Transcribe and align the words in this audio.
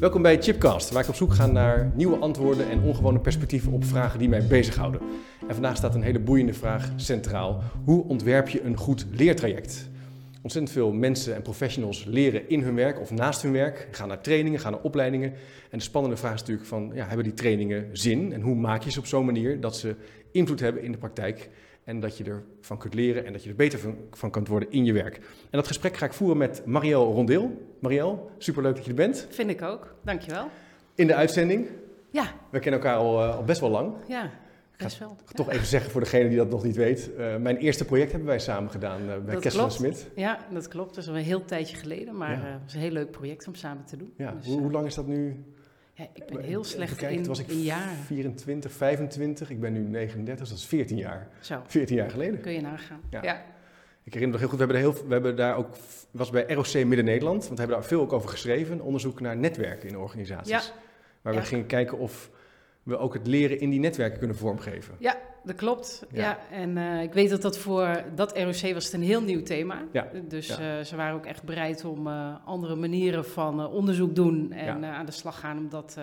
Welkom 0.00 0.22
bij 0.22 0.42
Chipcast, 0.42 0.90
waar 0.90 1.02
ik 1.02 1.08
op 1.08 1.14
zoek 1.14 1.34
ga 1.34 1.46
naar 1.46 1.92
nieuwe 1.94 2.16
antwoorden 2.16 2.70
en 2.70 2.82
ongewone 2.82 3.18
perspectieven 3.18 3.72
op 3.72 3.84
vragen 3.84 4.18
die 4.18 4.28
mij 4.28 4.46
bezighouden. 4.46 5.00
En 5.48 5.54
vandaag 5.54 5.76
staat 5.76 5.94
een 5.94 6.02
hele 6.02 6.18
boeiende 6.18 6.54
vraag 6.54 6.92
centraal. 6.96 7.62
Hoe 7.84 8.04
ontwerp 8.04 8.48
je 8.48 8.62
een 8.62 8.76
goed 8.76 9.06
leertraject? 9.10 9.88
Ontzettend 10.42 10.74
veel 10.74 10.92
mensen 10.92 11.34
en 11.34 11.42
professionals 11.42 12.04
leren 12.04 12.48
in 12.48 12.62
hun 12.62 12.74
werk 12.74 13.00
of 13.00 13.10
naast 13.10 13.42
hun 13.42 13.52
werk, 13.52 13.88
gaan 13.90 14.08
naar 14.08 14.20
trainingen, 14.20 14.60
gaan 14.60 14.72
naar 14.72 14.80
opleidingen. 14.80 15.32
En 15.70 15.78
de 15.78 15.84
spannende 15.84 16.16
vraag 16.16 16.34
is 16.34 16.40
natuurlijk 16.40 16.68
van, 16.68 16.90
ja, 16.94 17.06
hebben 17.06 17.24
die 17.24 17.34
trainingen 17.34 17.88
zin? 17.92 18.32
En 18.32 18.40
hoe 18.40 18.54
maak 18.54 18.82
je 18.82 18.90
ze 18.90 18.98
op 18.98 19.06
zo'n 19.06 19.24
manier 19.24 19.60
dat 19.60 19.76
ze 19.76 19.96
invloed 20.32 20.60
hebben 20.60 20.82
in 20.82 20.92
de 20.92 20.98
praktijk? 20.98 21.50
En 21.90 22.00
dat 22.00 22.16
je 22.16 22.24
ervan 22.60 22.78
kunt 22.78 22.94
leren 22.94 23.26
en 23.26 23.32
dat 23.32 23.42
je 23.42 23.48
er 23.48 23.56
beter 23.56 23.78
van, 23.78 23.96
van 24.10 24.30
kunt 24.30 24.48
worden 24.48 24.70
in 24.70 24.84
je 24.84 24.92
werk. 24.92 25.16
En 25.16 25.22
dat 25.50 25.66
gesprek 25.66 25.96
ga 25.96 26.06
ik 26.06 26.12
voeren 26.12 26.36
met 26.36 26.62
Marielle 26.66 27.04
Rondeel. 27.04 27.74
Marielle, 27.78 28.18
superleuk 28.38 28.74
dat 28.74 28.84
je 28.84 28.90
er 28.90 28.96
bent. 28.96 29.26
Vind 29.30 29.50
ik 29.50 29.62
ook, 29.62 29.94
dankjewel. 30.02 30.48
In 30.94 31.06
de 31.06 31.14
uitzending. 31.14 31.68
Ja. 32.10 32.32
We 32.50 32.58
kennen 32.58 32.80
elkaar 32.80 32.96
al, 32.96 33.22
uh, 33.22 33.36
al 33.36 33.44
best 33.44 33.60
wel 33.60 33.70
lang. 33.70 33.92
Ja, 34.08 34.30
best 34.76 34.98
wel. 34.98 35.10
Ik 35.10 35.28
ga 35.28 35.34
toch 35.34 35.50
even 35.50 35.66
zeggen 35.66 35.90
voor 35.90 36.00
degene 36.00 36.28
die 36.28 36.36
dat 36.36 36.50
nog 36.50 36.64
niet 36.64 36.76
weet. 36.76 37.10
Uh, 37.18 37.36
mijn 37.36 37.56
eerste 37.56 37.84
project 37.84 38.10
hebben 38.10 38.28
wij 38.28 38.38
samen 38.38 38.70
gedaan 38.70 39.00
uh, 39.02 39.16
bij 39.24 39.36
Kessel 39.36 39.70
Smit. 39.70 40.10
Ja, 40.14 40.38
dat 40.52 40.68
klopt. 40.68 40.94
Dat 40.94 41.04
is 41.04 41.10
al 41.10 41.16
een 41.16 41.22
heel 41.22 41.44
tijdje 41.44 41.76
geleden, 41.76 42.16
maar 42.16 42.52
het 42.52 42.62
was 42.64 42.74
een 42.74 42.80
heel 42.80 42.90
leuk 42.90 43.10
project 43.10 43.46
om 43.46 43.54
samen 43.54 43.84
te 43.84 43.96
doen. 43.96 44.12
Ja. 44.16 44.32
Dus, 44.32 44.46
hoe, 44.46 44.60
hoe 44.60 44.70
lang 44.70 44.86
is 44.86 44.94
dat 44.94 45.06
nu? 45.06 45.44
Ik 46.12 46.26
ben 46.26 46.42
heel 46.42 46.64
slecht 46.64 46.96
Kijk, 46.96 47.12
in, 47.12 47.26
was 47.26 47.38
ik 47.38 47.48
in 47.48 47.62
jaren. 47.62 47.96
24, 47.96 48.72
25. 48.72 49.50
Ik 49.50 49.60
ben 49.60 49.72
nu 49.72 49.80
39, 49.80 50.38
dus 50.38 50.48
dat 50.48 50.58
is 50.58 50.64
14 50.66 50.96
jaar. 50.96 51.28
Zo. 51.40 51.62
14 51.66 51.96
jaar 51.96 52.10
geleden. 52.10 52.40
Kun 52.40 52.52
je 52.52 52.60
nagaan. 52.60 53.00
Ja. 53.10 53.22
ja. 53.22 53.42
Ik 54.02 54.12
herinner 54.14 54.26
me 54.26 54.30
nog 54.30 54.40
heel 54.40 54.48
goed, 54.48 54.58
we 54.58 54.64
hebben, 54.64 54.76
heel, 54.94 55.06
we 55.06 55.12
hebben 55.12 55.36
daar 55.36 55.56
ook, 55.56 55.68
was 56.10 56.30
bij 56.30 56.44
ROC 56.48 56.72
Midden-Nederland, 56.84 57.36
want 57.46 57.48
we 57.54 57.58
hebben 57.58 57.76
daar 57.76 57.84
veel 57.88 58.00
ook 58.00 58.12
over 58.12 58.28
geschreven, 58.28 58.80
onderzoek 58.80 59.20
naar 59.20 59.36
netwerken 59.36 59.88
in 59.88 59.98
organisaties. 59.98 60.50
Ja. 60.52 60.62
Waar 61.22 61.32
we 61.32 61.38
Ja. 61.38 61.44
gingen 61.44 61.66
kijken 61.66 61.98
of 61.98 62.30
we 62.82 62.96
ook 62.98 63.14
het 63.14 63.26
leren 63.26 63.60
in 63.60 63.70
die 63.70 63.80
netwerken 63.80 64.18
kunnen 64.18 64.36
vormgeven. 64.36 64.94
Ja, 64.98 65.16
dat 65.44 65.56
klopt. 65.56 66.06
Ja. 66.12 66.20
Ja. 66.22 66.38
En 66.50 66.76
eh, 66.76 67.02
ik 67.02 67.12
weet 67.12 67.30
dat 67.30 67.42
dat 67.42 67.58
voor 67.58 68.04
dat 68.14 68.38
ROC 68.38 68.72
was 68.74 68.84
het 68.84 68.92
een 68.92 69.02
heel 69.02 69.22
nieuw 69.22 69.42
thema. 69.42 69.82
Ja. 69.92 70.08
Dus 70.28 70.46
Ja. 70.46 70.78
eh, 70.78 70.84
ze 70.84 70.96
waren 70.96 71.14
ook 71.14 71.26
echt 71.26 71.42
bereid 71.42 71.84
om 71.84 72.06
eh, 72.06 72.34
andere 72.44 72.74
manieren 72.74 73.24
van 73.24 73.66
onderzoek 73.66 74.14
doen 74.14 74.52
en 74.52 74.84
aan 74.84 75.06
de 75.06 75.12
slag 75.12 75.40
gaan 75.40 75.58
om 75.58 75.68
dat 75.68 75.96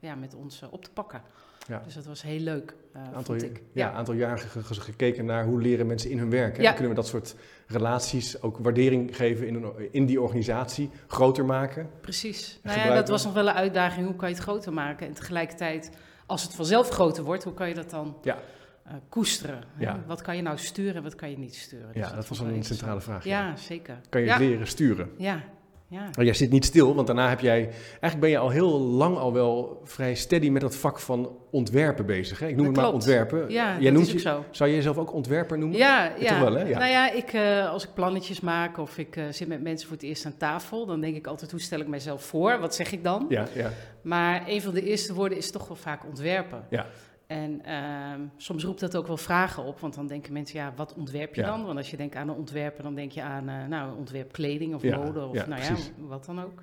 ja, 0.00 0.14
met 0.14 0.34
ons 0.34 0.62
op 0.70 0.84
te 0.84 0.90
pakken. 0.92 1.22
Ja. 1.68 1.80
Dus 1.84 1.94
dat 1.94 2.06
was 2.06 2.22
heel 2.22 2.40
leuk, 2.40 2.74
aantal, 2.98 3.22
vond 3.22 3.42
ik. 3.42 3.62
ja, 3.72 3.92
aantal 3.92 4.14
jaren 4.14 4.38
ge- 4.38 4.62
ge- 4.62 4.80
gekeken 4.80 5.24
naar 5.24 5.44
hoe 5.44 5.60
leren 5.60 5.86
mensen 5.86 6.10
in 6.10 6.18
hun 6.18 6.30
werk. 6.30 6.56
Hè? 6.56 6.62
Ja. 6.62 6.68
En 6.68 6.74
kunnen 6.74 6.90
we 6.94 7.00
dat 7.00 7.06
soort 7.08 7.34
relaties 7.66 8.42
ook 8.42 8.58
waardering 8.58 9.16
geven 9.16 9.46
in, 9.46 9.54
een, 9.54 9.72
in 9.92 10.06
die 10.06 10.20
organisatie, 10.20 10.90
groter 11.06 11.44
maken. 11.44 11.90
Precies. 12.00 12.60
Nou 12.62 12.78
ja, 12.78 12.94
dat 12.94 13.08
was 13.08 13.24
nog 13.24 13.32
wel 13.32 13.48
een 13.48 13.54
uitdaging. 13.54 14.06
Hoe 14.06 14.16
kan 14.16 14.28
je 14.28 14.34
het 14.34 14.42
groter 14.44 14.72
maken? 14.72 15.06
En 15.06 15.12
tegelijkertijd, 15.12 15.90
als 16.26 16.42
het 16.42 16.54
vanzelf 16.54 16.88
groter 16.88 17.24
wordt, 17.24 17.44
hoe 17.44 17.54
kan 17.54 17.68
je 17.68 17.74
dat 17.74 17.90
dan 17.90 18.16
Ja. 18.22 18.38
eh, 18.84 18.92
koesteren? 19.08 19.64
Ja. 19.78 20.00
Wat 20.06 20.22
kan 20.22 20.36
je 20.36 20.42
nou 20.42 20.58
sturen 20.58 20.94
en 20.94 21.02
wat 21.02 21.14
kan 21.14 21.30
je 21.30 21.38
niet 21.38 21.54
sturen? 21.54 21.92
Dus 21.92 22.08
Ja, 22.08 22.14
dat 22.14 22.28
was 22.28 22.40
ik 22.40 22.46
een 22.46 22.64
centrale 22.64 23.00
vraag. 23.00 23.24
Ja, 23.24 23.56
zeker. 23.56 24.00
Kan 24.08 24.20
je 24.20 24.26
ja. 24.26 24.38
leren 24.38 24.66
sturen? 24.66 25.10
Ja, 25.16 25.42
ja. 25.88 26.08
Maar 26.16 26.24
jij 26.24 26.34
zit 26.34 26.50
niet 26.50 26.64
stil, 26.64 26.94
want 26.94 27.06
daarna 27.06 27.28
heb 27.28 27.40
jij... 27.40 27.64
Eigenlijk 27.90 28.20
ben 28.20 28.30
je 28.30 28.38
al 28.38 28.50
heel 28.50 28.80
lang 28.80 29.16
al 29.16 29.32
wel 29.32 29.80
vrij 29.84 30.14
steady 30.14 30.48
met 30.48 30.60
dat 30.62 30.76
vak 30.76 30.98
van 30.98 31.36
ontwerpen 31.50 32.06
bezig. 32.06 32.38
Hè? 32.38 32.46
Ik 32.46 32.56
noem 32.56 32.66
Dat 32.66 32.74
het 32.74 32.84
maar 32.84 32.92
ontwerpen. 32.92 33.50
Ja, 33.50 33.72
jij 33.72 33.82
dat 33.82 33.92
noemt 33.92 34.10
je, 34.10 34.18
zo. 34.18 34.44
Zou 34.50 34.70
je 34.70 34.76
jezelf 34.76 34.98
ook 34.98 35.12
ontwerper 35.12 35.58
noemen? 35.58 35.78
Ja, 35.78 36.12
ja. 36.18 36.28
toch 36.28 36.38
wel, 36.38 36.54
hè? 36.54 36.64
Ja. 36.68 36.78
Nou 36.78 36.90
ja, 36.90 37.12
ik, 37.12 37.32
eh, 37.32 37.70
als 37.70 37.84
ik 37.84 37.94
plannetjes 37.94 38.40
maak 38.40 38.78
of 38.78 38.98
ik 38.98 39.16
eh, 39.16 39.24
zit 39.30 39.48
met 39.48 39.62
mensen 39.62 39.88
voor 39.88 39.96
het 39.96 40.06
eerst 40.06 40.26
aan 40.26 40.36
tafel, 40.36 40.86
dan 40.86 41.00
denk 41.00 41.16
ik 41.16 41.26
altijd, 41.26 41.50
hoe 41.50 41.60
stel 41.60 41.80
ik 41.80 41.88
mijzelf 41.88 42.22
voor? 42.22 42.58
Wat 42.58 42.74
zeg 42.74 42.92
ik 42.92 43.04
dan? 43.04 43.26
Ja, 43.28 43.46
ja. 43.54 43.70
Maar 44.02 44.42
een 44.46 44.62
van 44.62 44.74
de 44.74 44.82
eerste 44.82 45.14
woorden 45.14 45.38
is 45.38 45.50
toch 45.50 45.68
wel 45.68 45.76
vaak 45.76 46.04
ontwerpen. 46.04 46.66
Ja. 46.70 46.86
En 47.26 47.64
ehm, 47.64 48.20
soms 48.36 48.64
roept 48.64 48.80
dat 48.80 48.96
ook 48.96 49.06
wel 49.06 49.16
vragen 49.16 49.62
op, 49.62 49.80
want 49.80 49.94
dan 49.94 50.06
denken 50.06 50.32
mensen, 50.32 50.58
ja, 50.58 50.72
wat 50.76 50.94
ontwerp 50.94 51.34
je 51.34 51.40
Ja. 51.40 51.46
dan? 51.46 51.64
Want 51.64 51.76
als 51.76 51.90
je 51.90 51.96
denkt 51.96 52.14
aan 52.14 52.28
een 52.28 52.34
ontwerper, 52.34 52.82
dan 52.82 52.94
denk 52.94 53.12
je 53.12 53.22
aan, 53.22 53.48
eh, 53.48 53.64
nou, 53.66 53.96
ontwerp 53.96 54.32
kleding 54.32 54.74
of 54.74 54.82
Ja, 54.82 54.96
mode 54.98 55.24
of 55.24 55.34
ja, 55.34 55.46
nou 55.46 55.60
precies. 55.64 55.86
ja, 55.86 55.92
wat 56.06 56.24
dan 56.24 56.42
ook. 56.42 56.62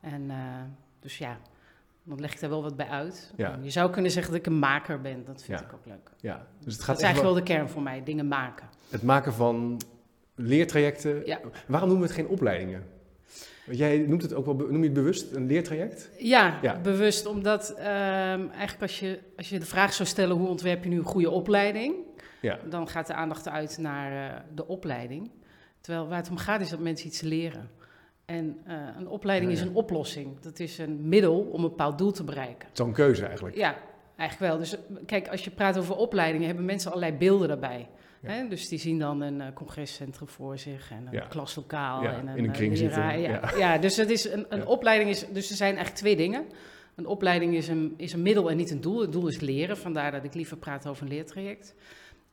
En 0.00 0.30
eh, 0.30 0.36
dus 1.00 1.18
ja, 1.18 1.36
dan 2.02 2.20
leg 2.20 2.32
ik 2.32 2.40
daar 2.40 2.50
wel 2.50 2.62
wat 2.62 2.76
bij 2.76 2.88
uit. 2.88 3.32
Je 3.62 3.70
zou 3.70 3.90
kunnen 3.90 4.10
zeggen 4.10 4.32
dat 4.32 4.40
ik 4.40 4.46
een 4.46 4.58
maker 4.58 5.00
ben, 5.00 5.24
dat 5.24 5.42
vind 5.42 5.60
ik 5.60 5.72
ook 5.72 5.86
leuk. 5.86 6.10
ja. 6.20 6.46
Dus 6.64 6.72
het 6.74 6.82
gaat 6.84 6.86
Dat 6.86 6.96
is 6.96 7.02
eigenlijk 7.02 7.22
wel- 7.22 7.34
wel 7.34 7.34
de 7.44 7.52
kern 7.52 7.68
voor 7.68 7.82
mij, 7.82 8.02
dingen 8.02 8.28
maken. 8.28 8.68
het 8.90 9.02
maken 9.02 9.32
van 9.32 9.80
leertrajecten. 10.34 11.26
Ja. 11.26 11.40
Waarom 11.66 11.88
noemen 11.88 12.08
we 12.08 12.12
het 12.14 12.22
geen 12.24 12.32
opleidingen? 12.32 12.84
Jij 13.70 13.98
noemt 13.98 14.22
het 14.22 14.34
ook 14.34 14.44
wel, 14.46 14.54
noem 14.54 14.76
je 14.78 14.84
het 14.84 14.92
bewust 14.92 15.32
een 15.32 15.46
leertraject? 15.46 16.10
Ja, 16.18 16.58
Ja. 16.62 16.80
bewust, 16.80 17.26
omdat 17.26 17.70
ehm, 17.78 17.86
eigenlijk 18.50 18.82
als 18.82 19.00
je, 19.00 19.18
als 19.36 19.48
je 19.48 19.58
de 19.58 19.66
vraag 19.66 19.92
zou 19.92 20.08
stellen 20.08 20.36
hoe 20.36 20.48
ontwerp 20.48 20.82
je 20.84 20.90
nu 20.90 20.98
een 20.98 21.04
goede 21.04 21.30
opleiding, 21.30 21.94
Ja. 22.40 22.58
dan 22.68 22.88
gaat 22.88 23.06
de 23.06 23.14
aandacht 23.14 23.48
uit 23.48 23.78
naar 23.78 24.30
eh, 24.30 24.40
de 24.54 24.66
opleiding. 24.66 25.30
Terwijl 25.80 26.08
waar 26.08 26.18
het 26.18 26.30
om 26.30 26.36
gaat 26.36 26.60
is 26.60 26.68
dat 26.70 26.78
mensen 26.78 27.06
iets 27.06 27.20
leren. 27.20 27.70
En 28.24 28.58
eh, 28.64 28.74
een 28.98 29.08
opleiding 29.08 29.52
Ja, 29.52 29.56
is 29.58 29.62
een 29.64 29.74
oplossing. 29.74 30.40
Dat 30.40 30.58
is 30.58 30.78
een 30.78 31.08
middel 31.08 31.38
om 31.40 31.62
een 31.64 31.68
bepaald 31.70 31.98
doel 31.98 32.10
te 32.12 32.24
bereiken. 32.24 32.68
Zo'n 32.72 32.92
keuze 32.92 33.26
eigenlijk. 33.26 33.56
Ja, 33.56 33.76
eigenlijk 34.16 34.50
wel. 34.50 34.60
Dus 34.60 34.74
eh, 34.74 34.80
kijk, 35.06 35.28
als 35.28 35.44
je 35.44 35.50
praat 35.50 35.78
over 35.78 35.96
opleidingen, 35.96 36.46
hebben 36.46 36.64
mensen 36.64 36.90
allerlei 36.92 37.16
beelden 37.18 37.48
daarbij. 37.48 37.88
Ja. 38.22 38.28
Hè? 38.30 38.48
Dus 38.48 38.68
die 38.68 38.78
zien 38.78 38.98
dan 38.98 39.20
een 39.20 39.40
eh, 39.40 39.52
congrescentrum 39.54 40.28
voor 40.28 40.58
zich 40.58 40.90
en 40.90 41.06
een 41.06 41.12
Ja. 41.12 41.26
klaslokaal 41.28 42.02
Ja, 42.02 42.12
en 42.12 42.26
een, 42.26 42.36
in 42.36 42.44
een 42.44 42.50
eh, 42.50 42.56
kring 42.56 42.78
leraar. 42.78 43.18
zitten, 43.18 43.58
Ja. 43.58 43.78
dus 43.78 43.96
het 43.96 44.10
is 44.10 44.30
een, 44.30 44.46
een 44.48 44.66
opleiding 44.66 45.10
is, 45.10 45.26
dus 45.32 45.50
er 45.50 45.56
zijn 45.56 45.70
eigenlijk 45.74 45.96
twee 45.96 46.16
dingen. 46.16 46.46
Een 46.94 47.06
opleiding 47.06 47.54
is 47.54 47.68
een, 47.68 47.94
is 47.96 48.12
een 48.12 48.22
middel 48.22 48.50
en 48.50 48.56
niet 48.56 48.70
een 48.70 48.80
doel. 48.80 49.00
Het 49.00 49.12
doel 49.12 49.26
is 49.28 49.40
leren, 49.40 49.76
vandaar 49.76 50.10
dat 50.12 50.24
ik 50.24 50.34
liever 50.34 50.56
praat 50.56 50.86
over 50.86 51.02
een 51.02 51.08
leertraject. 51.08 51.74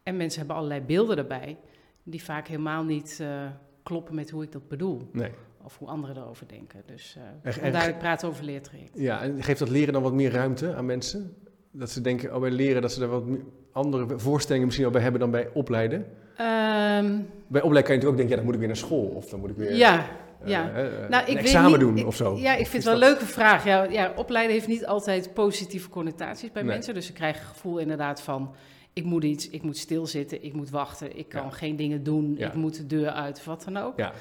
En 0.04 0.18
mensen 0.18 0.40
hebben 0.40 0.56
allerlei 0.58 0.82
beelden 0.82 1.18
erbij, 1.18 1.58
die 2.04 2.24
vaak 2.24 2.48
helemaal 2.48 2.84
niet 2.84 3.18
eh, 3.22 3.46
kloppen 3.84 4.16
met 4.16 4.30
hoe 4.30 4.44
ik 4.44 4.52
dat 4.52 4.68
bedoel. 4.68 5.10
Nee. 5.12 5.32
Of 5.64 5.78
hoe 5.78 5.88
anderen 5.88 6.18
erover 6.18 6.48
denken. 6.48 6.84
Dus 6.86 7.16
eh 7.18 7.24
Echt- 7.50 7.60
vandaar 7.60 7.88
ik 7.90 7.98
praat 7.98 8.24
over 8.24 8.44
leertraject. 8.44 9.00
Ja, 9.00 9.22
en 9.22 9.44
geeft 9.44 9.60
dat 9.60 9.70
leren 9.70 9.94
dan 9.94 10.02
wat 10.02 10.14
meer 10.14 10.32
ruimte 10.32 10.76
aan 10.76 10.86
mensen? 10.86 11.36
Dat 11.78 11.90
ze 11.90 12.02
denken, 12.02 12.36
oh, 12.36 12.42
bij 12.42 12.52
leren 12.52 12.82
dat 12.82 12.92
ze 12.92 13.00
daar 13.00 13.10
wat 13.10 13.24
andere 13.72 14.20
voorstellingen 14.20 14.66
misschien 14.66 14.86
al 14.88 14.94
bij 14.94 15.02
hebben 15.02 15.20
dan 15.20 15.32
bij 15.32 15.50
opleiden? 15.54 16.06
Ehm, 16.38 17.20
Bij 17.48 17.62
opleiden 17.62 17.84
kan 17.84 17.96
je 17.96 18.02
natuurlijk 18.02 18.06
ook 18.06 18.18
denken, 18.18 18.30
ja, 18.30 18.36
dan 18.36 18.44
moet 18.46 18.54
ik 18.54 18.60
weer 18.60 18.68
naar 18.68 18.78
school. 18.78 19.06
Of 19.06 19.30
dan 19.30 19.40
moet 19.40 19.50
ik 19.50 19.56
weer 19.56 19.76
ja, 19.76 20.06
eh, 20.44 20.50
ja. 20.50 20.70
eh, 20.74 20.84
Nou, 21.10 21.14
een 21.14 21.20
ik 21.20 21.26
weet 21.28 21.38
examen 21.38 21.72
niet- 21.72 21.80
doen 21.80 21.98
ik- 21.98 22.06
of 22.08 22.16
zo. 22.16 22.36
Ja, 22.38 22.54
ik 22.56 22.62
Of 22.62 22.68
vind 22.70 22.84
het 22.84 22.94
wel 22.94 22.94
een 22.94 23.10
leuke 23.10 23.26
vraag. 23.26 23.66
Ja, 23.66 23.84
ja, 23.84 24.14
opleiden 24.16 24.54
heeft 24.54 24.68
niet 24.68 24.86
altijd 24.86 25.34
positieve 25.34 25.90
connotaties 25.90 26.52
bij 26.52 26.62
Nee. 26.64 26.72
mensen. 26.72 26.94
Dus 26.94 27.06
ze 27.06 27.14
krijgen 27.14 27.40
het 27.42 27.50
gevoel 27.50 27.78
inderdaad 27.78 28.22
van... 28.22 28.56
ik 28.94 29.04
moet 29.04 29.24
iets, 29.24 29.50
ik 29.50 29.62
moet 29.64 29.78
stilzitten, 29.78 30.44
ik 30.44 30.54
moet 30.54 30.70
wachten... 30.70 31.18
ik 31.18 31.30
kan 31.30 31.44
Ja. 31.44 31.50
geen 31.50 31.76
dingen 31.76 32.04
doen, 32.04 32.36
Ja. 32.38 32.48
ik 32.48 32.54
moet 32.54 32.76
de 32.78 32.86
deur 32.88 33.10
uit, 33.10 33.38
of 33.38 33.46
wat 33.46 33.64
dan 33.64 33.78
ook. 33.78 33.98
Ja. 34.00 34.12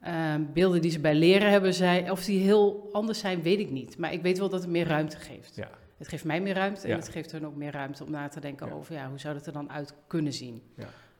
Ehm, 0.00 0.40
beelden 0.54 0.80
die 0.82 0.90
ze 0.90 1.00
bij 1.00 1.14
leren 1.14 1.50
hebben, 1.50 1.74
zijn, 1.74 2.10
of 2.10 2.24
die 2.24 2.40
heel 2.42 2.88
anders 2.92 3.18
zijn, 3.18 3.42
weet 3.42 3.58
ik 3.58 3.70
niet. 3.70 3.98
Maar 3.98 4.12
ik 4.12 4.22
weet 4.22 4.38
wel 4.38 4.48
dat 4.48 4.60
het 4.60 4.70
meer 4.70 4.86
ruimte 4.86 5.16
geeft. 5.16 5.56
Ja. 5.56 5.68
Het 6.00 6.08
geeft 6.08 6.24
mij 6.24 6.40
meer 6.40 6.54
ruimte 6.54 6.82
en 6.82 6.88
Ja. 6.88 6.96
het 6.96 7.08
geeft 7.08 7.32
hun 7.32 7.46
ook 7.46 7.56
meer 7.56 7.72
ruimte 7.72 8.04
om 8.04 8.10
na 8.10 8.28
te 8.28 8.40
denken 8.40 8.66
Ja. 8.66 8.72
over... 8.72 8.94
Ja, 8.94 9.08
hoe 9.08 9.18
zou 9.18 9.34
het 9.34 9.46
er 9.46 9.52
dan 9.52 9.70
uit 9.70 9.94
kunnen 10.06 10.32
zien? 10.32 10.62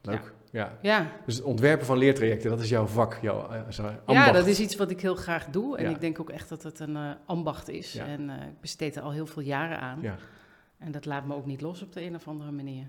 Leuk. 0.03 0.33
Ja. 0.51 0.79
Ja, 0.83 1.07
Dus 1.27 1.35
het 1.37 1.45
ontwerpen 1.45 1.87
van 1.87 1.99
leertrajecten, 1.99 2.51
dat 2.51 2.61
is 2.61 2.69
jouw 2.69 2.87
vak, 2.87 3.19
jouw 3.23 3.49
eh, 3.51 3.61
zeg 3.69 3.85
maar, 3.87 3.95
Ja, 3.95 4.01
ambacht. 4.05 4.33
dat 4.33 4.47
is 4.47 4.61
iets 4.61 4.77
wat 4.77 4.91
ik 4.91 5.01
heel 5.01 5.15
graag 5.15 5.47
doe. 5.47 5.77
En 5.79 5.85
Ja. 5.85 5.91
ik 5.91 6.01
denk 6.01 6.21
ook 6.21 6.31
echt 6.31 6.49
dat 6.49 6.63
het 6.63 6.79
een 6.81 6.97
eh, 6.97 7.11
ambacht 7.27 7.69
is. 7.69 7.93
Ja. 7.93 8.07
En 8.07 8.31
eh, 8.31 8.37
ik 8.47 8.61
besteed 8.61 8.97
er 8.97 9.03
al 9.03 9.13
heel 9.13 9.27
veel 9.27 9.43
jaren 9.43 9.81
aan. 9.81 9.99
Ja. 10.03 10.17
En 10.79 10.93
dat 10.93 11.05
laat 11.05 11.27
me 11.27 11.35
ook 11.35 11.47
niet 11.47 11.61
los 11.61 11.83
op 11.83 11.93
de 11.93 12.03
een 12.03 12.15
of 12.15 12.29
andere 12.29 12.51
manier. 12.51 12.87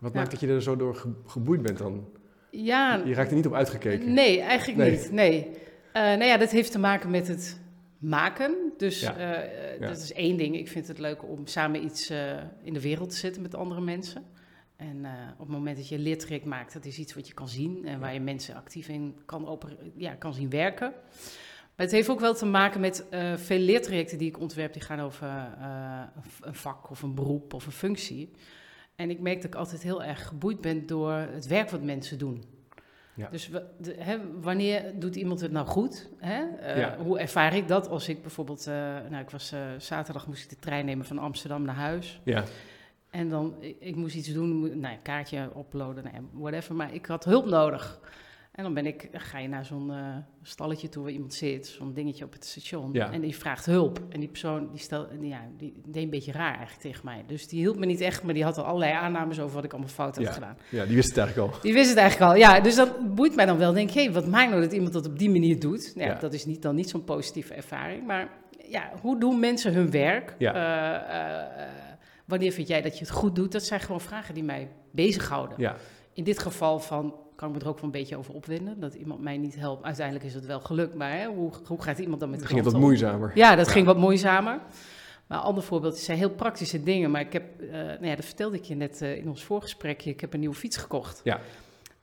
Wat 0.00 0.12
Ja. 0.12 0.18
maakt 0.18 0.30
dat 0.30 0.40
je 0.40 0.46
er 0.48 0.62
zo 0.62 0.76
door 0.76 0.94
ge- 0.94 1.12
geboeid 1.26 1.62
bent 1.62 1.78
dan? 1.78 2.08
Ja, 2.50 3.02
Je 3.04 3.14
raakt 3.14 3.30
er 3.30 3.36
niet 3.36 3.46
op 3.46 3.54
uitgekeken. 3.54 4.12
nee, 4.12 4.40
eigenlijk 4.40 4.78
Nee. 4.78 4.90
niet. 4.90 5.12
Nee. 5.12 5.50
Eh, 5.92 6.02
nou 6.02 6.24
ja, 6.24 6.36
dat 6.36 6.50
heeft 6.50 6.72
te 6.72 6.78
maken 6.78 7.10
met 7.10 7.28
het 7.28 7.60
maken. 7.98 8.67
Dus 8.78 9.00
Ja. 9.00 9.16
eh, 9.16 9.72
eh, 9.74 9.80
Ja. 9.80 9.86
dat 9.88 9.96
is 9.96 10.12
één 10.12 10.36
ding. 10.36 10.56
Ik 10.56 10.68
vind 10.68 10.88
het 10.88 10.98
leuk 10.98 11.22
om 11.24 11.46
samen 11.46 11.84
iets 11.84 12.10
eh, 12.10 12.36
in 12.62 12.72
de 12.72 12.80
wereld 12.80 13.10
te 13.10 13.16
zetten 13.16 13.42
met 13.42 13.54
andere 13.54 13.80
mensen. 13.80 14.24
En 14.76 15.06
op 15.32 15.38
het 15.38 15.48
moment 15.48 15.76
dat 15.76 15.88
je 15.88 15.94
een 15.94 16.00
leertraject 16.02 16.44
maakt, 16.44 16.72
dat 16.72 16.84
is 16.84 16.98
iets 16.98 17.14
wat 17.14 17.28
je 17.28 17.34
kan 17.34 17.48
zien 17.48 17.86
en 17.86 18.00
waar 18.00 18.14
je 18.14 18.20
mensen 18.20 18.54
actief 18.54 18.88
in 18.88 19.16
kan, 19.24 19.48
oper- 19.48 19.76
ja, 19.96 20.14
kan 20.14 20.34
zien 20.34 20.50
werken. 20.50 20.92
Maar 21.76 21.86
het 21.86 21.90
heeft 21.90 22.08
ook 22.08 22.20
wel 22.20 22.34
te 22.34 22.46
maken 22.46 22.80
met 22.80 23.04
veel 23.36 23.58
leertrajecten 23.58 24.18
die 24.18 24.28
ik 24.28 24.40
ontwerp, 24.40 24.72
die 24.72 24.82
gaan 24.82 25.00
over 25.00 25.28
een 26.40 26.54
vak 26.54 26.90
of 26.90 27.02
een 27.02 27.14
beroep 27.14 27.54
of 27.54 27.66
een 27.66 27.72
functie. 27.72 28.30
En 28.96 29.10
ik 29.10 29.20
merk 29.20 29.36
dat 29.36 29.44
ik 29.44 29.54
altijd 29.54 29.82
heel 29.82 30.02
erg 30.02 30.26
geboeid 30.26 30.60
ben 30.60 30.86
door 30.86 31.12
het 31.12 31.46
werk 31.46 31.70
wat 31.70 31.82
mensen 31.82 32.18
doen. 32.18 32.44
Ja. 33.18 33.28
Dus 33.30 33.50
de- 33.78 33.94
hè, 33.98 34.18
wanneer 34.40 34.98
doet 34.98 35.16
iemand 35.16 35.40
het 35.40 35.52
nou 35.52 35.66
goed? 35.66 36.08
Hè? 36.18 36.44
Eh, 36.56 36.78
Ja. 36.78 36.96
Hoe 36.98 37.18
ervaar 37.18 37.56
ik 37.56 37.68
dat 37.68 37.88
als 37.88 38.08
ik 38.08 38.22
bijvoorbeeld... 38.22 38.66
eh, 38.66 38.74
nou, 39.10 39.22
ik 39.22 39.30
was, 39.30 39.52
eh, 39.52 39.60
zaterdag 39.78 40.26
moest 40.26 40.42
ik 40.44 40.50
de 40.50 40.58
trein 40.58 40.84
nemen 40.84 41.04
van 41.06 41.18
Amsterdam 41.18 41.62
naar 41.62 41.74
huis. 41.74 42.20
Ja. 42.22 42.44
En 43.10 43.28
dan, 43.28 43.54
ik, 43.60 43.76
ik 43.80 43.96
moest 43.96 44.14
iets 44.16 44.32
doen, 44.32 44.60
nou, 44.80 44.94
ja, 44.94 44.98
kaartje 45.02 45.48
uploaden, 45.58 46.04
nou 46.04 46.16
whatever. 46.32 46.74
Maar 46.74 46.94
ik 46.94 47.06
had 47.06 47.24
hulp 47.24 47.46
nodig. 47.46 48.00
En 48.58 48.64
dan 48.64 48.74
ben 48.74 48.86
ik, 48.86 49.08
ga 49.12 49.38
je 49.38 49.48
naar 49.48 49.64
zo'n 49.64 49.90
eh, 49.90 50.16
stalletje 50.42 50.88
toe 50.88 51.02
waar 51.02 51.12
iemand 51.12 51.34
zit, 51.34 51.66
zo'n 51.66 51.92
dingetje 51.94 52.24
op 52.24 52.32
het 52.32 52.44
station. 52.44 52.92
Ja. 52.92 53.12
En 53.12 53.20
die 53.20 53.36
vraagt 53.36 53.66
hulp. 53.66 54.00
En 54.08 54.20
die 54.20 54.28
persoon 54.28 54.68
die, 54.70 54.80
stel, 54.80 55.06
die, 55.20 55.28
ja, 55.28 55.40
die 55.56 55.82
deed 55.86 56.02
een 56.02 56.10
beetje 56.10 56.32
raar 56.32 56.56
eigenlijk 56.56 56.80
tegen 56.80 57.04
mij. 57.04 57.24
Dus 57.26 57.48
die 57.48 57.58
hielp 57.58 57.76
me 57.76 57.86
niet 57.86 58.00
echt, 58.00 58.22
maar 58.22 58.34
die 58.34 58.44
had 58.44 58.58
al 58.58 58.64
allerlei 58.64 58.92
aannames 58.92 59.40
over 59.40 59.54
wat 59.54 59.64
ik 59.64 59.72
allemaal 59.72 59.90
fout 59.90 60.16
had 60.16 60.24
Ja. 60.24 60.32
gedaan. 60.32 60.56
Ja, 60.70 60.84
die 60.84 60.94
wist 60.94 61.08
het 61.08 61.18
eigenlijk 61.18 61.52
al. 61.54 61.60
Die 61.60 61.72
wist 61.72 61.88
het 61.88 61.98
eigenlijk 61.98 62.30
al. 62.32 62.38
Ja, 62.38 62.60
dus 62.60 62.74
dat 62.74 63.14
boeit 63.14 63.34
mij 63.34 63.46
dan 63.46 63.58
wel. 63.58 63.72
Denk, 63.72 63.90
hé, 63.90 64.12
wat 64.12 64.26
maakt 64.26 64.50
nou 64.50 64.62
dat 64.62 64.72
iemand 64.72 64.92
dat 64.92 65.06
op 65.06 65.18
die 65.18 65.30
manier 65.30 65.60
doet? 65.60 65.92
Nou, 65.96 66.08
ja. 66.08 66.14
Dat 66.14 66.32
is 66.32 66.46
niet, 66.46 66.62
dan 66.62 66.74
niet 66.74 66.88
zo'n 66.90 67.04
positieve 67.04 67.54
ervaring. 67.54 68.06
Maar 68.06 68.28
ja, 68.68 68.92
hoe 69.00 69.18
doen 69.18 69.40
mensen 69.40 69.72
hun 69.74 69.90
werk? 69.90 70.34
Ja. 70.38 70.54
Eh, 70.54 71.62
eh, 71.62 71.68
wanneer 72.24 72.52
vind 72.52 72.68
jij 72.68 72.82
dat 72.82 72.98
je 72.98 73.04
het 73.04 73.10
goed 73.14 73.34
doet? 73.36 73.52
Dat 73.52 73.62
zijn 73.64 73.80
gewoon 73.80 74.00
vragen 74.00 74.34
die 74.34 74.44
mij 74.44 74.68
bezighouden. 74.90 75.56
Ja, 75.60 75.76
In 76.18 76.24
dit 76.24 76.38
geval 76.38 76.80
van, 76.80 77.14
kan 77.34 77.48
ik 77.48 77.54
me 77.54 77.60
er 77.60 77.68
ook 77.68 77.76
wel 77.76 77.84
een 77.84 77.90
beetje 77.90 78.16
over 78.16 78.34
opwinden. 78.34 78.80
Dat 78.80 78.94
iemand 78.94 79.20
mij 79.20 79.36
niet 79.36 79.56
helpt. 79.56 79.84
Uiteindelijk 79.84 80.26
is 80.26 80.34
het 80.34 80.46
wel 80.46 80.60
gelukt. 80.60 80.94
Maar 80.94 81.12
hè, 81.12 81.26
hoe, 81.26 81.50
hoe 81.66 81.82
gaat 81.82 81.98
iemand 81.98 82.20
dan 82.20 82.30
met 82.30 82.44
ging 82.44 82.54
het 82.54 82.64
wat 82.64 82.74
om? 82.74 82.80
moeizamer. 82.80 83.32
Ja, 83.34 83.56
dat 83.56 83.68
ging 83.68 83.86
wat 83.86 83.96
moeizamer. 83.96 84.60
Maar 85.26 85.38
een 85.38 85.44
ander 85.44 85.62
voorbeeld, 85.62 85.92
het 85.92 86.02
zijn 86.02 86.18
heel 86.18 86.30
praktische 86.30 86.82
dingen. 86.82 87.10
Maar 87.10 87.20
ik 87.20 87.32
heb, 87.32 87.60
eh, 87.60 87.70
nou 87.70 88.06
ja, 88.06 88.14
dat 88.14 88.24
vertelde 88.24 88.56
ik 88.56 88.64
je 88.64 88.74
net 88.74 89.02
eh, 89.02 89.16
in 89.16 89.28
ons 89.28 89.44
voorgesprekje. 89.44 90.10
Ik 90.10 90.20
heb 90.20 90.32
een 90.32 90.40
nieuwe 90.40 90.54
fiets 90.54 90.76
gekocht. 90.76 91.20
Ja. 91.24 91.40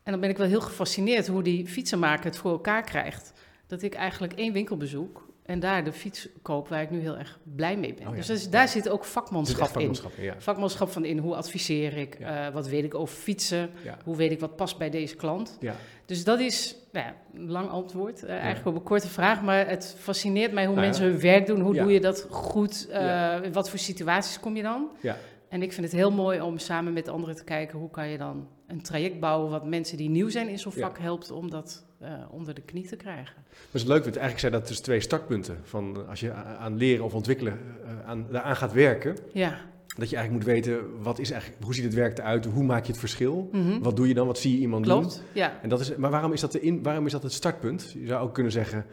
En 0.04 0.12
dan 0.12 0.20
ben 0.20 0.30
ik 0.30 0.38
wel 0.38 0.48
heel 0.48 0.62
gefascineerd 0.62 1.28
hoe 1.28 1.44
die 1.44 1.68
fietsenmaker 1.68 2.26
het 2.26 2.38
voor 2.38 2.52
elkaar 2.52 2.84
krijgt. 2.84 3.34
Dat 3.68 3.82
ik 3.82 3.94
eigenlijk 3.94 4.34
één 4.34 4.54
winkel 4.54 4.78
bezoek 4.78 5.25
en 5.46 5.60
daar 5.60 5.84
de 5.84 5.92
fiets 5.92 6.28
koop 6.42 6.68
waar 6.68 6.82
ik 6.82 6.90
nu 6.90 7.00
heel 7.00 7.18
erg 7.18 7.40
blij 7.56 7.78
mee 7.78 7.94
ben. 7.94 8.04
Oh 8.08 8.10
ja. 8.10 8.16
Dus 8.16 8.30
is- 8.30 8.50
daar 8.50 8.62
Ja. 8.62 8.68
zit 8.68 8.90
ook 8.90 9.06
vakmanschap 9.06 9.60
in. 9.68 9.68
vakmanschap, 9.74 10.12
ja. 10.18 10.36
Vakmanschap 10.38 10.90
van 10.90 11.06
in, 11.06 11.18
hoe 11.18 11.36
adviseer 11.36 11.98
ik, 11.98 12.16
eh, 12.16 12.48
wat 12.50 12.68
weet 12.68 12.84
ik 12.84 12.96
over 12.96 13.16
fietsen, 13.16 13.70
hoe 14.04 14.16
weet 14.16 14.32
ik 14.32 14.40
wat 14.40 14.56
past 14.56 14.78
bij 14.78 14.90
deze 14.90 15.16
klant. 15.16 15.58
Dus 16.06 16.24
dat 16.24 16.40
is 16.40 16.76
nou 16.92 17.06
ja, 17.06 17.16
een 17.34 17.52
lang 17.52 17.70
antwoord, 17.70 18.24
eh, 18.24 18.30
eigenlijk 18.36 18.66
op 18.66 18.76
een 18.76 18.84
korte 18.84 19.08
vraag, 19.08 19.42
maar 19.42 19.68
het 19.68 19.96
fascineert 20.00 20.52
mij 20.52 20.66
hoe 20.66 20.76
Nou 20.76 20.88
mensen 20.88 21.06
hun 21.06 21.20
werk 21.20 21.46
doen. 21.46 21.60
Hoe 21.62 21.74
doe 21.74 21.92
je 21.92 22.00
dat 22.00 22.28
goed? 22.30 22.88
eh. 22.90 23.36
In 23.44 23.54
wat 23.54 23.70
voor 23.70 23.80
situaties 23.80 24.40
kom 24.40 24.56
je 24.56 24.64
dan? 24.64 24.90
Ja. 25.02 25.18
En 25.50 25.62
ik 25.62 25.74
vind 25.74 25.86
het 25.86 25.96
heel 25.96 26.12
mooi 26.12 26.42
om 26.42 26.58
samen 26.58 26.94
met 26.94 27.08
anderen 27.08 27.36
te 27.36 27.44
kijken 27.44 27.80
hoe 27.80 27.90
kan 27.92 28.08
je 28.08 28.18
dan 28.18 28.48
een 28.68 28.82
traject 28.82 29.20
bouwen 29.20 29.52
wat 29.52 29.66
mensen 29.66 29.98
die 29.98 30.10
nieuw 30.10 30.30
zijn 30.30 30.48
in 30.50 30.60
zo'n 30.60 30.72
Ja. 30.76 30.82
vak 30.82 30.98
helpt 31.00 31.32
om 31.32 31.50
dat 31.50 31.86
eh, 32.00 32.12
onder 32.30 32.54
de 32.54 32.62
knie 32.62 32.88
te 32.88 32.96
krijgen. 32.96 33.36
Dat 33.50 33.82
is 33.82 33.84
leuk, 33.84 34.04
want 34.04 34.16
eigenlijk 34.16 34.40
zijn 34.40 34.52
dat 34.52 34.68
dus 34.68 34.80
twee 34.80 35.00
startpunten. 35.00 35.58
Van 35.64 36.08
als 36.08 36.20
je 36.20 36.34
aan 36.34 36.78
leren 36.78 37.06
of 37.06 37.14
ontwikkelen 37.14 37.60
uh, 37.84 38.08
aan, 38.10 38.26
daaraan 38.32 38.56
gaat 38.56 38.74
werken, 38.74 39.18
Ja. 39.34 39.58
dat 39.98 40.10
je 40.10 40.16
eigenlijk 40.16 40.32
moet 40.46 40.54
weten, 40.56 41.02
wat 41.02 41.20
is 41.20 41.32
eigenlijk, 41.32 41.64
hoe 41.64 41.74
ziet 41.74 41.84
het 41.84 41.94
werk 41.94 42.18
eruit, 42.18 42.46
hoe 42.46 42.64
maak 42.64 42.86
je 42.86 42.92
het 42.92 43.00
verschil, 43.00 43.50
Mhm. 43.52 43.80
wat 43.80 43.96
doe 43.96 44.08
je 44.08 44.14
dan, 44.14 44.28
wat 44.28 44.38
zie 44.40 44.52
je 44.52 44.58
iemand 44.60 44.86
doen. 44.86 45.00
Klopt. 45.00 45.24
Ja. 45.34 45.60
En 45.62 45.70
dat 45.70 45.80
is, 45.80 45.96
maar 45.96 46.12
waarom 46.12 46.34
is, 46.34 46.42
dat 46.42 46.52
de 46.52 46.62
in, 46.62 46.84
waarom 46.84 47.06
is 47.06 47.12
dat 47.12 47.24
het 47.24 47.34
startpunt? 47.34 47.96
Je 48.00 48.08
zou 48.08 48.24
ook 48.28 48.34
kunnen 48.34 48.52
zeggen, 48.52 48.86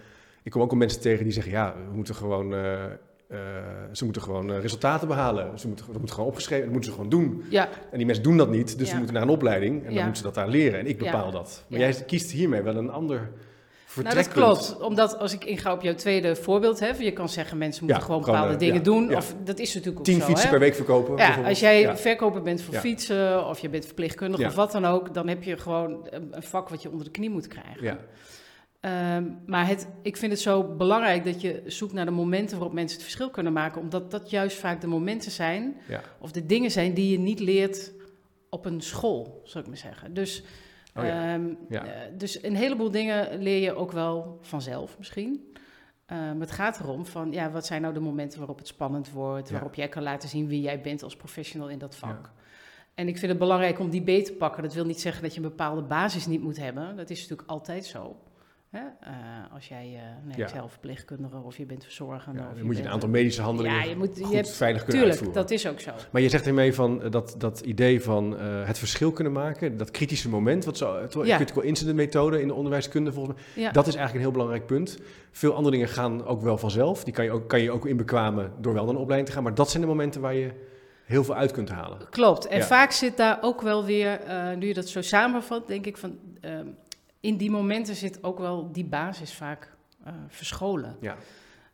ik 0.42 0.50
kom 0.50 0.62
ook 0.62 0.70
al 0.70 0.76
mensen 0.76 1.00
tegen 1.00 1.24
die 1.24 1.32
zeggen, 1.32 1.52
ja, 1.52 1.74
we 1.88 1.94
moeten 1.96 2.14
gewoon, 2.14 2.54
eh, 2.54 2.84
eh, 3.32 3.38
ze 3.93 4.05
moeten 4.05 4.23
gewoon 4.23 4.52
eh, 4.52 4.61
resultaten 4.61 5.08
behalen. 5.08 5.58
Ze 5.58 5.67
moeten, 5.67 5.87
dat 5.93 6.00
moet 6.00 6.11
gewoon 6.11 6.26
opgeschreven, 6.26 6.64
dat 6.64 6.73
moeten 6.73 6.90
ze 6.90 6.96
gewoon 6.96 7.11
doen. 7.11 7.44
Ja. 7.49 7.69
En 7.90 7.96
die 7.96 8.06
mensen 8.06 8.25
doen 8.25 8.37
dat 8.37 8.50
niet, 8.50 8.79
dus 8.79 8.87
Ja. 8.87 8.93
ze 8.93 8.96
moeten 8.96 9.14
naar 9.14 9.23
een 9.23 9.29
opleiding 9.29 9.79
en 9.87 9.94
dan 9.94 10.02
moeten 10.05 10.17
ze 10.17 10.23
dat 10.23 10.34
daar 10.34 10.49
leren. 10.49 10.79
En 10.81 10.87
ik 10.87 10.99
bepaal 10.99 11.31
dat. 11.31 11.64
Maar 11.69 11.79
jij 11.79 11.94
kiest 12.06 12.31
hiermee 12.31 12.62
wel 12.62 12.76
een 12.76 12.90
ander 12.90 13.31
Nou, 14.02 14.14
dat 14.14 14.29
klopt. 14.29 14.76
Omdat 14.81 15.19
als 15.19 15.32
ik 15.32 15.44
inga 15.44 15.73
op 15.73 15.82
jouw 15.82 15.94
tweede 15.94 16.37
voorbeeld, 16.37 16.81
hè, 16.81 16.88
je 16.99 17.12
kan 17.12 17.29
zeggen 17.29 17.58
mensen 17.58 17.84
moeten 17.84 18.00
Ja, 18.00 18.06
gewoon 18.08 18.25
gewoon, 18.25 18.38
bepaalde 18.40 18.64
eh, 18.64 18.69
dingen 18.69 18.82
ja, 18.84 18.90
doen. 18.90 19.08
ja. 19.08 19.17
Of 19.17 19.34
dat 19.44 19.58
is 19.58 19.69
natuurlijk 19.69 19.99
ook 19.99 20.05
Tien 20.05 20.20
zo. 20.20 20.26
fietsen 20.26 20.44
hè. 20.44 20.50
per 20.50 20.61
week 20.61 20.75
verkopen. 20.75 21.17
Ja, 21.17 21.43
als 21.44 21.61
jij 21.61 21.96
verkoper 21.96 22.43
bent 22.43 22.62
voor 22.62 22.75
fietsen 22.75 23.46
of 23.46 23.58
je 23.58 23.69
bent 23.69 23.84
verpleegkundige 23.84 24.44
of 24.46 24.55
wat 24.55 24.73
dan 24.73 24.84
ook, 24.84 25.14
dan 25.14 25.29
heb 25.29 25.43
je 25.43 25.56
gewoon 25.56 26.06
een 26.11 26.29
een 26.31 26.43
vak 26.43 26.69
wat 26.69 26.82
je 26.82 26.90
onder 26.90 27.05
de 27.05 27.11
knie 27.12 27.31
moet 27.31 27.46
krijgen. 27.46 27.99
Ehm, 28.82 29.31
maar 29.46 29.67
het, 29.67 29.88
ik 30.02 30.17
vind 30.17 30.32
het 30.32 30.40
zo 30.40 30.75
belangrijk 30.76 31.25
dat 31.25 31.40
je 31.40 31.62
zoekt 31.67 31.93
naar 31.93 32.05
de 32.05 32.11
momenten 32.11 32.56
waarop 32.56 32.75
mensen 32.75 32.96
het 32.96 33.06
verschil 33.06 33.31
kunnen 33.31 33.52
maken, 33.52 33.81
omdat 33.81 34.11
dat 34.11 34.31
juist 34.31 34.56
vaak 34.56 34.81
de 34.81 34.87
momenten 34.87 35.31
zijn 35.31 35.76
ja. 35.88 36.00
of 36.19 36.32
de 36.32 36.46
dingen 36.46 36.70
zijn 36.70 36.94
die 36.94 37.11
je 37.12 37.19
niet 37.19 37.40
leert 37.40 37.93
op 38.50 38.64
een 38.64 38.81
school, 38.81 39.40
zou 39.44 39.64
ik 39.64 39.70
maar 39.70 39.79
zeggen. 39.79 40.14
Dus, 40.14 40.43
Oh 40.96 41.05
ja. 41.05 41.32
ehm, 41.34 41.55
Ja. 41.69 41.84
eh, 41.84 41.90
dus 42.19 42.43
een 42.43 42.56
heleboel 42.56 42.90
dingen 42.90 43.43
leer 43.43 43.62
je 43.62 43.75
ook 43.75 43.93
wel 43.93 44.38
vanzelf 44.40 44.99
misschien. 44.99 45.52
Ehm, 46.06 46.40
het 46.40 46.50
gaat 46.50 46.81
erom 46.81 47.06
van, 47.06 47.32
ja, 47.32 47.50
wat 47.50 47.67
zijn 47.67 47.82
nou 47.82 47.94
de 47.94 48.00
momenten 48.00 48.38
waarop 48.38 48.58
het 48.58 48.67
spannend 48.67 49.11
wordt, 49.11 49.50
waarop 49.50 49.75
jij 49.75 49.88
kan 49.88 50.02
laten 50.02 50.29
zien 50.29 50.46
wie 50.49 50.61
jij 50.61 50.81
bent 50.81 51.02
als 51.02 51.17
professional 51.17 51.69
in 51.69 51.79
dat 51.79 51.96
vak. 51.96 52.31
En 52.94 53.08
ik 53.08 53.19
vind 53.19 53.31
het 53.31 53.40
belangrijk 53.40 53.79
om 53.79 53.90
die 53.90 54.02
beet 54.02 54.25
te 54.25 54.32
pakken. 54.32 54.62
Dat 54.62 54.75
wil 54.75 54.84
niet 54.84 55.00
zeggen 55.00 55.23
dat 55.23 55.34
je 55.34 55.40
een 55.43 55.49
bepaalde 55.49 55.82
basis 55.82 56.26
niet 56.26 56.43
moet 56.43 56.56
hebben. 56.58 56.96
Dat 56.96 57.11
is 57.11 57.20
natuurlijk 57.20 57.49
altijd 57.49 57.84
zo. 57.84 58.17
Hè? 58.72 58.78
Eh, 59.00 59.12
als 59.54 59.69
jij 59.69 59.86
uh, 59.94 60.00
nee, 60.26 60.36
Ja. 60.36 60.48
zelf 60.48 60.70
verpleegkundige 60.70 61.36
of 61.36 61.56
je 61.56 61.66
bent 61.66 61.84
verzorgende. 61.84 62.40
Ja, 62.40 62.52
dan 62.54 62.64
moet 62.66 62.76
je 62.76 62.82
een 62.82 62.88
aantal 62.88 63.08
eh, 63.08 63.14
medische 63.14 63.42
handelingen 63.42 63.78
Ja, 63.78 63.84
je 63.84 63.96
moet, 63.96 64.16
je 64.19 64.34
hebt, 64.36 64.50
veilig 64.50 64.84
kunnen 64.84 65.02
tuurlijk, 65.02 65.20
uitvoeren. 65.20 65.42
dat 65.42 65.50
is 65.50 65.66
ook 65.69 65.80
zo. 65.80 65.90
Maar 66.10 66.22
je 66.22 66.28
zegt 66.28 66.46
ermee 66.46 66.74
van 66.74 67.02
eh, 67.02 67.10
dat, 67.10 67.34
dat 67.38 67.60
idee 67.60 68.02
van 68.02 68.38
eh, 68.38 68.66
het 68.66 68.78
verschil 68.78 69.12
kunnen 69.12 69.32
maken, 69.32 69.76
dat 69.76 69.90
kritische 69.90 70.28
moment, 70.28 70.64
wat 70.64 70.76
zo, 70.76 71.00
het 71.00 71.14
Ja. 71.22 71.36
critical 71.36 71.62
incident 71.62 71.96
methode 71.96 72.40
in 72.40 72.48
de 72.48 72.54
onderwijskunde 72.54 73.12
volgens 73.12 73.36
mij, 73.54 73.72
dat 73.72 73.86
is 73.86 73.94
eigenlijk 73.94 74.14
een 74.14 74.20
heel 74.20 74.30
belangrijk 74.30 74.66
punt. 74.66 74.98
Veel 75.30 75.54
andere 75.54 75.74
dingen 75.74 75.88
gaan 75.88 76.24
ook 76.26 76.42
wel 76.42 76.58
vanzelf, 76.58 77.04
die 77.04 77.12
kan 77.12 77.24
je 77.24 77.30
ook, 77.30 77.48
kan 77.48 77.60
je 77.60 77.70
ook 77.70 77.86
inbekwamen 77.86 78.52
door 78.60 78.74
wel 78.74 78.84
naar 78.84 78.94
een 78.94 79.00
opleiding 79.00 79.28
te 79.28 79.34
gaan, 79.34 79.42
maar 79.44 79.54
dat 79.54 79.70
zijn 79.70 79.82
de 79.82 79.88
momenten 79.88 80.20
waar 80.20 80.34
je 80.34 80.50
heel 81.04 81.24
veel 81.24 81.34
uit 81.34 81.50
kunt 81.52 81.69
halen. 81.69 81.98
Klopt. 82.10 82.46
En 82.46 82.58
Ja. 82.58 82.64
vaak 82.64 82.90
zit 82.90 83.16
daar 83.16 83.38
ook 83.40 83.60
wel 83.60 83.84
weer, 83.84 84.20
eh, 84.20 84.52
nu 84.56 84.66
je 84.66 84.74
dat 84.74 84.88
zo 84.88 85.02
samenvat, 85.02 85.66
denk 85.69 85.86
ik 85.86 85.96
van, 85.96 86.19
ehm, 86.40 86.66
in 87.22 87.36
die 87.36 87.50
momenten 87.50 87.94
zit 87.96 88.24
ook 88.24 88.38
wel 88.38 88.72
die 88.72 88.84
basis 88.84 89.32
vaak 89.34 89.76
eh, 90.04 90.12
verscholen. 90.28 90.96
Ja. 91.00 91.16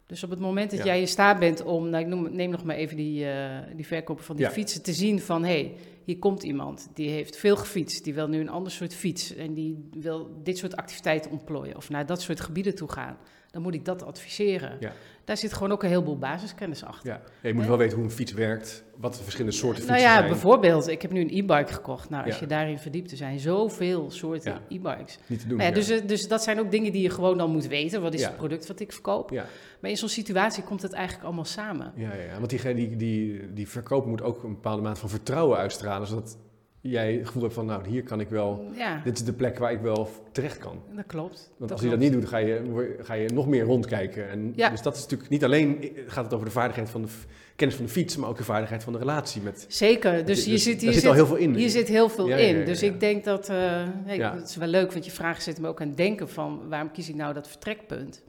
Dus 0.06 0.24
op 0.24 0.30
het 0.30 0.38
moment 0.38 0.70
dat 0.70 0.78
Ja. 0.78 0.84
jij 0.84 1.00
in 1.00 1.08
staat 1.08 1.38
bent 1.38 1.62
om, 1.62 1.88
nou, 1.88 2.02
ik 2.04 2.08
noem, 2.10 2.34
neem 2.34 2.50
nog 2.50 2.64
maar 2.64 2.76
even 2.76 2.96
die, 2.96 3.30
eh, 3.30 3.58
die 3.76 3.86
verkoper 3.86 4.24
van 4.24 4.36
die 4.36 4.44
Ja. 4.44 4.50
fietsen, 4.50 4.82
te 4.82 4.92
zien 4.92 5.20
van, 5.20 5.44
hé, 5.44 5.48
hey, 5.60 5.74
hier 6.04 6.18
komt 6.18 6.42
iemand, 6.42 6.88
die 6.94 7.08
heeft 7.10 7.36
veel 7.36 7.56
gefietst, 7.56 8.04
die 8.04 8.14
wil 8.14 8.28
nu 8.28 8.40
een 8.40 8.48
ander 8.48 8.72
soort 8.72 8.94
fiets 8.94 9.34
en 9.34 9.54
die 9.54 9.88
wil 9.92 10.40
dit 10.42 10.58
soort 10.58 10.76
activiteiten 10.76 11.30
ontplooien 11.30 11.76
of 11.76 11.90
naar 11.90 12.06
dat 12.06 12.22
soort 12.22 12.40
gebieden 12.40 12.74
toe 12.74 12.90
gaan. 12.92 13.16
Dan 13.50 13.62
moet 13.62 13.74
ik 13.74 13.84
dat 13.84 14.02
adviseren. 14.02 14.76
Ja. 14.80 14.92
Daar 15.24 15.36
zit 15.36 15.52
gewoon 15.52 15.72
ook 15.72 15.82
een 15.82 15.88
heleboel 15.88 16.18
basiskennis 16.18 16.84
achter. 16.84 17.08
Ja. 17.10 17.20
Ja, 17.42 17.48
je 17.48 17.54
moet 17.54 17.66
wel 17.66 17.76
weten 17.76 17.96
hoe 17.96 18.04
een 18.04 18.10
fiets 18.10 18.32
werkt, 18.32 18.84
wat 18.96 19.14
de 19.14 19.22
verschillende 19.22 19.56
soorten 19.56 19.80
Nou 19.86 19.92
fietsen 19.92 20.12
ja, 20.12 20.18
zijn. 20.18 20.30
bijvoorbeeld, 20.32 20.88
ik 20.88 21.02
heb 21.02 21.12
nu 21.12 21.20
een 21.20 21.30
e-bike 21.30 21.72
gekocht. 21.72 22.10
Nou, 22.10 22.24
als 22.24 22.34
Ja. 22.34 22.40
je 22.40 22.46
daarin 22.46 22.78
verdiept, 22.78 23.10
er 23.10 23.16
zijn 23.16 23.38
zoveel 23.38 24.10
soorten 24.10 24.52
Ja. 24.52 24.76
e-bikes. 24.76 25.18
Niet 25.26 25.40
te 25.40 25.46
doen. 25.48 25.56
Nou 25.58 25.68
ja, 25.70 25.76
ja. 25.76 25.82
dus, 25.86 25.88
eh, 26.00 26.06
dus 26.08 26.28
dat 26.28 26.42
zijn 26.42 26.60
ook 26.60 26.70
dingen 26.70 26.92
die 26.92 27.02
je 27.02 27.10
gewoon 27.10 27.38
dan 27.38 27.50
moet 27.50 27.66
weten. 27.66 28.02
Wat 28.02 28.14
is 28.14 28.20
Ja. 28.20 28.26
het 28.26 28.36
product 28.36 28.66
wat 28.66 28.80
ik 28.80 28.92
verkoop? 28.92 29.30
ja. 29.30 29.44
Maar 29.80 29.90
in 29.90 29.96
zo'n 29.96 30.08
situatie 30.08 30.62
komt 30.62 30.82
het 30.82 30.92
eigenlijk 30.92 31.24
allemaal 31.26 31.44
samen. 31.44 31.92
Ja, 31.96 32.14
ja, 32.14 32.22
ja, 32.22 32.38
want 32.38 32.50
die, 32.50 32.74
die, 32.74 32.96
die, 32.96 33.52
die 33.52 33.68
verkoper 33.68 34.08
moet 34.08 34.22
ook 34.22 34.42
een 34.42 34.52
bepaalde 34.54 34.82
mate 34.82 35.00
van 35.00 35.08
vertrouwen 35.08 35.58
uitstralen, 35.58 36.06
zodat 36.06 36.38
jij 36.80 37.12
het 37.12 37.26
gevoel 37.26 37.42
hebt 37.42 37.54
van, 37.54 37.66
nou, 37.66 37.88
hier 37.88 38.02
kan 38.02 38.20
ik 38.20 38.28
wel, 38.28 38.64
Ja, 38.74 39.00
dit 39.04 39.18
is 39.18 39.24
de 39.24 39.32
plek 39.32 39.58
waar 39.58 39.72
ik 39.72 39.80
wel 39.80 40.10
terecht 40.32 40.58
kan. 40.58 40.82
dat 40.96 41.06
klopt. 41.06 41.36
Want 41.56 41.58
dat 41.58 41.70
als 41.70 41.80
je 41.80 41.88
dat 41.88 41.98
niet 41.98 42.12
doet, 42.12 42.26
ga 42.28 42.36
je, 42.36 42.96
ga 43.00 43.14
je 43.14 43.28
nog 43.28 43.46
meer 43.48 43.64
rondkijken. 43.64 44.28
En 44.30 44.52
Ja. 44.56 44.68
Dus 44.70 44.82
dat 44.82 44.96
is 44.96 45.02
natuurlijk 45.02 45.30
niet 45.30 45.44
alleen 45.44 45.82
eh, 45.82 45.90
gaat 46.06 46.24
het 46.24 46.34
over 46.34 46.46
de 46.46 46.52
vaardigheid 46.52 46.90
van 46.90 47.02
de 47.02 47.08
kennis 47.56 47.76
van 47.76 47.84
de 47.86 47.90
fiets, 47.90 48.16
maar 48.16 48.28
ook 48.28 48.36
de 48.36 48.44
vaardigheid 48.44 48.84
van 48.84 48.92
de 48.92 48.98
relatie 48.98 49.42
met. 49.42 49.64
Zeker, 49.68 50.24
dus 50.24 50.44
hier 50.44 50.58
zit, 50.58 50.74
daar 50.74 50.82
hier 50.90 50.92
zit 51.00 51.06
al 51.08 51.14
heel 51.14 51.26
veel 51.26 51.36
in. 51.36 51.54
Hier 51.54 51.70
zit 51.70 51.88
heel 51.88 52.08
veel 52.08 52.28
Ja, 52.28 52.36
in. 52.36 52.64
Dus 52.64 52.82
ik 52.82 53.00
denk 53.00 53.24
dat, 53.24 53.48
eh, 53.48 53.56
hey, 54.04 54.16
Ja. 54.16 54.34
het 54.36 54.48
is 54.48 54.56
wel 54.56 54.68
leuk, 54.68 54.92
want 54.92 55.04
je 55.04 55.10
vraag 55.10 55.42
zet 55.42 55.60
me 55.60 55.68
ook 55.68 55.80
aan 55.80 55.88
het 55.88 55.96
denken 55.96 56.28
van 56.28 56.68
waarom 56.68 56.90
kies 56.90 57.08
ik 57.08 57.14
nou 57.14 57.34
dat 57.34 57.48
vertrekpunt? 57.48 58.22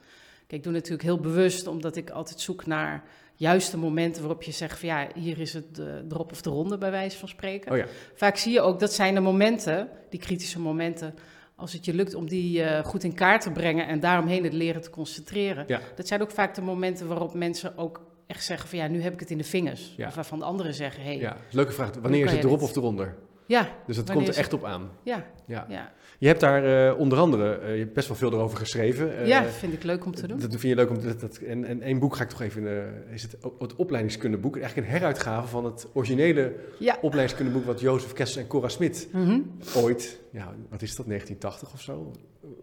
Kijk, 0.48 0.62
ik 0.62 0.63
doe 0.63 0.74
natuurlijk 0.74 1.03
heel 1.03 1.20
bewust, 1.20 1.68
omdat 1.68 1.96
ik 1.96 2.10
altijd 2.10 2.39
zoek 2.39 2.65
naar 2.65 3.03
juiste 3.39 3.77
momenten 3.77 4.22
waarop 4.22 4.43
je 4.43 4.51
zegt 4.51 4.79
van 4.79 4.89
ja, 4.89 5.08
hier 5.15 5.39
is 5.39 5.53
het 5.53 5.75
de 5.75 6.05
drop 6.08 6.31
of 6.31 6.41
de 6.41 6.50
ronde 6.50 6.77
bij 6.77 6.91
wijze 6.91 7.17
van 7.17 7.27
spreken. 7.27 7.72
Oh 7.72 7.77
ja, 7.77 7.86
Vaak 8.15 8.38
zie 8.38 8.53
je 8.53 8.62
ook, 8.62 8.79
dat 8.79 8.93
zijn 8.93 9.13
de 9.13 9.19
momenten, 9.19 9.89
die 10.10 10.19
kritische 10.19 10.60
momenten, 10.60 11.13
als 11.55 11.74
het 11.74 11.86
je 11.86 11.93
lukt 11.93 12.13
om 12.13 12.29
die 12.29 12.63
eh, 12.63 12.86
goed 12.86 13.03
in 13.03 13.13
kaart 13.13 13.41
te 13.41 13.51
brengen 13.51 13.88
en 13.88 14.00
daaromheen 14.00 14.43
het 14.43 14.53
leren 14.53 14.81
te 14.81 14.89
concentreren. 14.89 15.63
Ja. 15.67 15.79
Dat 15.96 16.08
zijn 16.08 16.22
ook 16.22 16.31
vaak 16.31 16.55
de 16.55 16.62
momenten 16.62 17.08
waarop 17.08 17.34
mensen 17.34 17.77
ook 17.77 18.01
echt 18.27 18.43
zeggen 18.43 18.69
van 18.69 18.77
ja, 18.77 18.88
nu 18.88 19.01
heb 19.01 19.13
ik 19.13 19.19
het 19.19 19.31
in 19.31 19.38
de 19.38 19.43
vingers. 19.43 19.93
Ja. 19.98 20.08
Of 20.08 20.15
waarvan 20.15 20.39
de 20.39 20.46
anderen 20.46 20.74
zeggen, 20.74 21.03
hé, 21.03 21.12
ja. 21.12 21.38
Leuke 21.51 21.72
vraag. 21.72 21.91
Wanneer 22.01 22.25
is 22.25 22.31
het 22.31 22.43
erop 22.43 22.62
of 22.62 22.75
eronder? 22.75 23.15
Ja, 23.50 23.68
Dus 23.88 23.96
dat 23.96 24.12
komt 24.12 24.27
er 24.27 24.36
echt 24.38 24.53
op 24.53 24.63
aan. 24.63 24.89
ja, 25.03 25.25
Ja. 25.46 25.65
ja. 25.70 25.91
Je 26.18 26.27
hebt 26.27 26.39
daar 26.39 26.89
eh, 26.89 27.00
onder 27.00 27.18
andere, 27.18 27.58
eh, 27.58 27.74
je 27.74 27.79
hebt 27.79 27.94
best 27.94 28.08
wel 28.08 28.18
veel 28.18 28.34
erover 28.34 28.58
geschreven. 28.58 29.18
Eh, 29.18 29.27
ja, 29.27 29.44
vind 29.44 29.74
ik 29.74 29.84
leuk 29.84 30.06
om 30.06 30.15
te 30.15 30.27
doen. 30.27 30.39
Dat 30.39 30.50
vind 30.50 30.62
je 30.62 30.75
leuk 30.75 30.89
om 30.89 31.01
dat, 31.03 31.20
dat 31.20 31.38
en, 31.38 31.65
en 31.65 31.82
één 31.82 32.00
boek 32.00 32.15
ga 32.15 32.24
ik 32.24 32.29
toch 32.29 32.41
even, 32.41 32.94
is 33.13 33.22
het, 33.22 33.38
het 33.60 33.75
opleidingskundeboek, 33.75 34.58
eigenlijk 34.58 34.88
een 34.88 34.94
heruitgave 34.94 35.48
van 35.48 35.65
het 35.65 35.88
originele 35.94 36.53
Ja. 36.79 36.98
opleidingskundeboek 37.01 37.65
wat 37.65 37.79
Jozef 37.79 38.13
Kessel 38.13 38.41
en 38.41 38.48
Cora 38.48 38.68
Smit 38.68 39.08
Mhm. 39.13 39.39
ooit, 39.75 40.20
ja, 40.32 40.53
wat 40.70 40.82
is 40.82 40.96
dat, 40.96 41.06
1980 41.06 41.74
of 41.74 41.82
zo? 41.82 42.12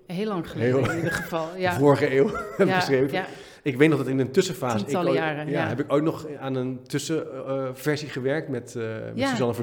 Heel 0.07 0.27
lang 0.29 0.51
geleden 0.51 0.75
Heel- 0.83 0.91
in 0.91 0.97
ieder 0.97 1.13
geval. 1.13 1.57
Ja. 1.57 1.79
vorige 1.79 2.17
eeuw 2.17 2.27
hebben 2.57 2.67
ja, 2.67 2.79
geschreven. 2.79 3.13
ja, 3.13 3.27
Ik 3.67 3.77
weet 3.77 3.89
nog 3.89 3.99
dat 3.99 4.07
in 4.07 4.19
een 4.19 4.31
tussenfase, 4.31 4.77
ik 4.77 4.85
Tientallen 4.85 5.13
jaren, 5.13 5.47
ja, 5.47 5.63
ja. 5.63 5.69
heb 5.69 5.81
ik 5.81 5.93
ook 5.93 6.03
nog 6.03 6.27
aan 6.39 6.55
een 6.55 6.81
tussenversie 6.87 8.09
gewerkt 8.09 8.49
met, 8.49 8.77
eh 8.77 8.83
met 8.83 9.13
ja, 9.15 9.29
Suzanne 9.29 9.55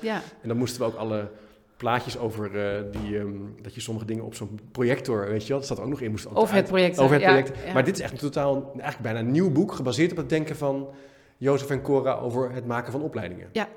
Ja, 0.00 0.22
En 0.42 0.48
dan 0.48 0.56
moesten 0.56 0.80
we 0.80 0.86
ook 0.86 0.94
alle 0.94 1.30
plaatjes 1.76 2.18
over 2.18 2.44
eh, 2.44 2.82
die, 2.90 3.18
ehm, 3.18 3.28
dat 3.62 3.74
je 3.74 3.80
sommige 3.80 4.06
dingen 4.06 4.24
op 4.24 4.34
zo'n 4.34 4.60
projector, 4.72 5.28
weet 5.28 5.42
je 5.42 5.48
wel, 5.48 5.56
dat 5.56 5.66
staat 5.66 5.80
ook 5.80 5.88
nog 5.88 6.00
in. 6.00 6.10
Moest 6.10 6.34
Over 6.34 6.54
het 6.54 6.66
project. 6.66 6.98
Over 6.98 7.14
het 7.14 7.24
project. 7.24 7.52
ja. 7.66 7.72
Maar 7.72 7.84
dit 7.84 7.94
is 7.94 8.02
echt 8.02 8.12
een 8.12 8.18
totaal, 8.18 8.70
eigenlijk 8.72 9.02
bijna 9.02 9.18
een 9.18 9.30
nieuw 9.30 9.50
boek, 9.50 9.72
gebaseerd 9.72 10.10
op 10.10 10.16
het 10.16 10.28
denken 10.28 10.56
van 10.56 10.88
Jozef 11.36 11.70
en 11.70 11.82
Cora 11.82 12.14
over 12.14 12.52
het 12.52 12.66
maken 12.66 12.92
van 12.92 13.02
opleidingen. 13.02 13.48
Ja. 13.52 13.68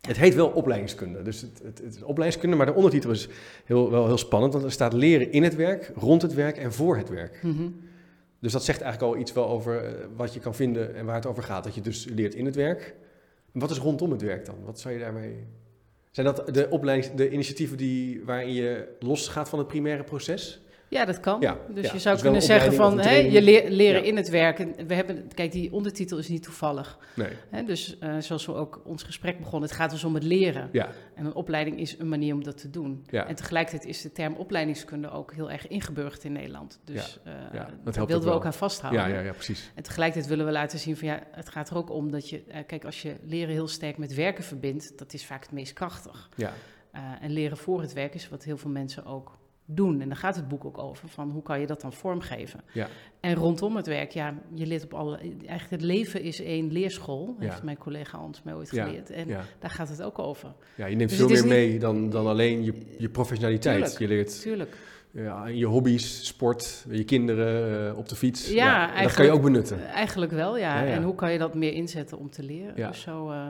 Het 0.00 0.16
heet 0.16 0.34
wel 0.34 0.48
opleidingskunde, 0.48 1.22
dus 1.22 1.40
het, 1.40 1.60
het, 1.64 1.78
het 1.78 1.94
is 1.94 2.02
opleidingskunde, 2.02 2.56
maar 2.56 2.66
de 2.66 2.74
ondertitel 2.74 3.10
is 3.10 3.28
heel, 3.64 3.90
wel 3.90 4.06
heel 4.06 4.18
spannend, 4.18 4.52
want 4.52 4.64
er 4.64 4.72
staat 4.72 4.92
leren 4.92 5.32
in 5.32 5.42
het 5.42 5.54
werk, 5.54 5.92
rond 5.96 6.22
het 6.22 6.34
werk 6.34 6.56
en 6.56 6.72
voor 6.72 6.96
het 6.96 7.08
werk. 7.08 7.42
Mhm. 7.42 7.68
Dus 8.40 8.52
dat 8.52 8.64
zegt 8.64 8.80
eigenlijk 8.80 9.12
al 9.12 9.20
iets 9.20 9.32
wel 9.32 9.48
over 9.48 9.84
eh, 9.84 10.06
wat 10.16 10.34
je 10.34 10.40
kan 10.40 10.54
vinden 10.54 10.94
en 10.94 11.04
waar 11.04 11.14
het 11.14 11.26
over 11.26 11.42
gaat. 11.42 11.64
Dat 11.64 11.74
je 11.74 11.80
dus 11.80 12.04
leert 12.04 12.34
in 12.34 12.44
het 12.44 12.54
werk. 12.54 12.94
Wat 13.52 13.70
is 13.70 13.78
rondom 13.78 14.10
het 14.10 14.22
werk 14.22 14.46
dan? 14.46 14.56
Wat 14.64 14.80
zou 14.80 14.94
je 14.94 15.00
daarmee... 15.00 15.46
Zijn 16.10 16.26
dat 16.26 16.54
de, 16.54 16.68
opleidings, 16.70 17.16
de 17.16 17.30
initiatieven 17.30 17.76
die, 17.76 18.24
waarin 18.24 18.52
je 18.52 18.96
losgaat 18.98 19.48
van 19.48 19.58
het 19.58 19.68
primaire 19.68 20.04
proces? 20.04 20.62
Ja, 20.90 21.04
dat 21.04 21.20
kan. 21.20 21.40
Ja, 21.40 21.58
dus 21.68 21.86
ja. 21.86 21.92
je 21.92 21.98
zou 21.98 22.14
Dus 22.14 22.22
kunnen 22.24 22.42
zeggen 22.42 22.72
van 22.72 22.92
hè, 22.92 22.96
je 22.98 23.02
training. 23.30 23.44
leer- 23.44 23.70
leren 23.70 24.00
Ja. 24.00 24.06
in 24.06 24.16
het 24.16 24.28
werk. 24.28 24.58
En 24.58 24.86
we 24.86 24.94
hebben, 24.94 25.28
kijk, 25.34 25.52
die 25.52 25.72
ondertitel 25.72 26.18
is 26.18 26.28
niet 26.28 26.42
toevallig. 26.42 26.98
Nee. 27.16 27.28
Hè? 27.50 27.64
Dus 27.64 27.98
eh, 27.98 28.14
zoals 28.18 28.46
we 28.46 28.54
ook 28.54 28.80
ons 28.84 29.02
gesprek 29.02 29.38
begonnen, 29.38 29.68
het 29.68 29.78
gaat 29.78 29.90
dus 29.90 30.04
om 30.04 30.14
het 30.14 30.22
leren. 30.22 30.70
En 31.14 31.24
een 31.26 31.34
opleiding 31.34 31.78
is 31.80 31.98
een 31.98 32.08
manier 32.08 32.34
om 32.34 32.44
dat 32.44 32.58
te 32.58 32.70
doen. 32.70 33.04
En 33.10 33.34
tegelijkertijd 33.34 33.84
is 33.90 34.02
de 34.02 34.12
term 34.12 34.34
opleidingskunde 34.34 35.10
ook 35.10 35.32
heel 35.34 35.50
erg 35.50 35.68
ingeburgerd 35.68 36.24
in 36.24 36.32
Nederland. 36.32 36.80
Dus 36.84 37.18
eh, 37.24 37.32
ja, 37.52 37.68
dat 37.84 37.94
daar 37.94 38.06
wilden 38.06 38.28
we 38.28 38.34
ook 38.34 38.44
aan 38.44 38.54
vasthouden. 38.54 39.02
ja, 39.08 39.14
ja, 39.14 39.20
ja, 39.20 39.32
precies. 39.32 39.72
En 39.74 39.82
tegelijkertijd 39.82 40.30
willen 40.30 40.46
we 40.46 40.52
laten 40.52 40.78
zien 40.78 40.96
van 40.96 41.08
ja, 41.08 41.20
het 41.30 41.48
gaat 41.48 41.70
er 41.70 41.76
ook 41.76 41.90
om 41.90 42.10
dat 42.10 42.28
je, 42.28 42.42
eh, 42.48 42.60
kijk, 42.66 42.84
als 42.84 43.02
je 43.02 43.14
leren 43.22 43.52
heel 43.54 43.68
sterk 43.68 43.98
met 43.98 44.14
werken 44.14 44.44
verbindt, 44.44 44.98
dat 44.98 45.12
is 45.12 45.24
vaak 45.26 45.42
het 45.42 45.52
meest 45.52 45.72
krachtig. 45.72 46.28
Ja, 46.36 46.52
en 47.20 47.30
leren 47.30 47.56
voor 47.56 47.80
het 47.80 47.92
werk 47.92 48.14
is 48.14 48.28
wat 48.28 48.44
heel 48.44 48.56
veel 48.56 48.70
mensen 48.70 49.04
ook 49.04 49.38
doen. 49.74 50.00
En 50.00 50.08
daar 50.08 50.16
gaat 50.16 50.36
het 50.36 50.48
boek 50.48 50.64
ook 50.64 50.78
over, 50.78 51.08
van 51.08 51.30
hoe 51.30 51.42
kan 51.42 51.60
je 51.60 51.66
dat 51.66 51.80
dan 51.80 51.92
vormgeven. 51.92 52.60
Ja. 52.72 52.86
En 53.20 53.34
rondom 53.34 53.76
het 53.76 53.86
werk, 53.86 54.10
ja, 54.10 54.34
je 54.54 54.66
leert 54.66 54.84
op 54.84 54.94
alle... 54.94 55.18
Eigenlijk 55.18 55.70
het 55.70 55.82
leven 55.82 56.22
is 56.22 56.40
één 56.42 56.72
leerschool, 56.72 57.36
Ja. 57.38 57.48
heeft 57.48 57.62
mijn 57.62 57.78
collega 57.78 58.18
Hans 58.18 58.42
mij 58.42 58.54
ooit 58.54 58.70
Ja, 58.70 58.84
geleerd. 58.84 59.10
En 59.10 59.28
daar 59.58 59.70
gaat 59.70 59.88
het 59.88 60.02
ook 60.02 60.18
over. 60.18 60.52
ja, 60.76 60.86
je 60.86 60.96
neemt 60.96 61.08
Dus 61.10 61.18
veel 61.18 61.28
meer 61.28 61.36
niet- 61.42 61.46
mee 61.52 61.78
dan, 61.78 62.10
dan 62.10 62.26
alleen 62.26 62.64
je, 62.64 62.72
je 62.98 63.08
professionaliteit. 63.08 63.76
Tuurlijk. 63.78 63.98
Je 63.98 64.08
leert 64.08 64.40
Tuurlijk. 64.42 64.76
ja, 65.10 65.46
je 65.46 65.66
hobby's, 65.66 66.26
sport, 66.26 66.84
je 66.90 67.04
kinderen 67.04 67.88
eh, 67.90 67.98
op 67.98 68.08
de 68.08 68.16
fiets. 68.16 68.50
Ja, 68.52 69.02
dat 69.02 69.12
kan 69.14 69.24
je 69.24 69.30
ook 69.30 69.42
benutten. 69.42 69.86
Eigenlijk 69.88 70.32
wel, 70.32 70.58
ja. 70.58 70.84
En 70.86 71.02
hoe 71.02 71.14
kan 71.14 71.32
je 71.32 71.38
dat 71.38 71.54
meer 71.54 71.72
inzetten 71.72 72.18
om 72.18 72.30
te 72.30 72.42
leren? 72.42 72.72
Ja. 72.76 72.88
Dus 72.88 73.00
zo, 73.00 73.30
eh, 73.30 73.48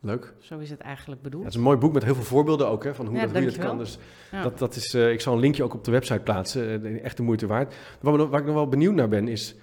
Leuk. 0.00 0.34
zo 0.38 0.58
is 0.58 0.70
het 0.70 0.80
eigenlijk 0.80 1.20
Ja, 1.22 1.28
bedoeld. 1.28 1.44
het 1.44 1.52
is 1.52 1.58
een 1.58 1.64
mooi 1.64 1.78
boek 1.78 1.92
met 1.92 2.04
heel 2.04 2.14
veel 2.14 2.24
voorbeelden 2.24 2.68
ook, 2.68 2.84
hè, 2.84 2.94
van 2.94 3.06
hoe, 3.06 3.14
Ja, 3.16 3.22
dat, 3.22 3.30
hoe 3.30 3.40
je 3.40 3.46
dat 3.46 3.58
kan. 3.58 3.78
Dus 3.78 3.98
Ja. 4.32 4.42
Dat, 4.42 4.58
dat 4.58 4.76
is, 4.76 4.94
eh, 4.94 5.10
ik 5.12 5.20
zal 5.20 5.34
een 5.34 5.40
linkje 5.40 5.62
ook 5.64 5.74
op 5.74 5.84
de 5.84 5.90
website 5.90 6.20
plaatsen. 6.20 7.02
echt 7.02 7.16
de 7.16 7.22
moeite 7.22 7.46
waard. 7.46 7.74
Waar 8.00 8.40
ik 8.40 8.46
nog 8.46 8.54
wel 8.54 8.68
benieuwd 8.68 8.94
naar 8.94 9.08
ben, 9.08 9.28
is... 9.28 9.54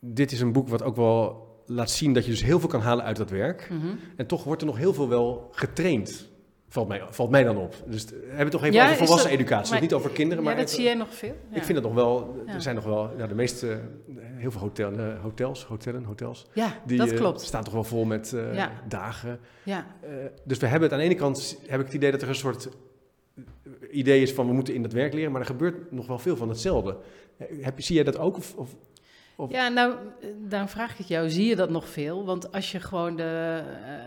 Dit 0.00 0.32
is 0.32 0.40
een 0.40 0.52
boek 0.52 0.68
wat 0.68 0.82
ook 0.82 0.96
wel 0.96 1.42
laat 1.66 1.90
zien 1.90 2.12
dat 2.12 2.24
je 2.24 2.30
dus 2.30 2.42
heel 2.42 2.60
veel 2.60 2.68
kan 2.68 2.80
halen 2.80 3.04
uit 3.04 3.16
dat 3.16 3.30
werk. 3.30 3.68
Mhm. 3.70 3.86
En 4.16 4.26
toch 4.26 4.44
wordt 4.44 4.60
er 4.60 4.66
nog 4.66 4.76
heel 4.76 4.94
veel 4.94 5.08
wel 5.08 5.48
getraind. 5.52 6.32
Valt 6.74 6.88
mij, 6.88 7.02
valt 7.10 7.30
mij 7.30 7.42
dan 7.44 7.56
op. 7.56 7.74
Dus 7.86 8.04
we 8.04 8.26
hebben 8.28 8.50
toch 8.50 8.62
even 8.62 8.74
Ja, 8.74 8.84
over 8.84 8.96
volwassen 8.96 9.30
dat- 9.30 9.38
educatie. 9.38 9.72
maar- 9.72 9.80
niet 9.82 9.92
over 9.92 10.10
kinderen, 10.10 10.44
maar... 10.44 10.52
ja, 10.52 10.58
dat 10.58 10.68
even- 10.68 10.80
zie 10.80 10.90
jij 10.90 10.98
nog 10.98 11.14
veel. 11.14 11.34
Ja. 11.50 11.56
Ik 11.56 11.62
vind 11.62 11.74
dat 11.74 11.82
nog 11.82 11.94
wel... 11.94 12.42
Er 12.46 12.62
zijn 12.62 12.74
nog 12.74 12.84
wel... 12.84 13.10
Ja, 13.18 13.26
de 13.26 13.34
meeste... 13.34 13.80
Heel 14.20 14.50
veel 14.50 14.60
hotel, 14.60 14.92
eh, 14.92 15.20
hotels, 15.22 15.64
hotellen, 15.64 16.04
hotels. 16.04 16.46
Ja, 16.52 16.72
Die 16.86 16.98
dat 16.98 17.10
eh, 17.10 17.16
klopt. 17.16 17.40
staan 17.40 17.64
toch 17.64 17.72
wel 17.72 17.84
vol 17.84 18.04
met 18.04 18.32
eh, 18.32 18.66
dagen. 18.88 19.38
Ja. 19.62 19.86
Eh, 20.00 20.10
dus 20.44 20.58
we 20.58 20.66
hebben 20.66 20.82
het 20.88 20.92
aan 20.92 21.04
de 21.04 21.10
ene 21.10 21.20
kant 21.20 21.58
heb 21.66 21.80
ik 21.80 21.86
het 21.86 21.94
idee 21.94 22.10
dat 22.10 22.22
er 22.22 22.28
een 22.28 22.34
soort 22.34 22.68
idee 23.90 24.22
is 24.22 24.32
van 24.32 24.46
we 24.46 24.52
moeten 24.52 24.74
in 24.74 24.82
dat 24.82 24.92
werk 24.92 25.12
leren, 25.14 25.32
maar 25.32 25.40
er 25.40 25.46
gebeurt 25.46 25.92
nog 25.92 26.06
wel 26.06 26.18
veel 26.18 26.36
van 26.36 26.48
hetzelfde. 26.48 26.96
Eh, 27.36 27.46
Heb, 27.64 27.76
je- 27.78 27.84
zie 27.84 27.94
jij 27.94 28.04
dat 28.04 28.18
ook? 28.18 28.36
Of, 28.36 28.54
of, 28.56 28.74
Of- 29.36 29.50
Ja, 29.50 29.68
nou, 29.68 29.94
eh, 30.20 30.28
daarom 30.48 30.68
vraag 30.68 30.90
ik 30.92 30.98
het 30.98 31.08
jou. 31.08 31.30
Zie 31.30 31.46
je 31.46 31.56
dat 31.56 31.70
nog 31.70 31.88
veel? 31.88 32.24
Want 32.24 32.52
als 32.52 32.72
je 32.72 32.80
gewoon 32.80 33.16
de, 33.16 33.62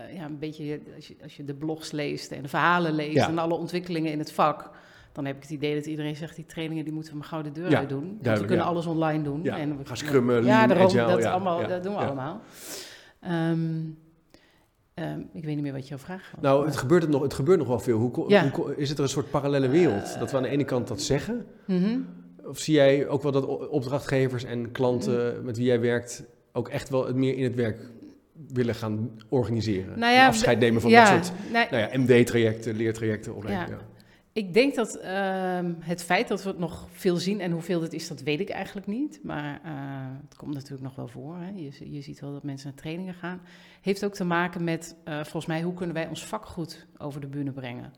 eh, 0.08 0.16
ja, 0.16 0.24
een 0.24 0.38
beetje, 0.38 0.80
als 0.96 1.08
je, 1.08 1.16
als 1.22 1.36
je 1.36 1.44
de 1.44 1.54
blogs 1.54 1.90
leest 1.90 2.30
en 2.32 2.42
de 2.42 2.48
verhalen 2.48 2.94
leest 2.94 3.14
Ja. 3.16 3.28
en 3.28 3.38
alle 3.38 3.54
ontwikkelingen 3.54 4.12
in 4.12 4.18
het 4.18 4.32
vak, 4.32 4.70
dan 5.12 5.24
heb 5.24 5.36
ik 5.36 5.42
het 5.42 5.50
idee 5.50 5.74
dat 5.74 5.86
iedereen 5.86 6.16
zegt, 6.16 6.36
die 6.36 6.46
trainingen 6.46 6.84
die 6.84 6.92
moeten 6.92 7.12
we 7.12 7.18
maar 7.18 7.28
gauw 7.28 7.42
de 7.42 7.52
deur 7.52 7.70
Ja, 7.70 7.78
uit 7.78 7.88
doen. 7.88 8.18
We 8.22 8.30
kunnen 8.38 8.56
ja. 8.56 8.62
alles 8.62 8.86
online 8.86 9.22
doen. 9.22 9.40
Ja, 9.42 9.58
en 9.58 9.78
we 9.78 9.84
gaan 9.86 9.96
scrummen, 9.96 10.44
ja, 10.44 10.66
daarom, 10.66 10.86
agile, 10.86 11.06
dat, 11.06 11.22
ja, 11.22 11.30
allemaal, 11.30 11.66
dat 11.68 11.82
doen 11.82 11.92
we 11.94 11.98
allemaal. 12.00 12.40
Ehm, 13.20 13.60
ehm, 14.94 15.20
ik 15.32 15.44
weet 15.44 15.54
niet 15.54 15.62
meer 15.62 15.72
wat 15.72 15.88
jouw 15.88 15.98
vraag 15.98 16.30
was. 16.34 16.42
Nou, 16.42 16.66
het 16.66 16.76
gebeurt, 16.76 17.02
het 17.02 17.10
nog, 17.10 17.22
het 17.22 17.34
gebeurt 17.34 17.58
nog 17.58 17.68
wel 17.68 17.78
veel. 17.78 17.98
Hoe, 17.98 18.76
is 18.76 18.88
het 18.88 18.98
er 18.98 19.04
een 19.04 19.10
soort 19.10 19.30
parallele 19.30 19.68
wereld? 19.68 20.18
dat 20.18 20.30
we 20.30 20.36
aan 20.36 20.42
de 20.42 20.48
ene 20.48 20.64
kant 20.64 20.88
dat 20.88 21.00
zeggen. 21.02 21.46
Mhm. 21.66 21.98
Of 22.48 22.58
zie 22.58 22.74
jij 22.74 23.08
ook 23.08 23.22
wel 23.22 23.32
dat 23.32 23.68
opdrachtgevers 23.68 24.44
en 24.44 24.72
klanten 24.72 25.44
met 25.44 25.56
wie 25.56 25.66
jij 25.66 25.80
werkt 25.80 26.24
ook 26.52 26.68
echt 26.68 26.88
wel 26.88 27.06
het 27.06 27.16
meer 27.16 27.36
in 27.36 27.44
het 27.44 27.54
werk 27.54 27.78
willen 28.48 28.74
gaan 28.74 29.10
organiseren? 29.28 29.98
Nou 29.98 30.12
ja, 30.14 30.26
afscheid 30.26 30.58
nemen 30.58 30.80
van 30.80 30.90
ja, 30.90 31.14
dat 31.14 31.26
soort 31.26 31.38
nou, 31.52 31.66
nou 31.70 31.82
ja, 31.82 31.98
MD-trajecten, 31.98 32.76
leertrajecten. 32.76 33.34
opleidingen, 33.34 33.70
Ja. 33.70 33.84
ja. 33.88 33.96
Ik 34.32 34.54
denk 34.54 34.74
dat 34.74 34.94
ehm, 34.94 35.72
het 35.78 36.02
feit 36.02 36.28
dat 36.28 36.42
we 36.42 36.48
het 36.48 36.58
nog 36.58 36.88
veel 36.92 37.16
zien 37.16 37.40
en 37.40 37.50
hoeveel 37.50 37.82
het 37.82 37.92
is, 37.92 38.08
dat 38.08 38.22
weet 38.22 38.40
ik 38.40 38.48
eigenlijk 38.48 38.86
niet. 38.86 39.20
Maar 39.22 39.60
eh, 39.64 39.72
het 40.28 40.36
komt 40.36 40.54
natuurlijk 40.54 40.82
nog 40.82 40.94
wel 40.94 41.08
voor. 41.08 41.36
Hè. 41.36 41.50
Je, 41.54 41.92
je 41.92 42.00
ziet 42.00 42.20
wel 42.20 42.32
dat 42.32 42.42
mensen 42.42 42.68
naar 42.68 42.78
trainingen 42.78 43.14
gaan. 43.14 43.40
Heeft 43.80 44.04
ook 44.04 44.14
te 44.14 44.24
maken 44.24 44.64
met, 44.64 44.96
eh, 45.04 45.14
volgens 45.14 45.46
mij, 45.46 45.62
hoe 45.62 45.74
kunnen 45.74 45.94
wij 45.94 46.06
ons 46.06 46.26
vak 46.26 46.46
goed 46.46 46.86
over 46.98 47.20
de 47.20 47.26
bühne 47.26 47.52
brengen. 47.52 47.92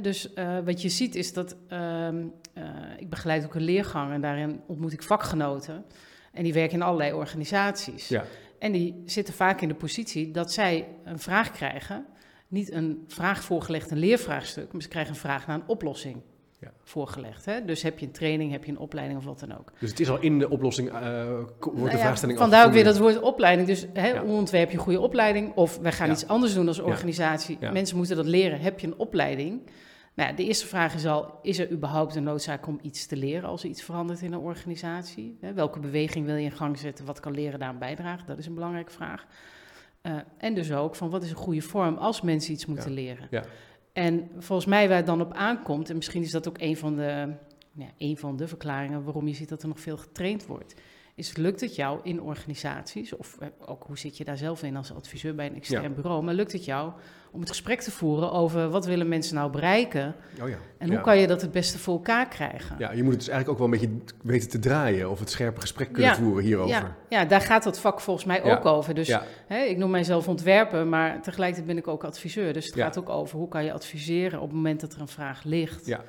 Dus 0.00 0.32
eh, 0.32 0.58
wat 0.64 0.82
je 0.82 0.88
ziet 0.88 1.14
is 1.14 1.32
dat 1.32 1.56
ehm, 1.68 2.26
eh, 2.54 2.64
ik 2.98 3.10
begeleid 3.10 3.44
ook 3.44 3.54
een 3.54 3.62
leergang 3.62 4.12
en 4.12 4.20
daarin 4.20 4.60
ontmoet 4.66 4.92
ik 4.92 5.02
vakgenoten. 5.02 5.84
En 6.32 6.42
die 6.42 6.52
werken 6.52 6.74
in 6.74 6.82
allerlei 6.82 7.12
organisaties. 7.12 8.08
Ja. 8.08 8.24
En 8.58 8.72
die 8.72 9.02
zitten 9.06 9.34
vaak 9.34 9.60
in 9.60 9.68
de 9.68 9.74
positie 9.74 10.30
dat 10.30 10.52
zij 10.52 10.88
een 11.04 11.18
vraag 11.18 11.50
krijgen. 11.50 12.06
Niet 12.48 12.72
een 12.72 13.04
vraag 13.06 13.44
voorgelegd, 13.44 13.90
een 13.90 13.98
leervraagstuk, 13.98 14.72
maar 14.72 14.82
ze 14.82 14.88
krijgen 14.88 15.12
een 15.12 15.20
vraag 15.20 15.46
naar 15.46 15.56
een 15.56 15.68
oplossing 15.68 16.22
Ja. 16.62 16.72
voorgelegd. 16.82 17.44
Hè? 17.44 17.64
Dus 17.64 17.82
heb 17.82 17.98
je 17.98 18.06
een 18.06 18.12
training, 18.12 18.52
heb 18.52 18.64
je 18.64 18.70
een 18.70 18.78
opleiding 18.78 19.18
of 19.18 19.24
wat 19.24 19.40
dan 19.40 19.58
ook. 19.58 19.72
Dus 19.78 19.90
het 19.90 20.00
is 20.00 20.10
al 20.10 20.20
in 20.20 20.38
de 20.38 20.50
oplossing, 20.50 20.88
ko- 20.90 20.96
wordt 20.98 21.76
Nou 21.76 21.90
de 21.90 21.96
ja, 21.96 21.98
vraagstelling 22.02 22.38
al 22.38 22.44
Vandaar 22.44 22.66
ook 22.66 22.72
weer 22.72 22.84
dat 22.84 22.98
woord 22.98 23.20
opleiding. 23.20 23.68
Dus 23.68 23.86
hè, 23.92 24.08
Ja. 24.08 24.22
ontwerp 24.22 24.70
je 24.70 24.76
een 24.76 24.82
goede 24.82 25.00
opleiding? 25.00 25.54
Of 25.54 25.78
wij 25.78 25.92
gaan 25.92 26.06
Ja. 26.06 26.12
iets 26.12 26.26
anders 26.26 26.54
doen 26.54 26.68
als 26.68 26.78
organisatie. 26.78 27.56
Ja. 27.60 27.70
Mensen 27.72 27.96
moeten 27.96 28.16
dat 28.16 28.26
leren. 28.26 28.60
Heb 28.60 28.80
je 28.80 28.86
een 28.86 28.98
opleiding? 28.98 29.60
Nou, 30.14 30.30
ja, 30.30 30.36
de 30.36 30.44
eerste 30.44 30.66
vraag 30.66 30.94
is 30.94 31.06
al, 31.06 31.38
is 31.42 31.58
er 31.58 31.70
überhaupt 31.70 32.14
een 32.14 32.22
noodzaak 32.22 32.66
om 32.66 32.78
iets 32.82 33.06
te 33.06 33.16
leren 33.16 33.48
als 33.48 33.62
er 33.62 33.68
iets 33.68 33.82
verandert 33.82 34.22
in 34.22 34.32
een 34.32 34.38
organisatie? 34.38 35.36
Hè, 35.40 35.52
welke 35.52 35.78
beweging 35.78 36.26
wil 36.26 36.34
je 36.36 36.44
in 36.44 36.52
gang 36.52 36.78
zetten? 36.78 37.04
Wat 37.04 37.20
kan 37.20 37.32
leren 37.34 37.58
daaraan 37.58 37.78
bijdragen? 37.78 38.26
Dat 38.26 38.38
is 38.38 38.46
een 38.46 38.54
belangrijke 38.54 38.92
vraag. 38.92 39.26
Eh, 40.02 40.12
en 40.38 40.54
dus 40.54 40.72
ook 40.72 40.94
van, 40.94 41.10
wat 41.10 41.22
is 41.22 41.30
een 41.30 41.36
goede 41.36 41.60
vorm 41.60 41.96
als 41.96 42.20
mensen 42.20 42.52
iets 42.52 42.66
moeten 42.66 42.90
leren? 42.92 43.26
Ja. 43.30 43.44
En 43.92 44.30
volgens 44.38 44.68
mij 44.68 44.88
waar 44.88 44.96
het 44.96 45.06
dan 45.06 45.20
op 45.20 45.32
aankomt, 45.32 45.90
en 45.90 45.96
misschien 45.96 46.22
is 46.22 46.30
dat 46.30 46.48
ook 46.48 46.60
een 46.60 46.76
van 46.76 46.96
de, 46.96 47.34
ja, 47.72 47.90
een 47.98 48.16
van 48.16 48.36
de 48.36 48.48
verklaringen 48.48 49.04
waarom 49.04 49.28
je 49.28 49.34
ziet 49.34 49.48
dat 49.48 49.62
er 49.62 49.68
nog 49.68 49.80
veel 49.80 49.96
getraind 49.96 50.46
wordt, 50.46 50.74
is 51.14 51.36
lukt 51.36 51.60
het 51.60 51.76
jou 51.76 52.00
in 52.02 52.20
organisaties, 52.20 53.16
of 53.16 53.36
eh, 53.40 53.48
ook 53.66 53.84
hoe 53.86 53.98
zit 53.98 54.16
je 54.16 54.24
daar 54.24 54.36
zelf 54.36 54.62
in 54.62 54.76
als 54.76 54.94
adviseur 54.94 55.34
bij 55.34 55.46
een 55.46 55.54
extern 55.54 55.82
Ja. 55.82 55.88
bureau, 55.88 56.22
maar 56.22 56.34
lukt 56.34 56.52
het 56.52 56.64
jou 56.64 56.92
om 57.30 57.40
het 57.40 57.48
gesprek 57.48 57.80
te 57.80 57.90
voeren 57.90 58.32
over 58.32 58.68
wat 58.68 58.86
willen 58.86 59.08
mensen 59.08 59.34
nou 59.34 59.50
bereiken 59.50 60.14
Oh 60.42 60.48
ja. 60.48 60.56
en 60.78 60.86
ja. 60.86 60.92
hoe 60.94 61.02
kan 61.02 61.18
je 61.18 61.26
dat 61.26 61.40
het 61.40 61.52
beste 61.52 61.78
voor 61.78 61.94
elkaar 61.94 62.28
krijgen? 62.28 62.76
Ja, 62.78 62.92
je 62.92 63.02
moet 63.02 63.12
het 63.12 63.20
dus 63.20 63.28
eigenlijk 63.28 63.60
ook 63.60 63.70
wel 63.70 63.78
een 63.78 63.88
beetje 63.88 64.14
weten 64.22 64.48
te 64.48 64.58
draaien 64.58 65.10
of 65.10 65.18
het 65.18 65.30
scherpe 65.30 65.60
gesprek 65.60 65.92
kunnen 65.92 66.14
voeren 66.14 66.44
hierover. 66.44 66.70
Ja, 66.70 66.96
ja, 67.08 67.24
daar 67.24 67.40
gaat 67.40 67.62
dat 67.62 67.78
vak 67.78 68.00
volgens 68.00 68.26
mij 68.26 68.42
ook 68.42 68.64
over. 68.64 68.94
Dus 68.94 69.18
hè, 69.46 69.58
ik 69.58 69.76
noem 69.76 69.90
mijzelf 69.90 70.28
ontwerper, 70.28 70.86
maar 70.86 71.22
tegelijkertijd 71.22 71.66
ben 71.66 71.78
ik 71.78 71.88
ook 71.88 72.04
adviseur. 72.04 72.52
Dus 72.52 72.66
het 72.66 72.74
gaat 72.74 72.98
ook 72.98 73.08
over 73.08 73.38
hoe 73.38 73.48
kan 73.48 73.64
je 73.64 73.72
adviseren 73.72 74.40
op 74.40 74.46
het 74.46 74.56
moment 74.56 74.80
dat 74.80 74.92
er 74.92 75.00
een 75.00 75.08
vraag 75.08 75.44
ligt. 75.44 75.86
Ja. 75.86 76.00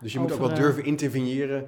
Dus 0.00 0.12
je 0.12 0.18
moet 0.18 0.32
ook 0.32 0.38
wel 0.38 0.50
eh, 0.50 0.56
durven 0.56 0.84
interveneren 0.84 1.66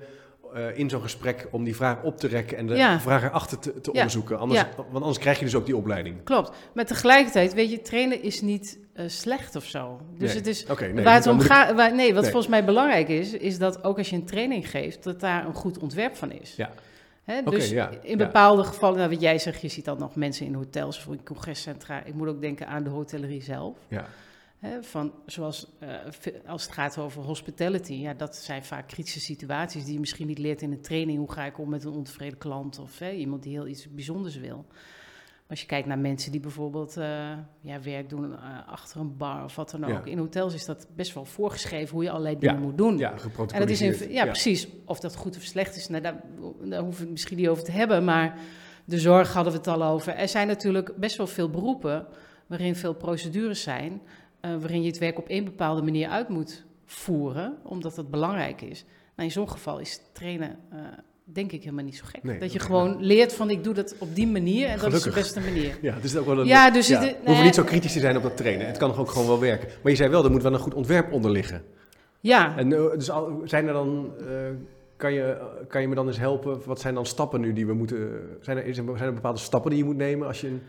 eh, 0.54 0.78
in 0.78 0.88
zo'n 0.90 1.02
gesprek 1.02 1.46
om 1.50 1.64
die 1.64 1.76
vraag 1.76 2.02
op 2.02 2.18
te 2.18 2.26
rekken 2.26 2.56
en 2.56 2.66
de 2.66 2.74
Ja. 2.74 3.00
vraag 3.00 3.22
erachter 3.24 3.58
te, 3.58 3.80
te 3.80 3.90
Ja. 3.92 3.98
onderzoeken. 3.98 4.38
Anders, 4.38 4.60
Ja. 4.60 4.68
Want 4.76 4.92
anders 4.94 5.18
krijg 5.18 5.38
je 5.38 5.44
dus 5.44 5.54
ook 5.54 5.66
die 5.66 5.76
opleiding. 5.76 6.16
Klopt. 6.24 6.50
Maar 6.74 6.84
tegelijkertijd, 6.86 7.54
weet 7.54 7.70
je, 7.70 7.80
trainen 7.82 8.22
is 8.22 8.40
niet 8.40 8.78
eh, 8.94 9.04
slecht 9.08 9.56
of 9.56 9.64
zo. 9.64 10.00
Dus 10.18 10.28
Nee. 10.28 10.36
het 10.36 10.46
is. 10.46 10.66
Oké, 10.70 10.86
nee, 10.86 11.04
waar 11.04 11.14
het 11.14 11.26
om 11.26 11.40
ik- 11.40 11.46
gaat, 11.46 11.72
waar, 11.74 11.94
nee, 11.94 12.12
wat 12.12 12.22
Nee. 12.22 12.30
volgens 12.30 12.50
mij 12.52 12.64
belangrijk 12.64 13.08
is, 13.08 13.32
is 13.32 13.58
dat 13.58 13.84
ook 13.84 13.98
als 13.98 14.10
je 14.10 14.16
een 14.16 14.24
training 14.24 14.70
geeft, 14.70 15.02
dat 15.04 15.20
daar 15.20 15.46
een 15.46 15.54
goed 15.54 15.78
ontwerp 15.78 16.16
van 16.16 16.32
is. 16.32 16.54
Ja. 16.56 16.70
Hè, 17.24 17.42
dus 17.42 17.72
in 18.02 18.18
bepaalde 18.18 18.64
gevallen, 18.64 18.98
nou, 18.98 19.10
wat 19.10 19.20
jij 19.20 19.38
zegt, 19.38 19.60
je 19.60 19.68
ziet 19.68 19.84
dan 19.84 19.98
nog 19.98 20.16
mensen 20.16 20.46
in 20.46 20.54
hotels 20.54 20.98
of 20.98 21.06
in 21.12 21.20
congrescentra. 21.24 22.02
Ik 22.04 22.14
moet 22.14 22.28
ook 22.28 22.40
denken 22.40 22.66
aan 22.66 22.82
de 22.84 22.90
hotellerie 22.90 23.42
zelf. 23.42 23.76
Ja. 23.88 24.04
Hè, 24.64 24.82
van, 24.82 25.12
zoals 25.26 25.66
eh, 25.78 25.88
als 26.46 26.62
het 26.62 26.72
gaat 26.72 26.98
over 26.98 27.22
hospitality, 27.22 27.92
ja, 27.92 28.14
dat 28.14 28.36
zijn 28.36 28.64
vaak 28.64 28.88
kritische 28.88 29.20
situaties 29.20 29.84
die 29.84 29.92
je 29.92 30.00
misschien 30.00 30.26
niet 30.26 30.38
leert 30.38 30.62
in 30.62 30.72
een 30.72 30.80
training. 30.80 31.18
Hoe 31.18 31.32
ga 31.32 31.44
ik 31.44 31.58
om 31.58 31.68
met 31.68 31.84
een 31.84 31.92
ontevreden 31.92 32.38
klant 32.38 32.78
of 32.78 32.98
hè, 32.98 33.10
iemand 33.10 33.42
die 33.42 33.52
heel 33.52 33.66
iets 33.66 33.90
bijzonders 33.90 34.36
wil. 34.36 34.64
Als 35.48 35.60
je 35.60 35.66
kijkt 35.66 35.86
naar 35.86 35.98
mensen 35.98 36.32
die 36.32 36.40
bijvoorbeeld 36.40 36.96
uh, 36.96 37.04
ja, 37.60 37.80
werk 37.82 38.08
doen 38.08 38.30
uh, 38.30 38.38
achter 38.66 39.00
een 39.00 39.16
bar 39.16 39.44
of 39.44 39.56
wat 39.56 39.70
dan 39.70 39.84
ook. 39.84 39.90
Ja. 39.90 40.04
In 40.04 40.18
hotels 40.18 40.54
is 40.54 40.64
dat 40.64 40.86
best 40.96 41.14
wel 41.14 41.24
voorgeschreven 41.24 41.94
hoe 41.94 42.02
je 42.02 42.10
allerlei 42.10 42.38
dingen 42.38 42.54
Ja. 42.54 42.60
moet 42.60 42.78
doen. 42.78 42.98
Ja, 42.98 43.14
En 43.52 43.60
dat 43.60 43.68
is 43.68 43.80
in, 43.80 44.12
ja, 44.12 44.24
precies. 44.24 44.68
Of 44.84 45.00
dat 45.00 45.16
goed 45.16 45.36
of 45.36 45.42
slecht 45.42 45.76
is, 45.76 45.88
nou, 45.88 46.02
daar, 46.02 46.22
daar 46.62 46.80
hoeven 46.80 46.98
we 46.98 47.02
het 47.02 47.10
misschien 47.10 47.36
niet 47.36 47.48
over 47.48 47.64
te 47.64 47.72
hebben. 47.72 48.04
Maar 48.04 48.38
de 48.84 48.98
zorg 48.98 49.32
hadden 49.32 49.52
we 49.52 49.58
het 49.58 49.68
al 49.68 49.84
over. 49.84 50.14
Er 50.14 50.28
zijn 50.28 50.46
natuurlijk 50.46 50.96
best 50.96 51.16
wel 51.16 51.26
veel 51.26 51.50
beroepen 51.50 52.06
waarin 52.46 52.76
veel 52.76 52.94
procedures 52.94 53.62
zijn. 53.62 54.00
Eh, 54.44 54.50
waarin 54.60 54.80
je 54.82 54.86
het 54.88 54.98
werk 54.98 55.18
op 55.18 55.28
één 55.28 55.44
bepaalde 55.44 55.82
manier 55.82 56.08
uit 56.08 56.28
moet 56.28 56.64
voeren, 56.86 57.56
omdat 57.62 57.94
dat 57.94 58.10
belangrijk 58.10 58.60
is. 58.60 58.84
Nou, 59.16 59.28
in 59.28 59.34
zo'n 59.34 59.50
geval 59.50 59.78
is 59.78 60.00
trainen, 60.12 60.58
eh, 60.70 60.78
denk 61.24 61.52
ik, 61.52 61.62
helemaal 61.62 61.84
niet 61.84 61.96
zo 61.96 62.04
gek. 62.06 62.22
Nee, 62.22 62.38
dat 62.38 62.52
je 62.52 62.58
gewoon 62.58 62.96
leert 63.04 63.32
van 63.32 63.50
ik 63.50 63.64
doe 63.64 63.74
dat 63.74 63.94
op 63.98 64.14
die 64.14 64.26
manier 64.26 64.68
en 64.68 64.78
dat 64.78 64.92
is 64.92 65.02
de 65.02 65.10
beste 65.10 65.40
manier. 65.40 65.78
Ja, 65.82 65.94
is 66.02 66.16
ook 66.16 66.26
wel 66.26 66.40
een... 66.40 66.46
Ja, 66.46 66.70
dus 66.70 66.88
ja, 66.88 67.00
we 67.00 67.16
hoeven 67.24 67.44
niet 67.44 67.54
zo 67.54 67.64
kritisch 67.64 67.92
te 67.92 68.00
zijn 68.00 68.16
op 68.16 68.22
dat 68.22 68.36
trainen. 68.36 68.66
Het 68.66 68.76
kan 68.76 68.94
ook 68.96 69.10
gewoon 69.10 69.26
wel 69.26 69.40
werken. 69.40 69.68
Maar 69.82 69.90
je 69.90 69.96
zei 69.98 70.10
wel, 70.10 70.24
er 70.24 70.30
moet 70.30 70.42
wel 70.42 70.52
een 70.52 70.58
goed 70.58 70.74
ontwerp 70.74 71.12
onder 71.12 71.30
liggen. 71.30 71.62
Ja, 72.20 72.56
En 72.56 72.72
eh, 72.72 72.90
dus 72.90 73.10
al, 73.10 73.40
zijn 73.44 73.66
er 73.66 73.72
dan... 73.72 74.12
kan, 74.96 75.12
je, 75.12 75.38
kan 75.68 75.80
je 75.80 75.88
me 75.88 75.94
dan 75.94 76.06
eens 76.06 76.18
helpen? 76.18 76.60
Wat 76.64 76.80
zijn 76.80 76.94
dan 76.94 77.06
stappen 77.06 77.40
nu 77.40 77.52
die 77.52 77.66
we 77.66 77.72
moeten... 77.74 78.20
Zijn 78.40 78.56
er, 78.56 78.66
er- 78.66 78.74
zijn 78.74 78.98
er 78.98 79.14
bepaalde 79.14 79.38
stappen 79.38 79.70
die 79.70 79.78
je 79.78 79.84
moet 79.84 79.96
nemen 79.96 80.26
als 80.26 80.40
je 80.40 80.46
een 80.48 80.62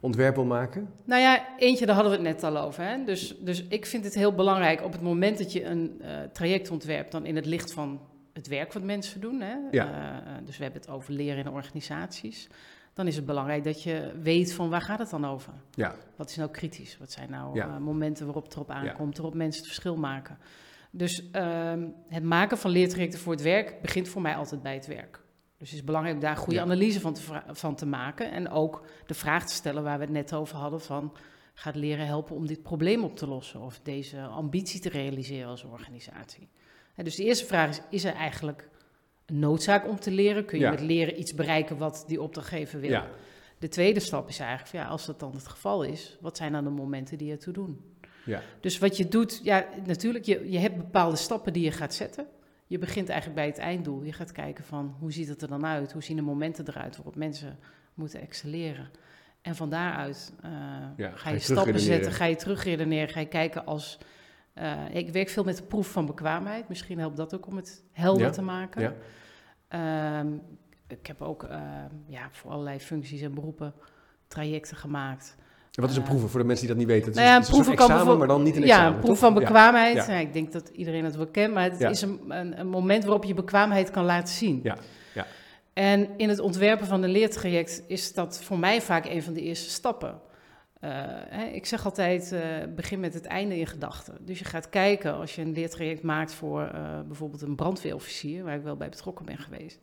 ontwerp 0.00 0.34
wil 0.34 0.44
maken? 0.44 0.90
Nou 1.04 1.20
ja, 1.20 1.46
eentje, 1.58 1.86
daar 1.86 1.94
hadden 1.94 2.12
we 2.12 2.18
het 2.28 2.40
net 2.40 2.44
al 2.44 2.58
over. 2.58 2.84
Hè? 2.84 3.04
Dus, 3.04 3.34
dus 3.40 3.64
ik 3.68 3.86
vind 3.86 4.04
het 4.04 4.14
heel 4.14 4.34
belangrijk 4.34 4.82
op 4.84 4.92
het 4.92 5.00
moment 5.02 5.38
dat 5.38 5.52
je 5.52 5.64
een 5.64 6.00
eh, 6.00 6.10
traject 6.32 6.70
ontwerpt, 6.70 7.12
dan 7.12 7.26
in 7.26 7.36
het 7.36 7.46
licht 7.46 7.72
van 7.72 8.00
het 8.32 8.46
werk 8.46 8.72
wat 8.72 8.82
mensen 8.82 9.20
doen. 9.20 9.40
Hè? 9.40 9.54
Ja. 9.70 9.86
Eh, 10.24 10.32
dus 10.44 10.56
we 10.56 10.62
hebben 10.62 10.80
het 10.80 10.90
over 10.90 11.12
leren 11.12 11.44
in 11.44 11.50
organisaties. 11.50 12.48
Dan 12.92 13.06
is 13.06 13.16
het 13.16 13.26
belangrijk 13.26 13.64
dat 13.64 13.82
je 13.82 14.12
weet 14.22 14.52
van 14.52 14.70
waar 14.70 14.80
gaat 14.82 14.98
het 14.98 15.10
dan 15.10 15.26
over? 15.26 15.52
Ja, 15.70 15.94
Wat 16.16 16.30
is 16.30 16.36
nou 16.36 16.50
kritisch? 16.50 16.98
Wat 16.98 17.12
zijn 17.12 17.30
nou 17.30 17.54
Ja. 17.54 17.66
eh, 17.66 17.76
momenten 17.78 18.24
waarop 18.24 18.44
het 18.44 18.54
erop 18.54 18.70
aankomt, 18.70 19.16
waarop 19.16 19.34
mensen 19.34 19.58
het 19.60 19.70
verschil 19.70 19.96
maken? 19.96 20.38
Dus 20.90 21.30
ehm, 21.30 21.86
het 22.08 22.22
maken 22.22 22.58
van 22.58 22.70
leertrajecten 22.70 23.20
voor 23.20 23.32
het 23.32 23.42
werk 23.42 23.80
begint 23.82 24.08
voor 24.08 24.22
mij 24.22 24.34
altijd 24.34 24.62
bij 24.62 24.74
het 24.74 24.86
werk. 24.86 25.20
Dus 25.58 25.68
het 25.70 25.78
is 25.78 25.84
belangrijk 25.84 26.20
daar 26.20 26.30
een 26.30 26.36
goede 26.36 26.54
Ja. 26.58 26.62
analyse 26.64 27.00
van 27.00 27.14
te, 27.14 27.22
van 27.46 27.74
te 27.74 27.86
maken. 27.86 28.30
En 28.30 28.48
ook 28.50 28.84
de 29.06 29.14
vraag 29.14 29.46
te 29.46 29.54
stellen 29.54 29.82
waar 29.82 29.98
we 29.98 30.04
het 30.04 30.12
net 30.12 30.34
over 30.34 30.56
hadden 30.56 30.80
van... 30.80 31.12
gaat 31.54 31.74
leren 31.74 32.06
helpen 32.06 32.36
om 32.36 32.46
dit 32.46 32.62
probleem 32.62 33.04
op 33.04 33.16
te 33.16 33.26
lossen... 33.26 33.60
of 33.60 33.80
deze 33.82 34.20
ambitie 34.22 34.80
te 34.80 34.88
realiseren 34.88 35.48
als 35.48 35.64
organisatie? 35.64 36.48
Dus 36.96 37.14
de 37.16 37.24
eerste 37.24 37.46
vraag 37.46 37.68
is, 37.68 37.80
is 37.90 38.04
er 38.04 38.14
eigenlijk 38.14 38.68
een 39.26 39.38
noodzaak 39.38 39.88
om 39.88 40.00
te 40.00 40.10
leren? 40.10 40.44
Kun 40.44 40.58
je 40.58 40.64
Ja. 40.64 40.70
met 40.70 40.80
leren 40.80 41.18
iets 41.20 41.34
bereiken 41.34 41.76
wat 41.78 42.04
die 42.06 42.22
opdrachtgever 42.22 42.80
wil? 42.80 42.90
ja, 42.90 43.06
De 43.58 43.68
tweede 43.68 44.00
stap 44.00 44.28
is 44.28 44.38
eigenlijk, 44.38 44.72
ja, 44.72 44.84
als 44.90 45.06
dat 45.06 45.20
dan 45.20 45.32
het 45.34 45.48
geval 45.48 45.82
is, 45.82 46.16
wat 46.20 46.36
zijn 46.36 46.52
dan 46.52 46.64
de 46.64 46.70
momenten 46.70 47.18
die 47.18 47.30
ertoe 47.30 47.52
doen? 47.52 47.80
ja. 48.24 48.42
Dus 48.60 48.78
wat 48.78 48.96
je 48.96 49.08
doet, 49.08 49.40
ja, 49.42 49.66
natuurlijk, 49.86 50.24
je, 50.24 50.50
je 50.50 50.58
hebt 50.58 50.76
bepaalde 50.76 51.16
stappen 51.16 51.52
die 51.52 51.64
je 51.64 51.72
gaat 51.72 51.94
zetten. 51.94 52.26
Je 52.68 52.78
begint 52.78 53.08
eigenlijk 53.08 53.40
bij 53.40 53.48
het 53.48 53.58
einddoel. 53.58 54.02
Je 54.02 54.12
gaat 54.12 54.32
kijken 54.32 54.64
van, 54.64 54.96
hoe 54.98 55.12
ziet 55.12 55.28
het 55.28 55.42
er 55.42 55.48
dan 55.48 55.66
uit? 55.66 55.92
Hoe 55.92 56.02
zien 56.02 56.16
de 56.16 56.22
momenten 56.22 56.68
eruit 56.68 56.96
waarop 56.96 57.16
mensen 57.16 57.58
moeten 57.94 58.20
excelleren? 58.20 58.90
En 59.42 59.56
van 59.56 59.70
daaruit 59.70 60.32
eh, 60.42 60.50
Ja, 60.96 61.10
ga 61.14 61.30
je 61.30 61.38
stappen 61.38 61.80
zetten, 61.80 62.12
ga 62.12 62.24
je 62.24 62.36
terugredeneren, 62.36 63.08
ga 63.08 63.20
je 63.20 63.28
kijken 63.28 63.66
als... 63.66 63.98
eh, 64.54 64.94
ik 64.94 65.10
werk 65.10 65.28
veel 65.28 65.44
met 65.44 65.56
de 65.56 65.62
proef 65.62 65.90
van 65.92 66.06
bekwaamheid. 66.06 66.68
Misschien 66.68 66.98
helpt 66.98 67.16
dat 67.16 67.34
ook 67.34 67.46
om 67.46 67.56
het 67.56 67.84
helder 67.92 68.26
Ja, 68.26 68.30
te 68.30 68.42
maken. 68.42 68.82
ja. 68.82 68.94
Ehm, 69.68 70.32
ik 70.86 71.06
heb 71.06 71.22
ook 71.22 71.42
ehm, 71.42 71.94
ja, 72.06 72.28
voor 72.30 72.50
allerlei 72.50 72.78
functies 72.80 73.20
en 73.20 73.34
beroepen 73.34 73.74
trajecten 74.26 74.76
gemaakt. 74.76 75.36
En 75.78 75.84
wat 75.84 75.92
is 75.92 75.96
een 75.96 76.02
Eh, 76.02 76.08
proeven 76.08 76.30
voor 76.30 76.40
de 76.40 76.46
mensen 76.46 76.66
die 76.66 76.76
dat 76.76 76.84
niet 76.84 76.92
weten? 76.94 77.08
Het 77.08 77.16
is, 77.16 77.22
Nou 77.24 77.34
ja, 77.34 77.40
een 77.46 77.50
proeven 77.50 77.74
kan 77.74 77.90
examen, 77.90 78.18
maar 78.18 78.26
dan 78.28 78.42
niet 78.42 78.56
een 78.56 78.62
ja, 78.62 78.66
examen, 78.68 78.92
een 78.92 78.98
proef 78.98 79.08
toch? 79.10 79.18
van 79.18 79.34
bekwaamheid. 79.34 79.94
Ja. 79.94 80.12
Ja, 80.12 80.18
ik 80.18 80.32
denk 80.32 80.52
dat 80.52 80.68
iedereen 80.68 81.04
het 81.04 81.16
wel 81.16 81.26
kent, 81.26 81.54
maar 81.54 81.62
het 81.70 81.78
Ja. 81.78 81.88
is 81.88 82.02
een, 82.02 82.20
een, 82.28 82.60
een 82.60 82.66
moment 82.68 83.02
waarop 83.04 83.24
je 83.24 83.34
bekwaamheid 83.34 83.90
kan 83.90 84.04
laten 84.04 84.34
zien. 84.34 84.60
Ja, 84.62 84.76
ja. 85.14 85.26
En 85.72 86.08
in 86.16 86.28
het 86.28 86.38
ontwerpen 86.38 86.86
van 86.86 87.02
een 87.02 87.10
leertraject 87.10 87.82
is 87.86 88.14
dat 88.14 88.42
voor 88.42 88.58
mij 88.58 88.82
vaak 88.82 89.04
een 89.06 89.22
van 89.22 89.32
de 89.32 89.40
eerste 89.42 89.70
stappen. 89.70 90.20
Eh, 90.80 90.90
hè, 91.28 91.44
ik 91.44 91.66
zeg 91.66 91.84
altijd, 91.84 92.32
eh, 92.32 92.40
begin 92.74 93.00
met 93.00 93.14
het 93.14 93.24
einde 93.26 93.58
in 93.58 93.66
gedachten. 93.66 94.14
Dus 94.20 94.38
je 94.38 94.44
gaat 94.44 94.68
kijken, 94.68 95.14
als 95.14 95.34
je 95.34 95.42
een 95.42 95.52
leertraject 95.52 96.02
maakt 96.02 96.32
voor 96.34 96.70
bijvoorbeeld 97.06 97.42
een 97.42 97.56
brandweerofficier, 97.56 98.44
waar 98.44 98.54
ik 98.56 98.62
wel 98.62 98.76
bij 98.76 98.88
betrokken 98.88 99.24
ben 99.24 99.38
geweest, 99.38 99.80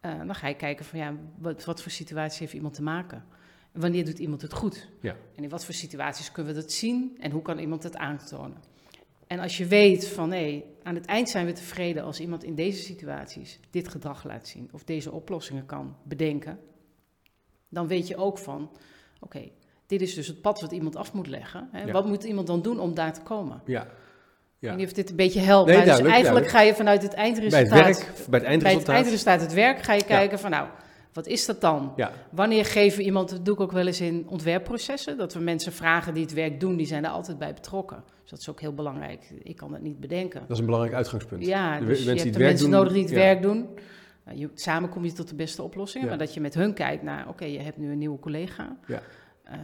dan 0.00 0.34
ga 0.34 0.48
je 0.48 0.54
kijken 0.54 0.84
van 0.84 0.98
ja, 0.98 1.14
wat, 1.38 1.64
wat 1.64 1.82
voor 1.82 1.90
situatie 1.92 2.38
heeft 2.40 2.52
iemand 2.52 2.74
te 2.74 2.82
maken? 2.82 3.24
En 3.72 3.80
wanneer 3.80 4.04
doet 4.04 4.18
iemand 4.18 4.42
het 4.42 4.52
goed? 4.52 4.88
Ja. 5.00 5.16
En 5.34 5.42
in 5.42 5.48
wat 5.48 5.64
voor 5.64 5.74
situaties 5.74 6.32
kunnen 6.32 6.54
we 6.54 6.60
dat 6.60 6.72
zien 6.72 7.16
en 7.20 7.30
hoe 7.30 7.42
kan 7.42 7.58
iemand 7.58 7.82
het 7.82 7.96
aantonen? 7.96 8.56
En 9.26 9.38
als 9.38 9.56
je 9.56 9.66
weet 9.66 10.08
van 10.08 10.28
nee, 10.28 10.64
aan 10.82 10.94
het 10.94 11.06
eind 11.06 11.28
zijn 11.28 11.46
we 11.46 11.52
tevreden 11.52 12.02
als 12.02 12.20
iemand 12.20 12.44
in 12.44 12.54
deze 12.54 12.82
situaties 12.82 13.58
dit 13.70 13.88
gedrag 13.88 14.24
laat 14.24 14.48
zien 14.48 14.68
of 14.72 14.84
deze 14.84 15.12
oplossingen 15.12 15.66
kan 15.66 15.96
bedenken, 16.02 16.58
dan 17.68 17.86
weet 17.86 18.08
je 18.08 18.16
ook 18.16 18.38
van 18.38 18.70
oké, 19.20 19.48
dit 19.86 20.00
is 20.00 20.14
dus 20.14 20.26
het 20.26 20.40
pad 20.40 20.60
wat 20.60 20.72
iemand 20.72 20.96
af 20.96 21.12
moet 21.12 21.26
leggen. 21.26 21.68
Hè? 21.72 21.84
Ja. 21.84 21.92
Wat 21.92 22.06
moet 22.06 22.24
iemand 22.24 22.46
dan 22.46 22.62
doen 22.62 22.80
om 22.80 22.94
daar 22.94 23.12
te 23.12 23.22
komen? 23.22 23.62
Ja, 23.64 23.86
ja. 24.58 24.74
niet 24.74 24.86
of 24.86 24.92
dit 24.92 25.10
een 25.10 25.16
beetje 25.16 25.40
helpt, 25.40 25.66
Nee, 25.66 25.76
maar 25.76 25.84
dus 25.86 25.96
duidelijk, 25.96 26.24
eigenlijk 26.24 26.48
ga 26.48 26.60
je 26.60 26.74
vanuit 26.74 27.02
het 27.02 27.14
Bij 27.14 27.24
het 27.24 27.34
eindresultaat, 27.34 27.84
werk, 27.84 27.96
bij 27.96 28.04
het 28.14 28.30
bij 28.30 28.38
het 28.38 28.48
eindresultaat. 28.48 28.94
eindresultaat 28.94 29.40
het 29.40 29.52
werk, 29.52 29.82
ga 29.82 29.92
je 29.92 30.04
kijken 30.04 30.38
van 30.38 30.50
nou, 30.50 30.68
wat 31.12 31.26
is 31.26 31.46
dat 31.46 31.60
dan? 31.60 31.92
Ja, 31.96 32.12
Wanneer 32.30 32.64
geven 32.64 32.98
we 32.98 33.04
iemand, 33.04 33.30
dat 33.30 33.44
doe 33.44 33.54
ik 33.54 33.60
ook 33.60 33.72
wel 33.72 33.86
eens 33.86 34.00
in 34.00 34.26
ontwerpprocessen, 34.28 35.16
dat 35.16 35.34
we 35.34 35.40
mensen 35.40 35.72
vragen 35.72 36.14
die 36.14 36.22
het 36.22 36.32
werk 36.32 36.60
doen, 36.60 36.76
die 36.76 36.86
zijn 36.86 37.04
er 37.04 37.10
altijd 37.10 37.38
bij 37.38 37.54
betrokken. 37.54 38.02
Dus 38.22 38.30
dat 38.30 38.38
is 38.38 38.48
ook 38.50 38.60
heel 38.60 38.74
belangrijk. 38.74 39.32
Ik 39.42 39.56
kan 39.56 39.72
het 39.72 39.82
niet 39.82 40.00
bedenken. 40.00 40.40
dat 40.40 40.50
is 40.50 40.58
een 40.58 40.64
belangrijk 40.64 40.96
uitgangspunt. 40.96 41.46
Ja, 41.46 41.78
De 41.78 41.86
dus 41.86 41.98
we- 41.98 42.04
je 42.04 42.06
mensen 42.06 42.08
hebt 42.08 42.22
die 42.22 42.32
de 42.32 42.38
het 42.38 42.46
mensen 42.48 42.70
doen, 42.70 42.78
nodig 42.78 42.92
die 42.92 43.02
het 43.02 43.10
ja. 43.12 43.16
werk 43.18 43.42
doen. 43.42 43.68
Nou, 44.24 44.38
je, 44.38 44.48
samen 44.54 44.88
kom 44.88 45.04
je 45.04 45.12
tot 45.12 45.28
de 45.28 45.34
beste 45.34 45.62
oplossing, 45.62 46.02
Ja. 46.04 46.08
maar 46.10 46.18
dat 46.18 46.34
je 46.34 46.40
met 46.40 46.54
hun 46.54 46.74
kijkt 46.74 47.02
naar, 47.02 47.28
oké, 47.28 47.44
je 47.44 47.58
hebt 47.60 47.76
nu 47.76 47.90
een 47.92 47.98
nieuwe 47.98 48.18
collega. 48.18 48.76
Ja. 48.86 49.02
Eh, 49.42 49.54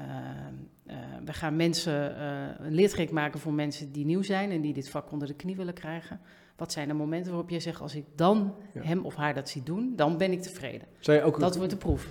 eh, 0.87 0.97
we 1.25 1.33
gaan 1.33 1.57
mensen 1.57 2.17
eh, 2.17 2.67
een 2.67 2.75
leertraject 2.75 3.13
maken 3.13 3.41
voor 3.41 3.53
mensen 3.53 3.93
die 3.93 4.05
nieuw 4.05 4.23
zijn 4.23 4.51
en 4.51 4.61
die 4.61 4.73
dit 4.73 4.89
vak 4.89 5.13
onder 5.13 5.29
de 5.29 5.35
knie 5.35 5.57
willen 5.57 5.75
krijgen. 5.75 6.21
Wat 6.57 6.73
zijn 6.73 6.89
de 6.89 6.95
momenten 6.95 7.31
waarop 7.31 7.51
je 7.51 7.61
zegt, 7.61 7.81
als 7.81 7.95
ik 7.95 8.05
dan 8.15 8.55
Ja. 8.75 8.81
hem 8.83 9.05
of 9.05 9.15
haar 9.15 9.35
dat 9.35 9.49
zie 9.49 9.63
doen, 9.63 9.93
dan 9.97 10.17
ben 10.17 10.33
ik 10.33 10.43
tevreden. 10.43 10.87
Zou 10.99 11.17
je 11.17 11.23
ook, 11.23 11.41
Dat 11.41 11.57
wordt 11.57 11.71
de 11.71 11.77
proef. 11.77 12.07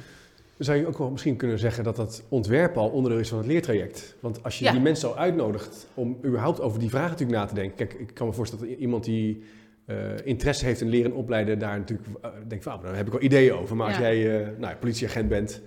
zou 0.58 0.78
je 0.78 0.88
ook 0.88 0.98
wel 0.98 1.10
misschien 1.12 1.36
kunnen 1.36 1.60
zeggen 1.60 1.84
dat 1.84 1.96
dat 1.96 2.24
ontwerp 2.30 2.78
al 2.78 2.90
onderdeel 2.90 3.20
is 3.20 3.30
van 3.30 3.38
het 3.38 3.48
leertraject? 3.48 4.16
Want 4.20 4.44
als 4.44 4.60
je 4.60 4.66
Ja. 4.66 4.72
die 4.72 4.82
mensen 4.82 5.10
al 5.10 5.18
uitnodigt 5.18 5.88
om 5.94 6.18
überhaupt 6.26 6.62
over 6.62 6.80
die 6.80 6.90
vragen 6.90 7.10
natuurlijk 7.10 7.40
na 7.40 7.46
te 7.46 7.54
denken. 7.54 7.76
Kijk, 7.76 7.94
ik 7.94 8.14
kan 8.14 8.28
me 8.28 8.34
voorstellen 8.34 8.68
dat 8.70 8.78
iemand 8.78 9.04
die 9.04 9.44
interesse 10.24 10.66
heeft 10.66 10.82
in 10.82 10.88
leren 10.90 11.12
en 11.12 11.18
opleiden 11.18 11.60
daar 11.60 11.78
natuurlijk 11.78 12.10
eh, 12.22 12.30
denkt 12.48 12.64
van, 12.64 12.74
ah, 12.74 12.82
daar 12.84 12.96
heb 12.96 13.06
ik 13.06 13.12
wel 13.12 13.22
ideeën 13.22 13.54
over. 13.54 13.76
Maar 13.76 13.88
als 13.88 13.98
jij 13.98 14.40
eh, 14.42 14.48
nou, 14.48 14.72
ja, 14.74 14.78
politieagent 14.80 15.30
bent 15.30 15.62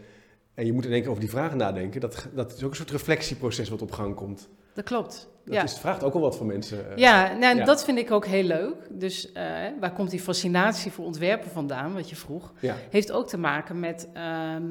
en 0.60 0.66
je 0.66 0.72
moet 0.72 0.84
in 0.84 0.92
één 0.92 1.00
keer 1.00 1.10
over 1.10 1.22
die 1.22 1.30
vragen 1.30 1.56
nadenken, 1.56 2.00
dat, 2.00 2.28
dat 2.34 2.52
is 2.56 2.62
ook 2.62 2.70
een 2.70 2.76
soort 2.76 2.90
reflectieproces 2.90 3.68
wat 3.68 3.82
op 3.82 3.92
gang 3.92 4.14
komt. 4.14 4.48
Dat 4.74 4.84
klopt. 4.84 5.28
Dat 5.44 5.54
ja. 5.54 5.62
is, 5.62 5.78
vraagt 5.78 6.02
ook 6.02 6.12
wel 6.12 6.22
wat 6.22 6.36
van 6.36 6.46
mensen. 6.46 6.90
eh. 6.90 6.96
Ja, 6.96 7.28
nou, 7.28 7.42
en 7.42 7.56
ja. 7.56 7.64
dat 7.64 7.84
vind 7.84 7.98
ik 7.98 8.10
ook 8.10 8.26
heel 8.26 8.42
leuk. 8.42 8.76
Dus 8.90 9.32
eh, 9.32 9.44
waar 9.80 9.92
komt 9.92 10.10
die 10.10 10.20
fascinatie 10.20 10.92
voor 10.92 11.04
ontwerpen 11.04 11.50
vandaan, 11.50 11.94
wat 11.94 12.10
je 12.10 12.16
vroeg? 12.16 12.52
Ja, 12.60 12.76
Heeft 12.90 13.12
ook 13.12 13.28
te 13.28 13.38
maken 13.38 13.80
met 13.80 14.08
ehm, 14.12 14.64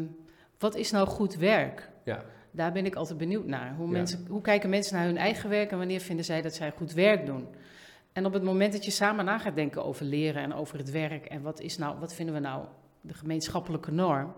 wat 0.60 0.75
is 0.75 0.91
nou 0.91 1.08
goed 1.08 1.36
werk? 1.36 1.89
ja, 2.04 2.23
Daar 2.52 2.71
ben 2.71 2.86
ik 2.86 2.95
altijd 2.95 3.17
benieuwd 3.17 3.45
naar. 3.45 3.73
Hoe, 3.78 3.88
mensen, 3.88 4.25
hoe 4.30 4.41
kijken 4.41 4.69
mensen 4.69 4.95
naar 4.95 5.06
hun 5.06 5.17
eigen 5.17 5.49
werk 5.49 5.71
en 5.71 5.78
wanneer 5.78 5.99
vinden 5.99 6.25
zij 6.25 6.41
dat 6.41 6.54
zij 6.54 6.71
goed 6.78 6.93
werk 6.93 7.25
doen? 7.25 7.47
En 8.13 8.25
op 8.25 8.34
het 8.34 8.43
moment 8.43 8.73
dat 8.73 8.86
je 8.86 8.91
samen 8.91 9.25
na 9.25 9.38
gaat 9.38 9.56
denken 9.56 9.86
over 9.86 10.06
leren 10.06 10.43
en 10.43 10.54
over 10.54 10.78
het 10.78 10.91
werk 10.91 11.25
en 11.25 11.41
wat, 11.41 11.60
is 11.62 11.78
nou, 11.78 11.99
wat 11.99 12.13
vinden 12.13 12.36
we 12.36 12.41
nou 12.41 12.65
de 13.02 13.13
gemeenschappelijke 13.13 13.91
norm? 13.91 14.34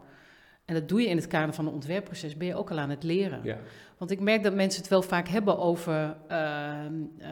En 0.72 0.78
dat 0.78 0.90
doe 0.90 1.02
je 1.02 1.08
in 1.08 1.16
het 1.16 1.28
kader 1.28 1.54
van 1.54 1.68
een 1.68 1.74
ontwerpproces, 1.74 2.38
ben 2.38 2.48
je 2.48 2.56
ook 2.56 2.72
al 2.72 2.80
aan 2.80 2.90
het 2.90 3.04
leren. 3.04 3.40
ja, 3.44 3.58
Want 3.98 4.12
ik 4.12 4.20
merk 4.20 4.44
dat 4.44 4.54
mensen 4.54 4.82
het 4.82 4.90
wel 4.90 5.02
vaak 5.02 5.28
hebben 5.28 5.58
over 5.58 6.16
ehm, 6.28 6.94
eh, 7.18 7.30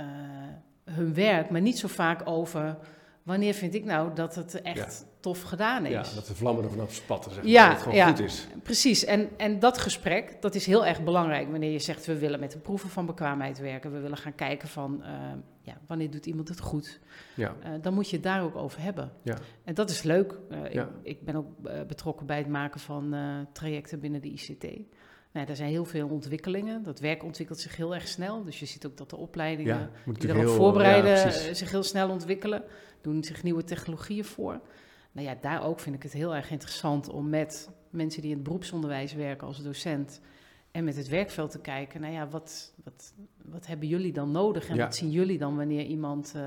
hun 0.83 1.13
werk, 1.13 1.49
maar 1.49 1.61
niet 1.61 1.79
zo 1.79 1.87
vaak 1.87 2.21
over 2.25 2.77
wanneer 3.23 3.53
vind 3.53 3.73
ik 3.73 3.85
nou 3.85 4.13
dat 4.13 4.35
het 4.35 4.61
echt 4.61 5.05
tof 5.19 5.41
gedaan 5.41 5.85
is. 5.85 5.91
ja, 5.91 6.15
dat 6.15 6.25
de 6.27 6.35
vlammen 6.35 6.63
er 6.63 6.69
vanaf 6.69 6.93
spatten, 6.93 7.31
zeg 7.31 7.43
maar, 7.43 7.51
Ja, 7.51 7.63
dat 7.63 7.71
het 7.73 7.81
gewoon 7.81 7.97
ja. 7.97 8.07
goed 8.07 8.19
is. 8.19 8.47
Precies, 8.63 9.05
en, 9.05 9.29
en 9.37 9.59
dat 9.59 9.77
gesprek, 9.77 10.37
dat 10.41 10.55
is 10.55 10.65
heel 10.65 10.85
erg 10.85 11.03
belangrijk 11.03 11.49
wanneer 11.51 11.71
je 11.71 11.79
zegt 11.79 12.05
we 12.05 12.17
willen 12.19 12.39
met 12.39 12.51
de 12.51 12.57
proeven 12.59 12.89
van 12.89 13.05
bekwaamheid 13.05 13.59
werken, 13.59 13.91
we 13.91 13.99
willen 13.99 14.17
gaan 14.17 14.35
kijken 14.35 14.67
van 14.67 15.03
ehm, 15.03 15.37
ja, 15.61 15.77
wanneer 15.87 16.11
doet 16.11 16.25
iemand 16.25 16.47
het 16.49 16.59
goed, 16.59 16.99
Ja, 17.35 17.55
Eh, 17.63 17.71
dan 17.81 17.93
moet 17.93 18.09
je 18.09 18.15
het 18.15 18.25
daar 18.25 18.43
ook 18.43 18.55
over 18.55 18.81
hebben. 18.81 19.11
ja, 19.23 19.37
En 19.63 19.73
dat 19.73 19.89
is 19.89 20.03
leuk. 20.03 20.37
Eh, 20.49 20.63
ik, 20.65 20.73
Ja. 20.73 20.89
ik 21.03 21.25
ben 21.25 21.35
ook 21.35 21.47
eh, 21.65 21.81
betrokken 21.87 22.25
bij 22.25 22.37
het 22.37 22.47
maken 22.47 22.79
van 22.79 23.13
eh, 23.13 23.21
trajecten 23.53 23.99
binnen 23.99 24.21
de 24.21 24.27
ICT. 24.29 24.63
Nou, 25.33 25.47
er 25.47 25.55
zijn 25.55 25.69
heel 25.69 25.85
veel 25.85 26.07
ontwikkelingen. 26.07 26.83
Dat 26.83 26.99
werk 26.99 27.23
ontwikkelt 27.23 27.59
zich 27.59 27.75
heel 27.75 27.93
erg 27.95 28.07
snel. 28.07 28.43
Dus 28.43 28.59
je 28.59 28.65
ziet 28.65 28.85
ook 28.85 28.97
dat 28.97 29.09
de 29.09 29.15
opleidingen 29.15 29.91
ja. 30.05 30.13
Die 30.13 30.29
erop 30.29 30.41
heel- 30.41 30.53
voorbereiden 30.55 31.11
ja, 31.11 31.23
eh, 31.23 31.53
zich 31.53 31.71
heel 31.71 31.83
snel 31.83 32.09
ontwikkelen. 32.09 32.63
Doen 33.01 33.23
zich 33.23 33.43
nieuwe 33.43 33.63
technologieën 33.63 34.25
voor. 34.25 34.59
Nou 35.11 35.27
ja, 35.27 35.37
daar 35.41 35.63
ook 35.65 35.79
vind 35.79 35.95
ik 35.95 36.03
het 36.03 36.13
heel 36.13 36.35
erg 36.35 36.51
interessant 36.51 37.09
om 37.09 37.29
met 37.29 37.69
mensen 37.89 38.21
die 38.21 38.29
in 38.31 38.35
het 38.35 38.45
beroepsonderwijs 38.45 39.13
werken 39.13 39.47
als 39.47 39.63
docent 39.63 40.21
en 40.71 40.83
met 40.83 40.95
het 40.95 41.07
werkveld 41.07 41.51
te 41.51 41.59
kijken. 41.59 42.01
Nou 42.01 42.13
ja, 42.13 42.27
wat, 42.27 42.73
wat, 42.83 43.13
wat 43.45 43.67
hebben 43.67 43.87
jullie 43.87 44.13
dan 44.13 44.31
nodig 44.31 44.67
en 44.69 44.75
Ja. 44.75 44.83
wat 44.83 44.95
zien 44.95 45.11
jullie 45.11 45.37
dan 45.37 45.55
wanneer 45.55 45.85
iemand, 45.85 46.31
eh, 46.35 46.41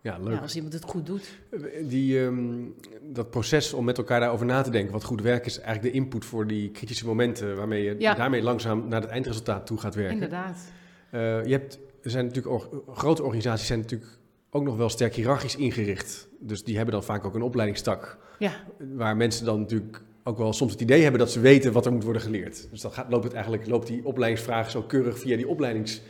Ja, 0.00 0.18
leuk. 0.18 0.34
ja, 0.34 0.38
als 0.40 0.54
iemand 0.56 0.72
het 0.72 0.84
goed 0.84 1.06
doet? 1.06 1.38
Die, 1.84 2.24
ehm, 2.24 2.64
dat 3.02 3.30
proces 3.30 3.72
om 3.72 3.84
met 3.84 3.98
elkaar 3.98 4.20
daarover 4.20 4.46
na 4.46 4.62
te 4.62 4.70
denken, 4.70 4.92
wat 4.92 5.04
goed 5.04 5.22
werk 5.22 5.46
is, 5.46 5.58
eigenlijk 5.58 5.94
de 5.94 6.00
input 6.00 6.24
voor 6.24 6.46
die 6.46 6.70
kritische 6.70 7.06
momenten 7.06 7.56
waarmee 7.56 7.82
je 7.82 7.94
Ja. 7.98 8.14
daarmee 8.14 8.42
langzaam 8.42 8.88
naar 8.88 9.00
het 9.00 9.10
eindresultaat 9.10 9.66
toe 9.66 9.78
gaat 9.78 9.94
werken. 9.94 10.14
Inderdaad. 10.14 10.72
Eh, 11.10 11.44
je 11.44 11.52
hebt, 11.52 11.78
er 12.02 12.10
zijn 12.10 12.26
natuurlijk 12.26 12.64
grote 12.92 13.22
organisaties 13.22 13.66
zijn 13.66 13.78
natuurlijk 13.80 14.18
ook 14.50 14.62
nog 14.64 14.76
wel 14.76 14.88
sterk 14.88 15.14
hiërarchisch 15.14 15.56
ingericht. 15.56 16.28
Dus 16.40 16.64
die 16.64 16.76
hebben 16.76 16.94
dan 16.94 17.04
vaak 17.04 17.24
ook 17.24 17.34
een 17.34 17.42
opleidingstak. 17.42 18.18
Ja, 18.38 18.52
Waar 18.94 19.16
mensen 19.16 19.44
dan 19.44 19.60
natuurlijk 19.60 20.02
ook 20.24 20.38
wel 20.38 20.52
soms 20.52 20.72
het 20.72 20.80
idee 20.80 21.02
hebben 21.02 21.20
dat 21.20 21.30
ze 21.30 21.40
weten 21.40 21.72
wat 21.72 21.86
er 21.86 21.92
moet 21.92 22.04
worden 22.04 22.22
geleerd. 22.22 22.68
Dus 22.70 22.80
dan 22.80 22.92
gaat, 22.92 23.10
loopt 23.10 23.24
het 23.24 23.32
eigenlijk, 23.32 23.66
loopt 23.66 23.86
die 23.86 24.04
opleidingsvraag 24.04 24.70
zo 24.70 24.82
keurig 24.82 25.18
via 25.18 25.36
die 25.36 25.48
opleidings 25.48 26.02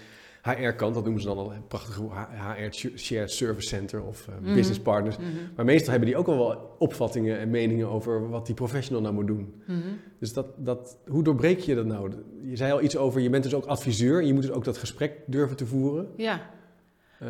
HR-kant. 0.42 0.94
Dat 0.94 1.02
noemen 1.04 1.22
ze 1.22 1.28
dan 1.28 1.36
al 1.38 1.52
een 1.52 1.66
prachtige 1.66 2.02
HR 2.02 2.96
Shared 2.96 3.30
Service 3.30 3.68
Center 3.68 4.02
of 4.02 4.28
eh, 4.28 4.34
Mhm. 4.42 4.54
business 4.54 4.80
partners. 4.80 5.16
Mhm. 5.16 5.26
Maar 5.56 5.64
meestal 5.64 5.90
hebben 5.90 6.08
die 6.08 6.18
ook 6.18 6.26
al 6.26 6.36
wel 6.38 6.74
opvattingen 6.78 7.38
en 7.38 7.50
meningen 7.50 7.88
over 7.88 8.28
wat 8.28 8.46
die 8.46 8.54
professional 8.54 9.02
nou 9.02 9.14
moet 9.14 9.26
doen. 9.26 9.62
Mhm. 9.66 9.78
Dus 10.18 10.32
dat, 10.32 10.46
dat, 10.56 10.96
hoe 11.08 11.22
doorbreek 11.22 11.58
je 11.58 11.74
dat 11.74 11.86
nou? 11.86 12.10
Je 12.42 12.56
zei 12.56 12.72
al 12.72 12.82
iets 12.82 12.96
over, 12.96 13.20
je 13.20 13.30
bent 13.30 13.42
dus 13.42 13.54
ook 13.54 13.64
adviseur. 13.66 14.22
Je 14.22 14.32
moet 14.32 14.42
dus 14.42 14.50
ook 14.52 14.64
dat 14.64 14.78
gesprek 14.78 15.12
durven 15.26 15.56
te 15.56 15.66
voeren. 15.66 16.08
ja. 16.16 16.40
Eh, 17.18 17.28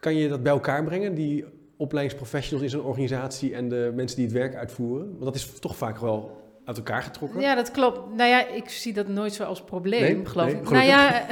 kan 0.00 0.14
je 0.14 0.28
dat 0.28 0.42
bij 0.42 0.52
elkaar 0.52 0.84
brengen, 0.84 1.14
die 1.14 1.44
opleidingsprofessionals 1.76 2.64
in 2.72 2.78
zo'n 2.78 2.86
organisatie 2.88 3.54
en 3.54 3.68
de 3.68 3.92
mensen 3.94 4.16
die 4.16 4.26
het 4.26 4.34
werk 4.34 4.54
uitvoeren? 4.54 5.06
Want 5.10 5.24
dat 5.24 5.34
is 5.34 5.58
toch 5.58 5.76
vaak 5.76 5.98
wel 5.98 6.38
uit 6.64 6.76
elkaar 6.76 7.02
getrokken. 7.02 7.40
Ja, 7.40 7.54
dat 7.54 7.70
klopt. 7.70 8.14
Nou 8.16 8.28
ja, 8.30 8.46
ik 8.48 8.68
zie 8.68 8.92
dat 8.92 9.08
nooit 9.08 9.32
zo 9.32 9.44
als 9.44 9.62
probleem, 9.64 10.00
Nee? 10.16 10.26
geloof 10.26 10.46
Nee, 10.52 10.56
ik. 10.60 10.70
Nou 10.70 10.84
ja, 10.84 11.26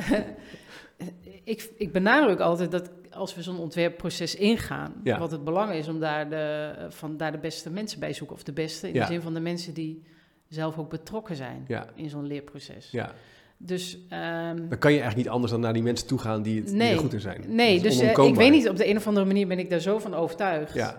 ik, 1.45 1.71
ik 1.77 1.93
benadruk 1.93 2.41
altijd 2.41 2.71
dat 2.71 2.91
als 3.11 3.35
we 3.35 3.43
zo'n 3.43 3.59
ontwerpproces 3.59 4.35
ingaan, 4.35 4.95
Ja. 5.05 5.19
wat 5.19 5.31
het 5.31 5.45
belang 5.45 5.73
is 5.73 5.89
om 5.89 6.01
daar 6.01 6.31
de, 6.31 6.73
van 6.89 7.17
daar 7.17 7.33
de 7.33 7.39
beste 7.39 7.71
mensen 7.71 8.01
bij 8.01 8.13
zoeken. 8.13 8.37
Of 8.37 8.43
de 8.43 8.53
beste 8.53 8.89
in 8.89 8.95
Ja. 8.95 9.07
de 9.07 9.13
zin 9.13 9.21
van 9.21 9.35
de 9.35 9.41
mensen 9.41 9.75
die 9.75 10.03
zelf 10.49 10.79
ook 10.79 10.91
betrokken 10.91 11.37
zijn 11.37 11.65
Ja. 11.69 11.87
in 11.95 12.09
zo'n 12.09 12.27
leerproces. 12.27 12.91
Ja. 12.91 13.13
Dus 13.61 13.99
ehm, 14.09 14.57
Dan 14.69 14.79
kan 14.79 14.93
je 14.93 14.99
eigenlijk 15.01 15.17
niet 15.17 15.29
anders 15.29 15.53
dan 15.53 15.61
naar 15.61 15.73
die 15.73 15.83
mensen 15.83 16.07
toe 16.07 16.19
gaan 16.19 16.43
die, 16.43 16.57
het, 16.57 16.67
die 16.67 16.77
Nee. 16.77 16.93
er 16.93 16.99
goed 16.99 17.13
in 17.13 17.21
zijn. 17.21 17.45
nee, 17.49 17.81
dus 17.81 18.01
eh, 18.01 18.11
ik 18.11 18.35
weet 18.35 18.51
niet, 18.51 18.69
op 18.69 18.77
de 18.77 18.89
een 18.89 18.97
of 18.97 19.07
andere 19.07 19.27
manier 19.27 19.47
ben 19.47 19.59
ik 19.59 19.71
daar 19.71 19.81
zo 19.81 19.99
van 19.99 20.15
overtuigd. 20.15 20.75
Ja, 20.75 20.97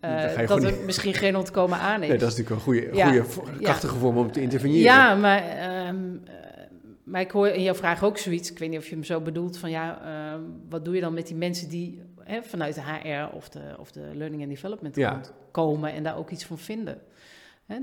eh, 0.00 0.46
dat 0.48 0.62
er 0.62 0.74
misschien 0.86 1.14
geen 1.14 1.36
ontkomen 1.36 1.78
aan 1.78 2.02
is. 2.02 2.08
nee, 2.08 2.18
dat 2.18 2.32
is 2.32 2.36
natuurlijk 2.36 2.56
een 2.66 2.72
goede, 2.72 2.96
Ja. 2.96 3.06
goede 3.10 3.58
krachtige 3.62 3.96
vorm 3.96 4.16
om 4.16 4.32
te 4.32 4.40
interveneren. 4.40 4.82
Ja, 4.82 5.14
maar, 5.14 5.42
ehm, 5.48 5.96
eh, 6.24 6.32
maar 7.04 7.20
ik 7.20 7.30
hoor 7.30 7.48
in 7.48 7.62
jouw 7.62 7.74
vraag 7.74 8.04
ook 8.04 8.18
zoiets. 8.18 8.50
Ik 8.50 8.58
weet 8.58 8.70
niet 8.70 8.78
of 8.78 8.86
je 8.88 8.94
hem 8.94 9.04
zo 9.04 9.20
bedoelt 9.20 9.58
van 9.58 9.70
ja, 9.70 10.00
ehm, 10.04 10.40
wat 10.68 10.84
doe 10.84 10.94
je 10.94 11.00
dan 11.00 11.14
met 11.14 11.26
die 11.26 11.36
mensen 11.36 11.68
die 11.68 12.00
hè, 12.24 12.42
vanuit 12.42 12.74
de 12.74 12.80
HR 12.82 13.34
of 13.36 13.48
de, 13.48 13.60
of 13.78 13.90
de 13.92 14.10
Learning 14.14 14.42
and 14.42 14.50
Development 14.50 14.96
Ja. 14.96 15.20
komen 15.50 15.92
en 15.92 16.02
daar 16.02 16.16
ook 16.16 16.30
iets 16.30 16.44
van 16.44 16.58
vinden. 16.58 16.98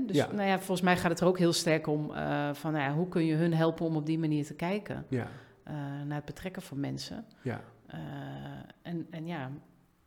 Dus 0.06 0.16
Ja. 0.16 0.32
nou 0.32 0.48
ja, 0.48 0.56
volgens 0.56 0.80
mij 0.80 0.96
gaat 0.96 1.10
het 1.10 1.20
er 1.20 1.26
ook 1.26 1.38
heel 1.38 1.52
sterk 1.52 1.86
om 1.86 2.10
eh, 2.10 2.48
van 2.52 2.72
nou 2.72 2.84
ja, 2.84 2.94
hoe 2.94 3.08
kun 3.08 3.24
je 3.24 3.34
hun 3.34 3.54
helpen 3.54 3.86
om 3.86 3.96
op 3.96 4.06
die 4.06 4.18
manier 4.18 4.46
te 4.46 4.54
kijken 4.54 5.06
Ja, 5.08 5.28
eh, 5.64 5.74
naar 6.06 6.16
het 6.16 6.24
betrekken 6.24 6.62
van 6.62 6.80
mensen. 6.80 7.24
ja. 7.42 7.60
Eh, 7.86 7.98
en, 8.82 9.06
en 9.10 9.26
ja, 9.26 9.50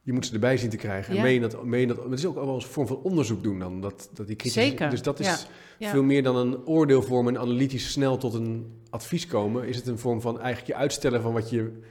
Je 0.01 0.13
moet 0.13 0.25
ze 0.25 0.33
erbij 0.33 0.57
zien 0.57 0.69
te 0.69 0.77
krijgen. 0.77 1.15
En 1.15 1.21
meen 1.23 1.41
dat, 1.41 1.63
meen 1.63 1.87
dat, 1.87 2.03
het 2.03 2.19
is 2.19 2.25
ook 2.25 2.35
wel 2.35 2.55
een 2.55 2.61
vorm 2.61 2.87
van 2.87 3.01
onderzoek 3.01 3.43
doen 3.43 3.59
dan. 3.59 3.81
Dat, 3.81 4.09
dat 4.13 4.27
die 4.27 4.49
Zeker, 4.49 4.89
Dus 4.89 5.01
dat 5.01 5.19
is 5.19 5.47
veel 5.79 6.03
meer 6.03 6.23
dan 6.23 6.35
een 6.35 6.65
oordeel 6.65 7.01
vormen 7.01 7.35
en 7.35 7.41
analytisch 7.41 7.91
snel 7.91 8.17
tot 8.17 8.33
een 8.33 8.81
advies 8.89 9.27
komen. 9.27 9.67
Is 9.67 9.75
het 9.75 9.87
een 9.87 9.99
vorm 9.99 10.21
van 10.21 10.35
eigenlijk 10.39 10.67
je 10.67 10.75
uitstellen 10.75 11.21
van 11.21 11.33
wat 11.33 11.49
je 11.49 11.81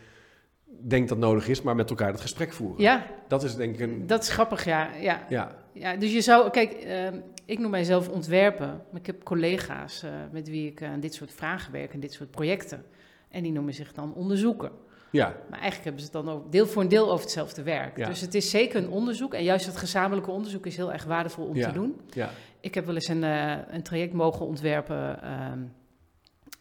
denkt 0.66 1.08
dat 1.08 1.18
nodig 1.18 1.48
is, 1.48 1.62
maar 1.62 1.76
met 1.76 1.90
elkaar 1.90 2.12
het 2.12 2.20
gesprek 2.20 2.52
voeren. 2.52 2.82
ja, 2.82 3.06
Dat 3.28 3.42
is 3.44 3.56
denk 3.56 3.74
ik 3.74 3.80
een... 3.80 4.06
dat 4.06 4.22
is 4.22 4.28
grappig, 4.28 4.64
ja. 4.64 4.88
ja. 5.00 5.26
Ja, 5.28 5.56
Ja, 5.72 5.96
dus 5.96 6.12
je 6.12 6.20
zou, 6.20 6.50
kijk, 6.50 6.72
ehm, 6.72 7.18
ik 7.44 7.58
noem 7.58 7.70
mijzelf 7.70 8.08
ontwerpen. 8.08 8.66
Maar 8.90 9.00
ik 9.00 9.06
heb 9.06 9.22
collega's 9.24 10.02
eh, 10.02 10.10
met 10.32 10.48
wie 10.48 10.70
ik 10.70 10.82
aan 10.82 11.00
dit 11.00 11.14
soort 11.14 11.32
vragen 11.32 11.72
werk 11.72 11.92
en 11.92 12.00
dit 12.00 12.12
soort 12.12 12.30
projecten. 12.30 12.84
En 13.28 13.42
die 13.42 13.52
noemen 13.52 13.74
zich 13.74 13.92
dan 13.92 14.14
onderzoeker. 14.14 14.70
ja, 15.10 15.26
Maar 15.50 15.58
eigenlijk 15.60 15.84
hebben 15.84 16.02
ze 16.02 16.10
het 16.12 16.24
dan 16.24 16.34
ook 16.34 16.52
deel 16.52 16.66
voor 16.66 16.82
een 16.82 16.88
deel 16.88 17.10
over 17.10 17.20
hetzelfde 17.24 17.62
werk. 17.62 17.96
Ja. 17.96 18.08
Dus 18.08 18.20
het 18.20 18.34
is 18.34 18.50
zeker 18.50 18.82
een 18.82 18.90
onderzoek. 18.90 19.34
En 19.34 19.42
juist 19.42 19.66
het 19.66 19.76
gezamenlijke 19.76 20.30
onderzoek 20.30 20.66
is 20.66 20.76
heel 20.76 20.92
erg 20.92 21.04
waardevol 21.04 21.46
om 21.46 21.56
Ja. 21.56 21.66
te 21.68 21.72
doen. 21.74 22.00
ja. 22.10 22.30
Ik 22.60 22.74
heb 22.74 22.86
wel 22.86 22.94
eens 22.94 23.08
een, 23.08 23.24
eh, 23.24 23.56
een 23.68 23.82
traject 23.82 24.12
mogen 24.12 24.46
ontwerpen, 24.46 25.22
ehm, 25.22 25.58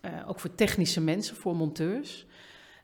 eh, 0.02 0.12
ook 0.30 0.40
voor 0.40 0.56
technische 0.56 1.02
mensen, 1.02 1.36
voor 1.36 1.56
monteurs. 1.56 2.26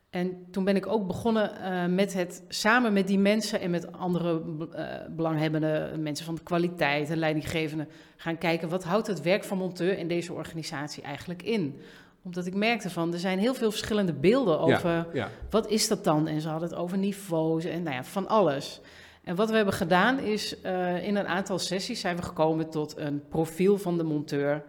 En 0.10 0.46
toen 0.52 0.64
ben 0.64 0.76
ik 0.76 0.88
ook 0.88 1.08
begonnen 1.08 1.62
eh, 1.62 1.86
met 1.86 2.14
het 2.14 2.44
samen 2.48 2.94
met 2.94 3.08
die 3.08 3.20
mensen 3.20 3.60
en 3.60 3.72
met 3.72 3.92
andere 3.92 4.42
eh, 4.72 4.86
belanghebbenden, 5.10 6.02
mensen 6.02 6.26
van 6.26 6.36
de 6.36 6.44
kwaliteit 6.44 7.10
en 7.10 7.18
leidinggevenden, 7.18 7.88
gaan 8.16 8.38
kijken 8.38 8.70
wat 8.70 8.84
houdt 8.84 9.08
het 9.08 9.22
werk 9.22 9.44
van 9.44 9.58
monteur 9.58 9.98
in 9.98 10.08
deze 10.08 10.34
organisatie 10.34 11.04
eigenlijk 11.04 11.44
in. 11.44 11.80
Omdat 12.24 12.46
ik 12.46 12.56
merkte 12.56 12.90
van, 12.90 13.14
er 13.14 13.20
zijn 13.20 13.40
heel 13.40 13.54
veel 13.54 13.70
verschillende 13.70 14.14
beelden 14.14 14.60
over 14.60 15.08
ja. 15.14 15.30
wat 15.50 15.68
is 15.70 15.88
dat 15.88 16.04
dan? 16.04 16.28
En 16.28 16.42
ze 16.42 16.50
hadden 16.50 16.70
het 16.70 16.78
over 16.78 16.98
niveaus 16.98 17.66
en 17.66 17.84
nou 17.84 17.96
ja, 17.96 18.04
van 18.04 18.28
alles. 18.28 18.82
En 19.24 19.36
wat 19.36 19.50
we 19.50 19.56
hebben 19.56 19.74
gedaan 19.74 20.20
is, 20.20 20.62
eh, 20.62 21.08
in 21.08 21.16
een 21.16 21.28
aantal 21.28 21.60
sessies 21.60 22.00
zijn 22.00 22.16
we 22.16 22.22
gekomen 22.22 22.70
tot 22.70 22.98
een 22.98 23.28
profiel 23.28 23.78
van 23.78 23.98
de 23.98 24.04
monteur 24.04 24.64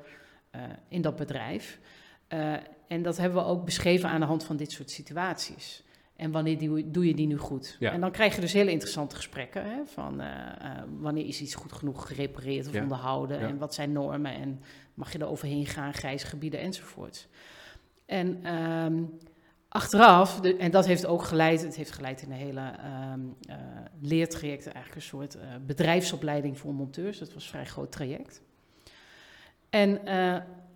in 0.88 1.02
dat 1.02 1.16
bedrijf. 1.16 1.78
En 2.90 3.02
dat 3.02 3.16
hebben 3.16 3.42
we 3.42 3.48
ook 3.48 3.64
beschreven 3.64 4.08
aan 4.08 4.20
de 4.20 4.26
hand 4.26 4.44
van 4.44 4.56
dit 4.56 4.72
soort 4.72 4.90
situaties. 4.90 5.82
En 6.16 6.30
wanneer 6.30 6.58
die, 6.58 6.90
doe 6.90 7.06
je 7.06 7.14
die 7.14 7.26
nu 7.26 7.36
goed? 7.36 7.76
Ja. 7.78 7.92
En 7.92 8.00
dan 8.00 8.10
krijg 8.10 8.34
je 8.34 8.40
dus 8.40 8.52
hele 8.52 8.70
interessante 8.70 9.16
gesprekken. 9.16 9.64
Hè, 9.64 9.86
van 9.86 10.20
eh, 10.20 10.28
eh, 10.28 10.82
wanneer 10.98 11.26
is 11.26 11.40
iets 11.40 11.54
goed 11.54 11.72
genoeg 11.72 12.06
gerepareerd 12.06 12.66
of 12.66 12.72
Ja. 12.72 12.82
onderhouden? 12.82 13.40
Ja. 13.40 13.46
En 13.48 13.58
wat 13.58 13.74
zijn 13.74 13.92
normen? 13.92 14.34
En 14.34 14.60
mag 14.94 15.12
je 15.12 15.18
er 15.18 15.26
overheen 15.28 15.66
gaan, 15.66 15.94
grijze 15.94 16.26
gebieden 16.26 16.60
enzovoort. 16.60 17.28
En 18.06 18.38
ehm, 18.44 19.02
achteraf, 19.68 20.40
de- 20.40 20.56
en 20.56 20.70
dat 20.70 20.86
heeft 20.86 21.06
ook 21.06 21.22
geleid, 21.22 21.62
het 21.62 21.76
heeft 21.76 21.90
geleid 21.92 22.22
in 22.22 22.30
een 22.30 22.36
hele 22.38 22.60
eh, 22.60 23.56
leertraject, 24.00 24.64
eigenlijk 24.64 24.94
een 24.96 25.02
soort 25.02 25.38
bedrijfsopleiding 25.66 26.58
voor 26.58 26.74
monteurs. 26.74 27.18
Dat 27.18 27.32
was 27.34 27.42
een 27.42 27.50
vrij 27.50 27.66
groot 27.66 27.92
traject. 27.92 28.42
En 29.70 30.00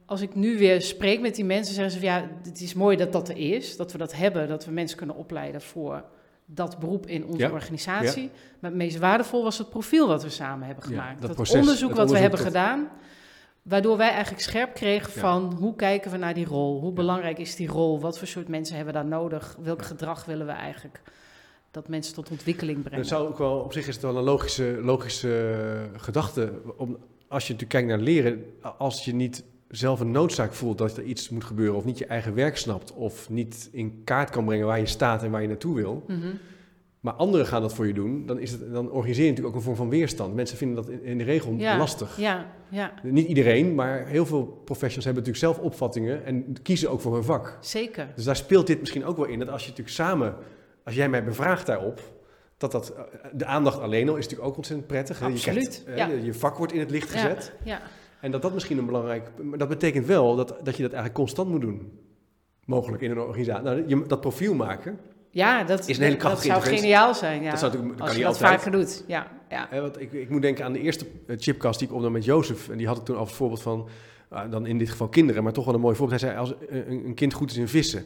als 0.07 0.21
ik 0.21 0.35
nu 0.35 0.59
weer 0.59 0.83
spreek 0.83 1.21
met 1.21 1.35
die 1.35 1.45
mensen, 1.45 1.75
zeggen 1.75 1.93
ze 1.93 1.99
van 1.99 2.09
ja, 2.09 2.29
het 2.43 2.61
is 2.61 2.75
mooi 2.75 2.97
dat 2.97 3.13
dat 3.13 3.29
er 3.29 3.37
is, 3.37 3.77
dat 3.77 3.93
we 3.93 3.99
dat 3.99 4.15
hebben, 4.17 4.49
dat 4.49 4.65
we 4.65 4.71
mensen 4.73 4.97
kunnen 4.97 5.17
opleiden 5.17 5.61
voor 5.61 6.05
dat 6.47 6.79
beroep 6.79 7.07
in 7.07 7.27
onze 7.27 7.39
Ja, 7.47 7.51
organisatie. 7.51 8.31
Maar 8.61 8.71
het 8.71 8.79
meest 8.79 8.99
waardevol 8.99 9.43
was 9.43 9.59
het 9.59 9.69
profiel 9.71 10.07
wat 10.09 10.23
we 10.23 10.29
samen 10.31 10.67
hebben 10.67 10.85
Ja, 10.85 10.91
gemaakt. 10.91 11.19
dat 11.19 11.27
dat 11.27 11.37
proces, 11.37 11.61
onderzoek 11.61 11.95
wat 11.95 12.11
we 12.11 12.19
hebben 12.19 12.39
dat- 12.39 12.49
gedaan, 12.49 12.89
waardoor 13.63 13.97
wij 13.97 14.11
eigenlijk 14.11 14.43
scherp 14.43 14.75
kregen 14.75 15.13
Ja. 15.15 15.21
van 15.21 15.57
hoe 15.61 15.75
kijken 15.77 16.11
we 16.11 16.17
naar 16.17 16.35
die 16.35 16.45
rol, 16.47 16.79
hoe 16.81 16.89
Ja. 16.89 16.95
belangrijk 16.95 17.39
is 17.39 17.57
die 17.57 17.69
rol, 17.69 18.01
wat 18.01 18.19
voor 18.19 18.27
soort 18.29 18.49
mensen 18.49 18.77
hebben 18.77 18.95
we 18.95 19.01
daar 19.01 19.09
nodig, 19.09 19.57
welk 19.63 19.83
gedrag 19.83 20.25
willen 20.25 20.47
we 20.47 20.53
eigenlijk 20.53 21.01
dat 21.71 21.89
mensen 21.89 22.15
tot 22.15 22.31
ontwikkeling 22.31 22.79
brengen. 22.83 22.99
Het 22.99 23.09
zou 23.09 23.29
ook 23.29 23.39
wel, 23.39 23.59
op 23.59 23.73
zich 23.73 23.87
is 23.89 23.95
het 23.95 24.03
wel 24.05 24.17
een 24.17 24.23
logische, 24.25 24.79
logische 24.83 25.51
eh, 25.95 26.01
gedachte. 26.01 26.53
Om, 26.77 26.97
als 27.29 27.47
je 27.47 27.53
natuurlijk 27.53 27.71
kijkt 27.71 27.89
naar 27.89 27.99
leren, 27.99 28.45
als 28.79 29.05
je 29.05 29.15
niet 29.15 29.45
zelf 29.77 30.01
een 30.01 30.11
noodzaak 30.11 30.53
voelt 30.53 30.79
dat 30.79 30.97
er 30.97 31.03
iets 31.05 31.29
moet 31.29 31.45
gebeuren, 31.45 31.77
of 31.77 31.85
niet 31.85 31.99
je 31.99 32.07
eigen 32.07 32.35
werk 32.35 32.57
snapt, 32.57 32.93
of 32.93 33.31
niet 33.31 33.69
in 33.73 34.01
kaart 34.05 34.31
kan 34.31 34.45
brengen 34.45 34.67
waar 34.67 34.79
je 34.79 34.87
staat 34.87 35.23
en 35.23 35.31
waar 35.31 35.43
je 35.43 35.49
naartoe 35.49 35.75
wil, 35.75 36.05
Mhm. 36.09 36.27
maar 37.01 37.13
anderen 37.13 37.47
gaan 37.47 37.61
dat 37.61 37.75
voor 37.75 37.87
je 37.87 37.93
doen, 37.95 38.27
dan, 38.27 38.39
is 38.39 38.51
het, 38.51 38.73
dan 38.73 38.91
organiseer 38.91 39.25
je 39.25 39.31
natuurlijk 39.31 39.57
ook 39.57 39.61
een 39.61 39.67
vorm 39.67 39.77
van 39.77 39.89
weerstand. 39.89 40.35
Mensen 40.35 40.57
vinden 40.57 40.77
dat 40.77 40.89
in, 41.03 41.19
de 41.19 41.25
regel 41.25 41.55
Ja. 41.57 41.77
lastig. 41.79 42.17
Ja, 42.19 42.47
ja, 42.69 42.93
Niet 43.03 43.29
iedereen, 43.29 43.75
maar 43.75 44.07
heel 44.07 44.27
veel 44.27 44.43
professionals 44.65 45.05
hebben 45.05 45.23
natuurlijk 45.25 45.55
zelf 45.55 45.67
opvattingen 45.73 46.25
en 46.25 46.57
kiezen 46.63 46.91
ook 46.91 47.01
voor 47.01 47.15
hun 47.15 47.25
vak. 47.25 47.59
zeker. 47.61 48.09
Dus 48.15 48.25
daar 48.25 48.37
speelt 48.37 48.67
dit 48.67 48.81
misschien 48.81 49.05
ook 49.05 49.17
wel 49.17 49.27
in. 49.27 49.39
Dat 49.39 49.49
als 49.49 49.63
je 49.63 49.69
natuurlijk 49.69 49.97
samen, 49.97 50.35
als 50.85 50.95
jij 50.95 51.09
mij 51.09 51.25
bevraagt 51.25 51.67
daarop, 51.67 52.01
dat 52.57 52.73
dat, 52.73 52.95
eh, 52.95 53.03
de 53.33 53.45
aandacht 53.45 53.79
alleen 53.81 54.09
al 54.09 54.17
is 54.17 54.23
natuurlijk 54.25 54.49
ook 54.51 54.57
ontzettend 54.57 54.89
prettig. 54.89 55.19
Je, 55.19 55.25
Absoluut, 55.25 55.43
krijgt, 55.83 55.85
eh, 55.85 55.97
ja. 55.97 56.07
je, 56.07 56.25
je 56.25 56.35
vak 56.35 56.57
wordt 56.57 56.73
in 56.73 56.81
het 56.81 56.91
licht 56.91 57.11
gezet. 57.11 57.53
Ja, 57.65 57.81
En 58.25 58.31
dat 58.31 58.43
dat 58.43 58.55
misschien 58.55 58.79
een 58.79 58.87
belangrijk... 58.87 59.31
Maar 59.43 59.59
dat 59.59 59.69
betekent 59.69 60.07
wel 60.07 60.37
dat, 60.37 60.49
dat 60.49 60.77
je 60.77 60.83
dat 60.83 60.93
eigenlijk 60.93 61.15
constant 61.15 61.49
moet 61.49 61.61
doen. 61.61 61.93
Mogelijk 62.65 63.03
in 63.03 63.11
een 63.11 63.19
organisatie. 63.19 63.65
Nou, 63.65 63.85
je, 63.87 64.03
dat 64.07 64.21
profiel 64.21 64.55
maken, 64.55 64.99
ja 65.31 65.65
dat, 65.65 65.89
Is 65.89 65.97
een 65.97 66.03
hele 66.03 66.17
dat 66.17 66.43
zou 66.43 66.63
geniaal 66.63 67.15
zijn. 67.15 67.43
Ja. 67.43 67.51
dat, 67.51 67.59
zou 67.59 67.73
natuurlijk, 67.73 67.99
dat 67.99 68.07
als 68.09 68.17
je 68.17 68.25
niet 68.25 68.33
dat 68.33 68.43
altijd. 68.43 68.61
vaker 68.61 68.79
doet. 68.79 69.05
Ja, 69.07 69.27
ja. 69.49 69.67
Hè, 69.71 69.81
want 69.81 70.01
ik, 70.01 70.13
ik 70.13 70.31
moet 70.31 70.43
denken 70.43 70.65
aan 70.65 70.73
de 70.73 70.81
eerste 70.81 71.07
eh, 71.27 71.37
chipcast 71.39 71.79
die 71.79 71.89
ik 71.89 71.95
opnam 71.95 72.13
met 72.13 72.25
Jozef. 72.25 72.69
En 72.69 72.77
die 72.77 72.87
had 72.87 72.97
ik 72.97 73.05
toen 73.05 73.17
als 73.17 73.33
voorbeeld 73.33 73.63
van, 73.63 73.89
ah, 74.29 74.51
dan 74.51 74.67
in 74.67 74.79
dit 74.79 74.91
geval 74.91 75.09
kinderen, 75.09 75.43
maar 75.43 75.53
toch 75.53 75.65
wel 75.65 75.75
een 75.75 75.81
mooi 75.81 75.97
voorbeeld. 75.97 76.21
Hij 76.21 76.31
zei, 76.31 76.41
als 76.41 76.55
een, 76.69 77.07
een 77.07 77.15
kind 77.15 77.33
goed 77.33 77.51
is 77.51 77.57
in 77.57 77.69
vissen, 77.69 78.05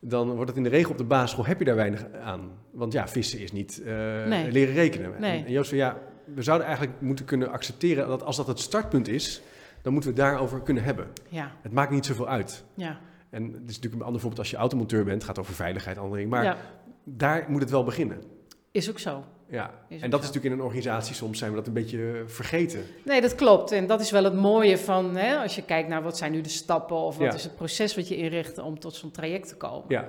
dan 0.00 0.30
wordt 0.30 0.48
het 0.48 0.56
in 0.56 0.62
de 0.62 0.68
regel 0.68 0.90
op 0.90 0.98
de 0.98 1.04
basisschool, 1.04 1.46
heb 1.46 1.58
je 1.58 1.64
daar 1.64 1.76
weinig 1.76 2.04
aan. 2.22 2.50
Want 2.70 2.92
ja, 2.92 3.08
vissen 3.08 3.38
is 3.38 3.52
niet 3.52 3.82
eh, 3.86 3.94
Nee. 4.26 4.52
leren 4.52 4.74
rekenen. 4.74 5.12
Nee. 5.18 5.44
En 5.44 5.52
Jozef 5.52 5.68
zei, 5.68 5.80
ja, 5.80 5.98
we 6.34 6.42
zouden 6.42 6.66
eigenlijk 6.66 7.00
moeten 7.00 7.24
kunnen 7.24 7.50
accepteren 7.50 8.08
dat 8.08 8.22
als 8.22 8.36
dat 8.36 8.46
het 8.46 8.60
startpunt 8.60 9.08
is, 9.08 9.40
dan 9.82 9.92
moeten 9.92 10.14
we 10.14 10.20
het 10.20 10.30
daarover 10.30 10.60
kunnen 10.60 10.82
hebben. 10.84 11.06
Ja, 11.28 11.52
Het 11.62 11.72
maakt 11.72 11.90
niet 11.90 12.06
zoveel 12.06 12.28
uit. 12.28 12.64
ja. 12.74 12.98
En 13.30 13.42
het 13.44 13.52
is 13.70 13.74
natuurlijk 13.74 13.94
een 13.94 14.02
ander 14.06 14.20
voorbeeld 14.20 14.40
als 14.40 14.50
je 14.50 14.56
automonteur 14.56 15.04
bent, 15.04 15.24
gaat 15.24 15.38
over 15.38 15.54
veiligheid, 15.54 15.96
andere 15.98 16.14
dingen. 16.14 16.30
Maar 16.30 16.44
ja, 16.44 16.56
daar 17.04 17.44
moet 17.48 17.60
het 17.60 17.70
wel 17.70 17.84
beginnen. 17.84 18.22
is 18.70 18.90
ook 18.90 18.98
zo. 18.98 19.24
Ja. 19.48 19.70
Is 19.88 20.00
En 20.02 20.10
dat 20.10 20.20
is 20.20 20.26
natuurlijk 20.26 20.54
in 20.54 20.60
een 20.60 20.66
organisatie, 20.66 21.14
soms 21.14 21.38
zijn 21.38 21.50
we 21.50 21.56
dat 21.56 21.66
een 21.66 21.72
beetje 21.72 22.22
vergeten. 22.26 22.82
Nee, 23.04 23.20
dat 23.20 23.34
klopt. 23.34 23.72
En 23.72 23.86
dat 23.86 24.00
is 24.00 24.10
wel 24.10 24.24
het 24.24 24.34
mooie 24.34 24.78
van, 24.78 25.16
hè, 25.16 25.36
als 25.36 25.54
je 25.54 25.62
kijkt 25.64 25.88
naar 25.88 26.02
wat 26.02 26.16
zijn 26.16 26.32
nu 26.32 26.40
de 26.40 26.48
stappen 26.48 26.96
of 26.96 27.16
wat 27.16 27.26
Ja. 27.26 27.34
is 27.34 27.44
het 27.44 27.56
proces 27.56 27.96
wat 27.96 28.08
je 28.08 28.16
inricht 28.16 28.58
om 28.58 28.78
tot 28.80 28.94
zo'n 28.94 29.10
traject 29.10 29.48
te 29.48 29.56
komen. 29.56 29.84
Ja, 29.88 30.04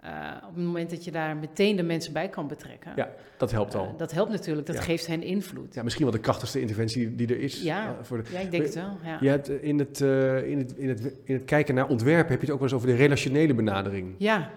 Eh, 0.00 0.10
op 0.48 0.54
het 0.54 0.64
moment 0.64 0.90
dat 0.90 1.04
je 1.04 1.10
daar 1.10 1.36
meteen 1.36 1.76
de 1.76 1.82
mensen 1.82 2.12
bij 2.12 2.28
kan 2.28 2.48
betrekken, 2.48 2.92
Ja, 2.96 3.08
dat 3.36 3.50
helpt 3.50 3.74
eh, 3.74 3.80
al. 3.80 3.94
dat 3.96 4.12
helpt 4.12 4.30
natuurlijk, 4.30 4.66
dat 4.66 4.76
Ja. 4.76 4.82
geeft 4.82 5.06
hen 5.06 5.22
invloed. 5.22 5.74
Ja, 5.74 5.82
misschien 5.82 6.04
wel 6.04 6.14
de 6.14 6.20
krachtigste 6.20 6.60
interventie 6.60 7.14
die 7.14 7.26
er 7.26 7.40
is. 7.40 7.62
Ja. 7.62 7.84
eh, 7.86 7.90
voor 8.02 8.16
de, 8.22 8.30
Ja, 8.32 8.38
ik 8.38 8.50
denk 8.50 8.62
het 8.62 8.74
wel. 8.74 8.98
Ja. 9.04 9.18
Je 9.20 9.28
hebt 9.28 9.48
in 9.48 9.78
het, 9.78 10.00
in, 10.00 10.58
het, 10.58 10.72
in, 10.76 10.88
het, 10.88 11.12
in 11.24 11.34
het 11.34 11.44
kijken 11.44 11.74
naar 11.74 11.88
ontwerpen 11.88 12.30
heb 12.30 12.40
je 12.40 12.44
het 12.44 12.50
ook 12.50 12.60
wel 12.60 12.68
eens 12.68 12.76
over 12.76 12.88
de 12.88 12.94
relationele 12.94 13.54
benadering. 13.54 14.14
Ja. 14.18 14.50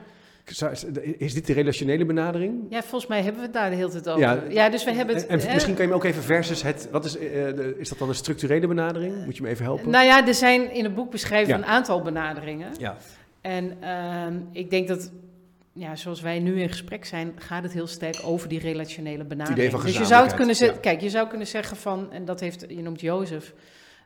Is 1.17 1.33
dit 1.33 1.47
de 1.47 1.53
relationele 1.53 2.05
benadering? 2.05 2.63
ja, 2.69 2.81
volgens 2.81 3.07
mij 3.07 3.21
hebben 3.21 3.39
we 3.41 3.45
het 3.47 3.55
daar 3.55 3.69
de 3.69 3.75
hele 3.75 3.89
tijd 3.89 4.07
over. 4.09 4.21
Ja. 4.21 4.43
Ja, 4.49 4.69
dus 4.69 4.83
we 4.83 4.91
hebben 4.91 5.15
het... 5.15 5.27
en 5.27 5.39
misschien 5.53 5.73
kan 5.73 5.83
je 5.83 5.89
me 5.89 5.95
ook 5.95 6.03
even 6.03 6.23
versus 6.23 6.63
het. 6.63 6.87
Wat 6.91 7.05
is, 7.05 7.11
de- 7.11 7.75
is 7.77 7.89
dat 7.89 7.97
dan 7.97 8.09
een 8.09 8.15
structurele 8.15 8.67
benadering? 8.67 9.25
Moet 9.25 9.35
je 9.37 9.43
me 9.43 9.49
even 9.49 9.63
helpen? 9.65 9.89
Nou 9.89 10.05
ja, 10.05 10.27
er 10.27 10.33
zijn 10.33 10.73
in 10.73 10.83
het 10.83 10.95
boek 10.95 11.11
beschreven 11.11 11.47
Ja. 11.47 11.55
een 11.57 11.65
aantal 11.65 12.01
benaderingen. 12.01 12.69
ja. 12.77 12.97
En 13.41 13.77
ehm, 13.81 14.33
ik 14.51 14.69
denk 14.69 14.87
dat, 14.87 15.11
ja, 15.73 15.95
zoals 15.95 16.21
wij 16.21 16.39
nu 16.39 16.61
in 16.61 16.69
gesprek 16.69 17.05
zijn, 17.05 17.33
gaat 17.35 17.63
het 17.63 17.73
heel 17.73 17.87
sterk 17.87 18.19
over 18.23 18.49
die 18.49 18.59
relationele 18.59 19.23
benadering. 19.23 19.57
idee 19.59 19.69
van 19.71 19.81
dus 19.81 19.97
je 19.97 20.05
zou 20.05 20.23
het 20.25 20.33
kunnen 20.33 20.79
kijk, 20.81 21.01
je 21.01 21.09
zou 21.09 21.27
kunnen 21.27 21.47
zeggen 21.47 21.77
van, 21.77 22.11
en 22.11 22.25
dat 22.25 22.39
heeft, 22.39 22.65
je 22.67 22.81
noemt 22.81 23.01
Jozef, 23.01 23.53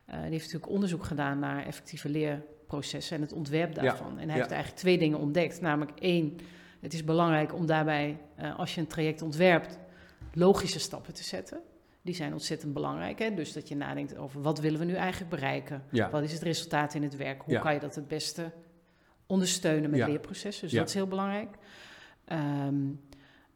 eh, 0.06 0.13
die 0.21 0.30
heeft 0.30 0.43
natuurlijk 0.43 0.71
onderzoek 0.71 1.04
gedaan 1.04 1.39
naar 1.39 1.65
effectieve 1.65 2.10
leerprocessen 2.10 3.15
en 3.15 3.21
het 3.21 3.34
ontwerp 3.34 3.75
Ja. 3.75 3.82
daarvan. 3.82 4.12
En 4.12 4.17
hij 4.17 4.25
Ja. 4.28 4.34
heeft 4.34 4.51
eigenlijk 4.51 4.80
twee 4.82 4.97
dingen 4.97 5.19
ontdekt. 5.19 5.62
Namelijk 5.62 5.99
één, 5.99 6.36
het 6.82 6.93
is 6.93 7.04
belangrijk 7.04 7.54
om 7.54 7.65
daarbij, 7.65 8.17
eh, 8.36 8.60
als 8.60 8.75
je 8.75 8.82
een 8.82 8.88
traject 8.88 9.21
ontwerpt, 9.21 9.80
logische 10.34 10.80
stappen 10.80 11.13
te 11.13 11.23
zetten. 11.23 11.60
Die 12.01 12.15
zijn 12.15 12.34
ontzettend 12.34 12.73
belangrijk. 12.73 13.19
Hè? 13.19 13.34
Dus 13.34 13.54
dat 13.54 13.67
je 13.67 13.75
nadenkt 13.75 14.17
over 14.17 14.41
wat 14.41 14.60
willen 14.60 14.80
we 14.80 14.86
nu 14.86 14.93
eigenlijk 14.93 15.30
bereiken? 15.32 15.84
Ja. 15.91 16.10
Wat 16.10 16.23
is 16.23 16.32
het 16.32 16.41
resultaat 16.41 16.93
in 16.93 17.04
het 17.04 17.15
werk? 17.15 17.41
Hoe 17.41 17.60
kan 17.60 17.73
je 17.73 17.80
dat 17.80 17.95
het 17.95 18.08
beste 18.08 18.51
ondersteunen 19.27 19.89
met 19.89 19.99
Ja. 19.99 20.07
leerprocessen? 20.07 20.63
Dus 20.63 20.71
Ja. 20.71 20.79
dat 20.79 20.88
is 20.88 20.93
heel 20.93 21.07
belangrijk. 21.07 21.49
Ehm, 22.25 22.75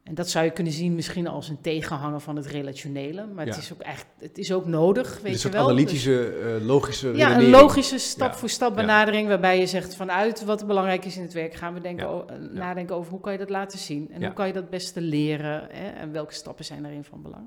en 0.02 0.14
dat 0.14 0.30
zou 0.30 0.44
je 0.44 0.50
kunnen 0.50 0.72
zien 0.72 0.94
misschien 0.94 1.26
als 1.26 1.48
een 1.48 1.60
tegenhanger 1.60 2.20
van 2.20 2.36
het 2.36 2.46
relationele. 2.46 3.26
Maar 3.26 3.46
het, 3.46 3.56
is 3.56 3.72
ook 3.72 3.80
echt, 3.80 4.06
het 4.18 4.38
is 4.38 4.52
ook 4.52 4.66
nodig, 4.66 5.20
weet 5.20 5.32
een 5.44 5.50
je 5.50 5.56
wel. 5.56 5.64
analytische, 5.64 6.28
eh, 6.60 6.66
logische 6.66 7.06
Dus, 7.10 7.18
ja, 7.18 7.36
een 7.38 7.48
logische 7.50 7.98
stap-voor-stap 7.98 8.70
Ja. 8.70 8.80
benadering... 8.80 9.28
waarbij 9.28 9.58
je 9.58 9.66
zegt 9.66 9.94
vanuit 9.96 10.44
wat 10.44 10.66
belangrijk 10.66 11.04
is 11.04 11.16
in 11.16 11.22
het 11.22 11.32
werk... 11.32 11.54
gaan 11.54 11.74
we 11.74 11.80
denken, 11.80 12.06
Ja. 12.06 12.12
o- 12.12 12.26
nadenken 12.52 12.96
over 12.96 13.10
hoe 13.10 13.20
kan 13.20 13.32
je 13.32 13.38
dat 13.38 13.50
laten 13.50 13.78
zien... 13.78 14.10
en 14.12 14.24
hoe 14.24 14.32
kan 14.32 14.46
je 14.46 14.52
dat 14.52 14.70
beste 14.70 15.00
leren... 15.00 15.66
Hè, 15.70 15.88
en 15.88 16.12
welke 16.12 16.34
stappen 16.34 16.64
zijn 16.64 16.82
daarin 16.82 17.04
van 17.04 17.22
belang. 17.22 17.46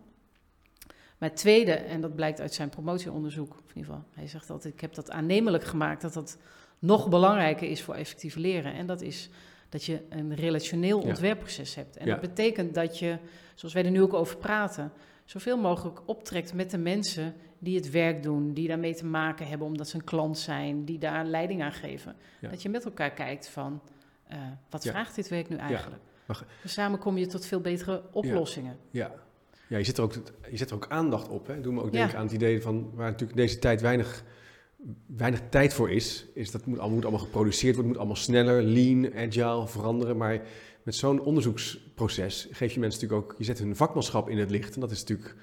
Maar 1.17 1.29
het 1.29 1.37
tweede, 1.37 1.71
en 1.71 2.01
dat 2.01 2.15
blijkt 2.15 2.41
uit 2.41 2.53
zijn 2.53 2.69
promotieonderzoek... 2.69 3.49
of 3.51 3.59
in 3.59 3.77
ieder 3.77 3.83
geval, 3.93 4.03
hij 4.13 4.27
zegt 4.27 4.49
altijd... 4.49 4.73
ik 4.73 4.81
heb 4.81 4.93
dat 4.93 5.11
aannemelijk 5.11 5.63
gemaakt 5.63 6.01
dat 6.01 6.13
dat 6.13 6.37
nog 6.83 7.09
belangrijker 7.09 7.69
is 7.69 7.81
voor 7.81 7.95
effectief 7.95 8.35
leren... 8.35 8.73
en 8.73 8.85
dat 8.85 9.01
is 9.01 9.29
dat 9.69 9.83
je 9.85 10.01
een 10.09 10.35
relationeel 10.35 11.01
Ja. 11.01 11.07
ontwerpproces 11.07 11.75
hebt. 11.75 11.97
En 11.97 12.05
Ja. 12.05 12.11
dat 12.11 12.21
betekent 12.21 12.73
dat 12.73 12.99
je, 12.99 13.17
zoals 13.55 13.73
wij 13.73 13.85
er 13.85 13.91
nu 13.91 14.01
ook 14.01 14.13
over 14.13 14.37
praten... 14.37 14.91
zoveel 15.25 15.57
mogelijk 15.57 15.99
optrekt 16.05 16.53
met 16.53 16.71
de 16.71 16.77
mensen 16.77 17.33
die 17.59 17.75
het 17.75 17.89
werk 17.91 18.23
doen, 18.23 18.53
die 18.53 18.67
daarmee 18.67 18.95
te 18.95 19.05
maken 19.05 19.47
hebben 19.47 19.67
omdat 19.67 19.87
ze 19.87 19.95
een 19.95 20.03
klant 20.03 20.37
zijn, 20.37 20.85
die 20.85 20.97
daar 20.97 21.25
leiding 21.25 21.63
aan 21.63 21.71
geven. 21.73 22.15
Ja. 22.41 22.49
Dat 22.49 22.61
je 22.61 22.69
met 22.69 22.85
elkaar 22.85 23.11
kijkt 23.11 23.47
van, 23.49 23.81
eh, 24.27 24.37
wat 24.69 24.85
vraagt 24.85 25.15
dit 25.15 25.27
werk 25.29 25.49
nu 25.49 25.55
eigenlijk? 25.55 26.01
Maar- 26.25 26.43
samen 26.65 26.99
kom 26.99 27.17
je 27.17 27.25
tot 27.25 27.45
veel 27.45 27.59
betere 27.61 28.01
oplossingen. 28.11 28.77
Ja. 28.91 29.11
Ja, 29.67 29.77
je 29.77 29.83
zet 29.83 29.97
er 29.97 30.03
ook, 30.03 30.13
je 30.51 30.57
zet 30.57 30.69
er 30.69 30.75
ook 30.75 30.85
aandacht 30.89 31.29
op. 31.29 31.47
Hè. 31.47 31.61
Doe 31.61 31.73
me 31.73 31.79
ook 31.81 31.93
Ja. 31.93 31.99
denken 31.99 32.17
aan 32.17 32.23
het 32.23 32.33
idee 32.33 32.61
van 32.61 32.91
waar 32.93 33.09
natuurlijk 33.11 33.37
deze 33.37 33.59
tijd 33.59 33.81
weinig, 33.81 34.23
weinig 35.07 35.39
tijd 35.49 35.73
voor 35.73 35.91
is. 35.91 36.25
Is 36.33 36.51
dat 36.51 36.65
moet, 36.65 36.77
allemaal- 36.77 36.95
moet 36.95 37.05
allemaal 37.05 37.25
geproduceerd 37.25 37.73
worden, 37.73 37.87
moet 37.91 37.97
allemaal 38.01 38.15
sneller, 38.21 38.61
lean, 38.63 39.13
agile, 39.15 39.67
veranderen. 39.67 40.17
Maar 40.17 40.41
met 40.83 40.95
zo'n 40.95 41.21
onderzoeksproces 41.21 42.47
geef 42.51 42.73
je 42.73 42.79
mensen 42.79 43.01
natuurlijk 43.01 43.31
ook, 43.31 43.37
je 43.37 43.43
zet 43.43 43.59
hun 43.59 43.75
vakmanschap 43.75 44.29
in 44.29 44.37
het 44.37 44.49
licht. 44.49 44.75
En 44.75 44.81
dat 44.81 44.91
is 44.91 44.99
natuurlijk 44.99 45.35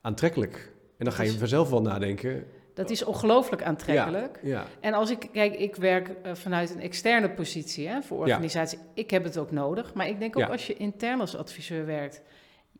aantrekkelijk. 0.00 0.72
En 0.98 1.04
dan 1.04 1.14
ga 1.14 1.22
je 1.22 1.28
Dat 1.28 1.38
vanzelf 1.38 1.70
wel 1.70 1.82
nadenken. 1.82 2.44
Dat 2.74 2.90
is 2.90 3.04
ongelooflijk 3.04 3.62
aantrekkelijk. 3.62 4.38
Ja, 4.42 4.66
En 4.80 4.92
als 4.94 5.10
ik, 5.10 5.28
kijk, 5.32 5.54
ik 5.54 5.76
werk 5.76 6.08
eh, 6.22 6.34
vanuit 6.34 6.70
een 6.74 6.80
externe 6.80 7.30
positie 7.30 7.88
hè, 7.88 8.02
voor 8.02 8.16
Ja. 8.16 8.22
organisatie. 8.32 8.78
Ik 8.94 9.10
heb 9.10 9.24
het 9.24 9.38
ook 9.38 9.50
nodig. 9.50 9.94
Maar 9.94 10.08
ik 10.08 10.18
denk 10.18 10.38
ook 10.38 10.48
als 10.50 10.66
je 10.66 10.74
intern 10.76 11.20
als 11.20 11.36
adviseur 11.36 11.86
werkt, 11.86 12.22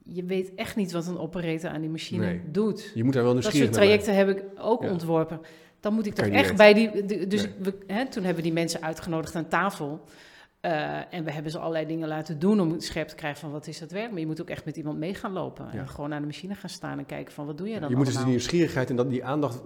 je 0.04 0.24
weet 0.24 0.54
echt 0.54 0.76
niet 0.76 0.92
wat 0.92 1.06
een 1.06 1.18
operator 1.18 1.70
aan 1.70 1.80
die 1.80 1.90
machine 1.90 2.24
Nee. 2.26 2.40
doet. 2.50 2.90
je 2.94 3.04
moet 3.04 3.12
daar 3.12 3.22
wel 3.22 3.34
Dat 3.34 3.42
nieuwsgierig 3.42 3.74
soort 3.74 3.86
naar 3.88 3.98
trajecten 3.98 4.14
heb 4.26 4.28
ik 4.28 4.44
ook 4.60 4.82
ontworpen. 4.82 5.40
Dan 5.80 5.94
moet 5.94 6.06
ik 6.06 6.14
toch 6.14 6.26
echt 6.26 6.56
bij 6.56 6.74
die. 6.74 7.04
de- 7.06 7.26
dus 7.26 7.42
Nee. 7.42 7.52
we, 7.58 7.74
hè, 7.86 8.06
toen 8.06 8.22
hebben 8.24 8.42
we 8.42 8.48
die 8.48 8.52
mensen 8.58 8.82
uitgenodigd 8.82 9.34
aan 9.34 9.48
tafel. 9.48 10.00
Eh, 10.60 11.14
en 11.14 11.24
we 11.24 11.30
hebben 11.32 11.52
ze 11.52 11.58
allerlei 11.58 11.86
dingen 11.86 12.08
laten 12.08 12.38
doen 12.38 12.60
om 12.60 12.80
scherp 12.80 13.08
te 13.08 13.14
krijgen 13.14 13.40
van 13.40 13.50
wat 13.50 13.66
is 13.66 13.78
dat 13.78 13.90
werk. 13.90 14.10
Maar 14.10 14.20
je 14.20 14.26
moet 14.26 14.40
ook 14.40 14.48
echt 14.50 14.64
met 14.64 14.76
iemand 14.76 14.98
mee 14.98 15.14
gaan 15.14 15.32
lopen. 15.32 15.66
Ja. 15.72 15.78
En 15.78 15.88
gewoon 15.88 16.12
aan 16.14 16.20
de 16.20 16.26
machine 16.26 16.54
gaan 16.54 16.70
staan 16.70 16.98
en 16.98 17.06
kijken 17.06 17.34
van 17.34 17.46
wat 17.46 17.58
doe 17.58 17.68
je 17.68 17.80
dan 17.80 17.88
Je 17.90 17.96
moet 17.96 18.06
dus 18.06 18.16
die 18.16 18.26
nieuwsgierigheid 18.26 18.90
en 18.90 18.96
dat, 18.96 19.10
die 19.10 19.24
aandacht 19.24 19.60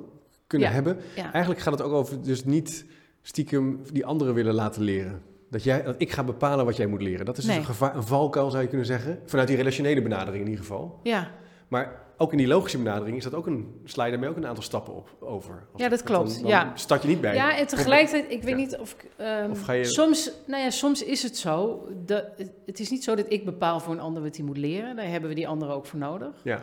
kunnen 0.46 0.68
Ja. 0.68 0.74
hebben. 0.74 0.96
Ja. 1.16 1.32
Eigenlijk 1.32 1.62
gaat 1.62 1.72
het 1.72 1.82
ook 1.82 1.92
over 1.92 2.22
dus 2.22 2.44
niet 2.44 2.84
stiekem 3.22 3.80
die 3.92 4.06
anderen 4.06 4.34
willen 4.34 4.54
laten 4.54 4.82
leren. 4.82 5.22
Dat, 5.50 5.62
jij, 5.64 5.82
dat 5.82 5.94
ik 5.98 6.10
ga 6.12 6.24
bepalen 6.24 6.64
wat 6.64 6.76
jij 6.76 6.86
moet 6.86 7.02
leren. 7.02 7.24
Dat 7.26 7.38
is 7.38 7.44
dus 7.44 7.56
een, 7.56 7.64
gevaar, 7.64 7.96
een 7.96 8.02
valkuil, 8.02 8.50
zou 8.50 8.62
je 8.62 8.68
kunnen 8.68 8.86
zeggen. 8.86 9.18
Vanuit 9.24 9.48
die 9.48 9.56
relationele 9.56 10.02
benadering 10.02 10.44
in 10.44 10.50
ieder 10.50 10.64
geval. 10.64 11.00
ja, 11.02 11.30
Maar 11.68 12.01
ook 12.16 12.30
in 12.32 12.38
die 12.38 12.46
logische 12.46 12.78
benadering 12.78 13.16
is 13.16 13.24
dat 13.24 13.34
ook 13.34 13.46
een, 13.46 13.80
sla 13.84 14.04
je 14.04 14.10
daarmee 14.10 14.28
ook 14.28 14.36
een 14.36 14.46
aantal 14.46 14.62
stappen 14.62 14.94
op, 14.94 15.16
over. 15.20 15.66
Als 15.72 15.82
Ja, 15.82 15.88
dat 15.88 16.02
klopt, 16.02 16.40
Dan, 16.40 16.48
ja. 16.48 16.72
start 16.74 17.02
je 17.02 17.08
niet 17.08 17.20
bij. 17.20 17.34
ja, 17.34 17.56
en 17.58 17.66
tegelijkertijd, 17.66 18.30
ik 18.32 18.42
weet 18.42 18.50
Ja. 18.50 18.56
niet 18.56 18.76
of 18.78 18.92
ik. 18.92 19.10
Of 19.50 19.62
ga 19.62 19.72
je- 19.72 19.84
soms, 19.84 20.32
nou 20.46 20.62
ja, 20.62 20.70
soms 20.70 21.02
is 21.04 21.22
het 21.22 21.36
zo. 21.36 21.88
Dat, 22.04 22.24
het, 22.66 22.80
is 22.80 22.90
niet 22.90 23.04
zo 23.04 23.14
dat 23.14 23.26
ik 23.28 23.44
bepaal 23.44 23.80
voor 23.80 23.92
een 23.92 24.00
ander 24.00 24.22
wat 24.22 24.36
hij 24.36 24.44
moet 24.44 24.56
leren. 24.56 24.96
Daar 24.96 25.08
hebben 25.08 25.28
we 25.28 25.34
die 25.34 25.48
anderen 25.48 25.74
ook 25.74 25.86
voor 25.86 25.98
nodig. 25.98 26.40
Ja, 26.44 26.62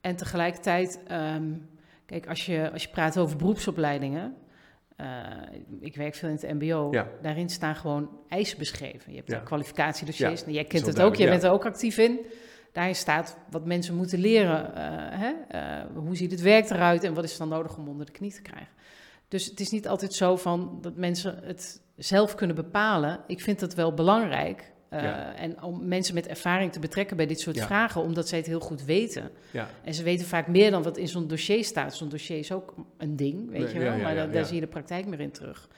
En 0.00 0.16
tegelijkertijd, 0.16 1.00
ehm, 1.06 1.44
kijk, 2.06 2.28
als 2.28 2.46
je, 2.46 2.70
als 2.72 2.82
je 2.82 2.88
praat 2.88 3.18
over 3.18 3.36
beroepsopleidingen. 3.36 4.34
eh, 4.96 5.06
ik 5.80 5.96
werk 5.96 6.14
veel 6.14 6.28
in 6.28 6.34
het 6.40 6.60
MBO. 6.60 6.88
Ja. 6.90 7.08
Daarin 7.22 7.48
staan 7.48 7.76
gewoon 7.76 8.08
eisen 8.28 8.58
beschreven. 8.58 9.10
Je 9.12 9.16
hebt 9.16 9.30
Ja. 9.30 9.38
kwalificatiedossiers. 9.38 10.38
Ja, 10.40 10.44
Nou, 10.46 10.52
jij 10.56 10.64
kent 10.64 10.86
het 10.86 11.00
ook, 11.00 11.14
jij 11.16 11.28
bent 11.28 11.42
er 11.42 11.50
ook 11.50 11.66
actief 11.66 11.98
in. 11.98 12.18
Daarin 12.72 12.94
staat 12.94 13.36
wat 13.50 13.64
mensen 13.64 13.94
moeten 13.94 14.18
leren. 14.18 14.74
eh, 14.74 14.82
hè? 15.20 15.32
eh, 15.48 15.84
hoe 15.94 16.16
ziet 16.16 16.30
het 16.30 16.40
werk 16.40 16.70
eruit 16.70 17.04
en 17.04 17.14
wat 17.14 17.24
is 17.24 17.32
er 17.32 17.38
dan 17.38 17.48
nodig 17.48 17.76
om 17.76 17.88
onder 17.88 18.06
de 18.06 18.12
knie 18.12 18.32
te 18.32 18.42
krijgen. 18.42 18.72
Dus 19.28 19.44
het 19.44 19.60
is 19.60 19.70
niet 19.70 19.88
altijd 19.88 20.14
zo 20.14 20.36
van 20.36 20.78
dat 20.80 20.96
mensen 20.96 21.38
het 21.44 21.80
zelf 21.96 22.34
kunnen 22.34 22.56
bepalen. 22.56 23.20
Ik 23.26 23.40
vind 23.40 23.60
dat 23.60 23.74
wel 23.74 23.94
belangrijk. 23.94 24.72
eh, 24.88 25.02
Ja. 25.02 25.34
En 25.34 25.62
om 25.62 25.88
mensen 25.88 26.14
met 26.14 26.26
ervaring 26.26 26.72
te 26.72 26.78
betrekken 26.78 27.16
bij 27.16 27.26
dit 27.26 27.40
soort 27.40 27.56
Ja. 27.56 27.66
vragen, 27.66 28.00
omdat 28.02 28.28
zij 28.28 28.38
het 28.38 28.46
heel 28.46 28.60
goed 28.60 28.84
weten. 28.84 29.30
ja. 29.50 29.68
En 29.84 29.94
ze 29.94 30.02
weten 30.02 30.26
vaak 30.26 30.46
meer 30.46 30.70
dan 30.70 30.82
wat 30.82 30.96
in 30.96 31.08
zo'n 31.08 31.26
dossier 31.26 31.64
staat. 31.64 31.94
Zo'n 31.94 32.08
dossier 32.08 32.38
is 32.38 32.52
ook 32.52 32.74
een 32.96 33.16
ding, 33.16 33.50
weet 33.50 33.60
Nee, 33.64 33.72
je 33.74 33.78
wel. 33.78 33.96
maar 33.98 34.14
da- 34.14 34.26
daar 34.26 34.44
zie 34.44 34.54
je 34.54 34.60
de 34.60 34.66
praktijk 34.66 35.06
meer 35.06 35.20
in 35.20 35.30
terug. 35.30 35.68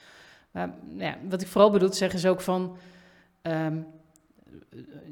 Maar 0.51 0.73
ja, 0.97 1.17
wat 1.29 1.41
ik 1.41 1.47
vooral 1.47 1.71
bedoel 1.71 1.93
zeggen 1.93 2.19
is 2.19 2.25
ook 2.25 2.41
van... 2.41 2.77
ehm, 3.41 3.77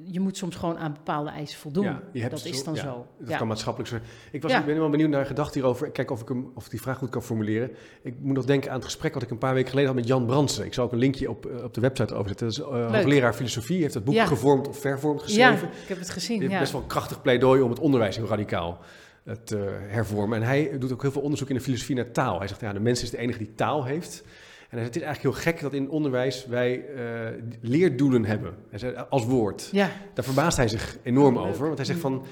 je 0.04 0.20
moet 0.20 0.38
soms 0.38 0.56
gewoon 0.56 0.78
aan 0.78 0.94
bepaalde 0.94 1.30
eisen 1.30 1.60
voldoen. 1.60 1.84
Ja, 1.84 2.02
je 2.14 2.20
hebt 2.20 2.32
dat 2.32 2.40
zo- 2.42 2.48
is 2.50 2.64
dan 2.64 2.74
ja, 2.74 2.82
zo. 2.82 3.06
Dat 3.20 3.30
Ja. 3.30 3.38
kan 3.38 3.48
maatschappelijk 3.48 3.90
zijn. 3.90 4.02
Ik, 4.32 4.42
was, 4.42 4.52
Ja. 4.52 4.60
ik 4.60 4.66
ben 4.66 4.78
wel 4.78 4.90
benieuwd 4.90 5.10
naar 5.10 5.20
een 5.20 5.26
gedachte 5.26 5.58
hierover. 5.58 5.92
Kijk 5.92 6.12
of 6.12 6.22
ik, 6.22 6.28
hem, 6.28 6.52
of 6.56 6.70
die 6.70 6.82
vraag 6.82 6.98
goed 6.98 7.10
kan 7.10 7.24
formuleren. 7.24 7.72
Ik 8.02 8.14
moet 8.20 8.36
nog 8.36 8.46
denken 8.46 8.70
aan 8.70 8.76
het 8.76 8.86
gesprek 8.86 9.14
wat 9.14 9.24
ik 9.24 9.30
een 9.30 9.38
paar 9.38 9.54
weken 9.54 9.70
geleden 9.70 9.90
had 9.90 10.00
met 10.00 10.08
Jan 10.08 10.26
Bransen. 10.26 10.66
Ik 10.66 10.74
zal 10.74 10.86
ook 10.86 10.92
een 10.92 10.98
linkje 10.98 11.30
op, 11.30 11.46
eh, 11.46 11.64
op 11.64 11.74
de 11.74 11.82
website 11.82 12.14
overzetten. 12.14 12.48
Dat 12.48 12.58
is 12.58 12.64
uh, 12.64 12.72
Leuk. 12.72 12.90
hoogleraar 13.02 13.34
filosofie. 13.34 13.82
heeft 13.82 13.94
het 13.94 14.04
boek 14.04 14.14
Ja. 14.16 14.26
gevormd 14.26 14.68
of 14.68 14.80
vervormd 14.80 15.20
ja, 15.20 15.26
geschreven. 15.26 15.68
ik 15.82 15.88
heb 15.88 16.00
het 16.00 16.10
gezien. 16.10 16.40
heeft 16.40 16.52
Ja. 16.52 16.60
best 16.60 16.72
wel 16.72 16.82
een 16.82 16.88
krachtig 16.88 17.22
pleidooi 17.22 17.62
om 17.62 17.70
het 17.70 17.80
onderwijs 17.80 18.16
heel 18.16 18.28
radicaal 18.28 18.80
eh, 19.24 19.34
te 19.44 19.56
hervormen. 19.88 20.38
En 20.42 20.48
hij 20.48 20.78
doet 20.80 20.92
ook 20.92 21.02
heel 21.02 21.12
veel 21.12 21.22
onderzoek 21.22 21.50
in 21.50 21.56
de 21.56 21.62
filosofie 21.62 21.96
naar 21.96 22.12
taal. 22.12 22.38
Hij 22.40 22.48
zegt, 22.48 22.62
ja, 22.62 22.74
de 22.74 22.80
mens 22.80 23.04
is 23.04 23.10
de 23.10 23.18
enige 23.18 23.38
die 23.38 23.54
taal 23.56 23.84
heeft. 23.86 24.24
En 24.70 24.78
het 24.84 24.96
is 24.96 25.02
eigenlijk 25.02 25.36
heel 25.36 25.44
gek 25.44 25.62
dat 25.62 25.74
in 25.74 25.90
onderwijs 25.90 26.46
wij 26.46 26.86
eh, 26.96 27.44
leerdoelen 27.62 28.26
hebben. 28.26 28.56
Hij 28.70 28.80
zei, 28.80 28.96
als 29.10 29.26
woord. 29.26 29.70
ja, 29.72 29.90
Daar 30.14 30.26
verbaast 30.26 30.58
hij 30.58 30.68
zich 30.68 30.98
enorm 31.04 31.38
over. 31.38 31.66
Want 31.66 31.78
hij 31.78 31.86
zegt 31.86 32.00
van, 32.00 32.24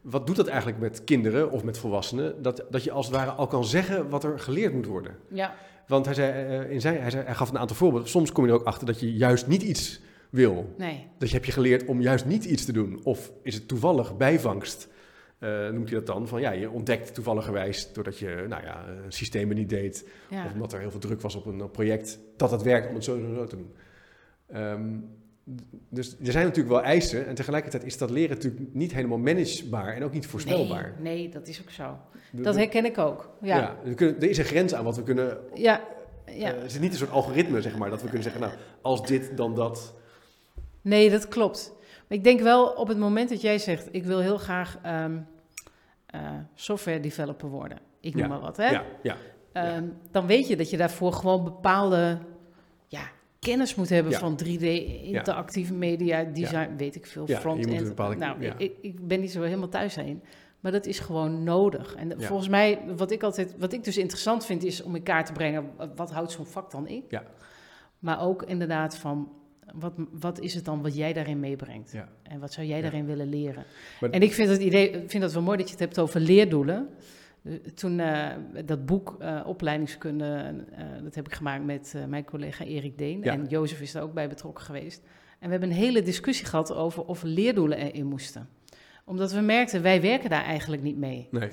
wat 0.00 0.26
doet 0.26 0.36
dat 0.36 0.46
eigenlijk 0.46 0.78
met 0.78 1.04
kinderen 1.04 1.50
of 1.50 1.64
met 1.64 1.78
volwassenen? 1.78 2.42
Dat, 2.42 2.64
dat 2.70 2.84
je 2.84 2.90
als 2.90 3.06
het 3.06 3.14
ware 3.14 3.30
al 3.30 3.46
kan 3.46 3.64
zeggen 3.64 4.08
wat 4.08 4.24
er 4.24 4.38
geleerd 4.38 4.72
moet 4.72 4.86
worden. 4.86 5.16
ja, 5.28 5.54
Want 5.88 6.04
hij, 6.04 6.14
zei, 6.14 6.32
eh, 6.64 6.70
in 6.70 6.80
zijn, 6.80 7.00
hij, 7.00 7.10
zei, 7.10 7.24
hij 7.24 7.34
gaf 7.34 7.50
een 7.50 7.58
aantal 7.58 7.76
voorbeelden. 7.76 8.08
Soms 8.08 8.32
kom 8.32 8.44
je 8.44 8.50
er 8.50 8.56
ook 8.56 8.66
achter 8.66 8.86
dat 8.86 9.00
je 9.00 9.12
juist 9.12 9.46
niet 9.46 9.62
iets 9.62 10.00
wil. 10.30 10.74
nee. 10.78 11.06
Dat 11.18 11.28
je 11.28 11.34
heb 11.34 11.44
je 11.44 11.52
geleerd 11.52 11.84
om 11.84 12.00
juist 12.00 12.24
niet 12.24 12.44
iets 12.44 12.64
te 12.64 12.72
doen. 12.72 13.00
Of 13.02 13.32
is 13.42 13.54
het 13.54 13.68
toevallig 13.68 14.16
bijvangst 14.16 14.88
eh, 15.38 15.68
noemt 15.68 15.88
hij 15.90 15.98
dat 15.98 16.06
dan, 16.06 16.28
van 16.28 16.40
ja, 16.40 16.50
je 16.50 16.70
ontdekt 16.70 17.14
toevalligerwijs 17.14 17.92
doordat 17.92 18.18
je 18.18 18.44
nou 18.48 18.62
ja, 18.62 18.84
systemen 19.08 19.56
niet 19.56 19.68
deed, 19.68 20.08
Ja. 20.30 20.44
of 20.46 20.52
omdat 20.52 20.72
er 20.72 20.80
heel 20.80 20.90
veel 20.90 21.00
druk 21.00 21.20
was 21.20 21.34
op 21.34 21.46
een 21.46 21.70
project, 21.70 22.18
dat 22.36 22.50
het 22.50 22.62
werkt 22.62 22.88
om 22.88 22.94
het 22.94 23.04
zo, 23.04 23.18
zo, 23.18 23.34
zo 23.34 23.44
te 23.46 23.56
doen. 23.56 23.74
Ehm, 24.46 24.94
dus 25.88 26.16
er 26.24 26.32
zijn 26.32 26.44
natuurlijk 26.44 26.74
wel 26.74 26.82
eisen 26.84 27.26
en 27.26 27.34
tegelijkertijd 27.34 27.84
is 27.84 27.98
dat 27.98 28.10
leren 28.10 28.36
natuurlijk 28.36 28.74
niet 28.74 28.92
helemaal 28.92 29.18
managebaar 29.18 29.94
en 29.94 30.04
ook 30.04 30.12
niet 30.12 30.26
voorspelbaar. 30.26 30.94
Nee, 31.00 31.16
nee, 31.16 31.28
dat 31.28 31.48
is 31.48 31.60
ook 31.60 31.70
zo. 31.70 31.98
Dat 32.32 32.54
herken 32.56 32.84
ik 32.84 32.98
ook. 32.98 33.30
Ja, 33.42 33.56
ja, 33.56 33.76
we 33.84 33.94
kunnen, 33.94 34.20
er 34.20 34.28
is 34.28 34.38
een 34.38 34.44
grens 34.44 34.74
aan 34.74 34.84
wat 34.84 34.96
we 34.96 35.02
kunnen. 35.02 35.38
ja, 35.54 35.80
ja. 36.26 36.54
eh, 36.54 36.62
er 36.62 36.70
zit 36.70 36.80
niet 36.80 36.90
een 36.92 36.98
soort 36.98 37.10
algoritme, 37.10 37.62
zeg 37.62 37.76
maar, 37.76 37.90
dat 37.90 37.98
we 37.98 38.04
kunnen 38.06 38.22
zeggen, 38.22 38.40
nou, 38.40 38.52
als 38.80 39.06
dit, 39.06 39.36
dan 39.36 39.54
dat. 39.54 39.94
Nee, 40.80 41.10
dat 41.10 41.28
klopt. 41.28 41.72
Ik 42.08 42.24
denk 42.24 42.40
wel 42.40 42.66
op 42.66 42.88
het 42.88 42.98
moment 42.98 43.28
dat 43.28 43.40
jij 43.40 43.58
zegt, 43.58 43.88
ik 43.90 44.04
wil 44.04 44.18
heel 44.18 44.38
graag 44.38 44.78
ehm, 44.82 45.18
eh, 46.06 46.20
software 46.54 47.00
developer 47.00 47.48
worden. 47.48 47.78
Ik 48.00 48.12
noem 48.14 48.22
Ja, 48.22 48.28
maar 48.28 48.40
wat, 48.40 48.56
hè? 48.56 48.70
Ja, 48.70 48.84
ja, 49.02 49.16
Ehm, 49.52 49.84
Dan 50.10 50.26
weet 50.26 50.48
je 50.48 50.56
dat 50.56 50.70
je 50.70 50.76
daarvoor 50.76 51.12
gewoon 51.12 51.44
bepaalde 51.44 52.18
ja, 52.86 53.00
kennis 53.38 53.74
moet 53.74 53.88
hebben 53.88 54.12
Ja. 54.12 54.18
van 54.18 54.36
3D, 54.36 54.62
interactieve 55.02 55.74
media, 55.74 56.24
design, 56.24 56.76
weet 56.76 56.94
ik 56.94 57.06
veel, 57.06 57.22
Ja, 57.22 57.28
je 57.28 57.32
moet 57.34 57.42
front-end. 57.64 57.88
bepaalde- 57.88 58.16
nou, 58.16 58.40
ik, 58.44 58.54
ik, 58.58 58.72
ik 58.80 59.08
ben 59.08 59.20
niet 59.20 59.30
zo 59.30 59.42
helemaal 59.42 59.68
thuis 59.68 59.94
heen. 59.94 60.22
Maar 60.60 60.72
dat 60.72 60.86
is 60.86 60.98
gewoon 60.98 61.42
nodig. 61.42 61.94
En 61.94 62.08
Ja. 62.08 62.26
volgens 62.26 62.48
mij, 62.48 62.80
wat 62.96 63.10
ik 63.10 63.22
altijd, 63.22 63.54
wat 63.58 63.72
ik 63.72 63.84
dus 63.84 63.98
interessant 63.98 64.44
vind, 64.46 64.64
is 64.64 64.82
om 64.82 64.94
in 64.96 65.02
kaart 65.02 65.26
te 65.26 65.32
brengen, 65.32 65.70
wat 65.96 66.10
houdt 66.10 66.32
zo'n 66.32 66.46
vak 66.46 66.70
dan 66.70 66.88
in? 66.88 67.04
Ja. 67.08 67.22
Maar 67.98 68.20
ook 68.22 68.42
inderdaad 68.42 68.96
van, 68.96 69.32
wat, 69.74 69.92
wat 70.20 70.40
is 70.40 70.54
het 70.54 70.64
dan 70.64 70.82
wat 70.82 70.96
jij 70.96 71.12
daarin 71.12 71.40
meebrengt? 71.40 71.92
ja. 71.92 72.08
En 72.22 72.40
wat 72.40 72.52
zou 72.52 72.66
jij 72.66 72.76
Ja. 72.76 72.82
daarin 72.82 73.06
willen 73.06 73.28
leren? 73.28 73.64
Maar- 74.00 74.10
en 74.10 74.22
ik 74.22 74.32
vind 74.32 74.48
het 74.48 74.60
idee, 74.60 74.90
ik 74.90 75.10
vind 75.10 75.22
dat 75.22 75.32
wel 75.32 75.42
mooi 75.42 75.56
dat 75.56 75.66
je 75.66 75.72
het 75.72 75.82
hebt 75.82 75.98
over 75.98 76.20
leerdoelen. 76.20 76.88
Toen 77.74 78.00
eh, 78.00 78.28
dat 78.64 78.86
boek 78.86 79.16
eh, 79.18 79.40
opleidingskunde, 79.46 80.54
eh, 80.72 80.84
dat 81.02 81.14
heb 81.14 81.26
ik 81.26 81.34
gemaakt 81.34 81.64
met 81.64 81.94
mijn 82.08 82.24
collega 82.24 82.64
Erik 82.64 82.98
Deen. 82.98 83.20
Ja. 83.22 83.32
En 83.32 83.44
Jozef 83.44 83.80
is 83.80 83.92
daar 83.92 84.02
ook 84.02 84.14
bij 84.14 84.28
betrokken 84.28 84.64
geweest. 84.64 85.02
En 85.38 85.44
we 85.44 85.50
hebben 85.50 85.68
een 85.70 85.76
hele 85.76 86.02
discussie 86.02 86.46
gehad 86.46 86.74
over 86.74 87.04
of 87.04 87.22
leerdoelen 87.22 87.78
erin 87.78 88.06
moesten. 88.06 88.48
Omdat 89.04 89.32
we 89.32 89.40
merkten, 89.40 89.82
wij 89.82 90.00
werken 90.00 90.30
daar 90.30 90.44
eigenlijk 90.44 90.82
niet 90.82 90.96
mee. 90.96 91.28
Nee. 91.30 91.48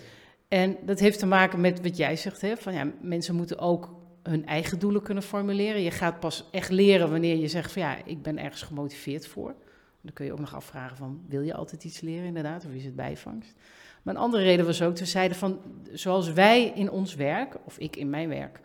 En 0.47 0.78
dat 0.86 0.99
heeft 0.99 1.19
te 1.19 1.26
maken 1.26 1.62
met 1.62 1.82
wat 1.82 1.97
jij 1.97 2.15
zegt, 2.15 2.41
hè? 2.41 2.58
van 2.58 2.73
ja, 2.73 2.91
mensen 3.02 3.36
moeten 3.36 3.60
ook 3.60 3.89
hun 4.23 4.45
eigen 4.45 4.79
doelen 4.79 5.01
kunnen 5.01 5.23
formuleren. 5.23 5.81
Je 5.81 5.91
gaat 5.91 6.19
pas 6.19 6.47
echt 6.51 6.69
leren 6.71 7.09
wanneer 7.12 7.36
je 7.38 7.47
zegt 7.47 7.71
van 7.71 7.81
ja, 7.81 7.95
ik 8.05 8.21
ben 8.21 8.38
ergens 8.39 8.62
gemotiveerd 8.62 9.27
voor. 9.27 9.55
Dan 10.01 10.13
kun 10.13 10.25
je 10.25 10.31
ook 10.31 10.39
nog 10.39 10.55
afvragen 10.55 10.97
van, 10.97 11.21
wil 11.27 11.41
je 11.41 11.53
altijd 11.53 11.83
iets 11.83 12.01
leren 12.01 12.25
inderdaad, 12.25 12.65
of 12.65 12.71
is 12.71 12.86
het 12.86 12.95
bijvangst? 12.95 13.53
Maar 14.01 14.13
een 14.15 14.19
andere 14.21 14.43
reden 14.43 14.65
was 14.65 14.81
ook, 14.81 14.97
we 14.97 15.05
zeiden 15.05 15.38
van, 15.38 15.59
zoals 15.91 16.31
wij 16.33 16.71
in 16.75 16.89
ons 16.91 17.15
werk, 17.15 17.55
of 17.65 17.77
ik 17.77 17.95
in 17.95 18.09
mijn 18.09 18.29
werk, 18.29 18.59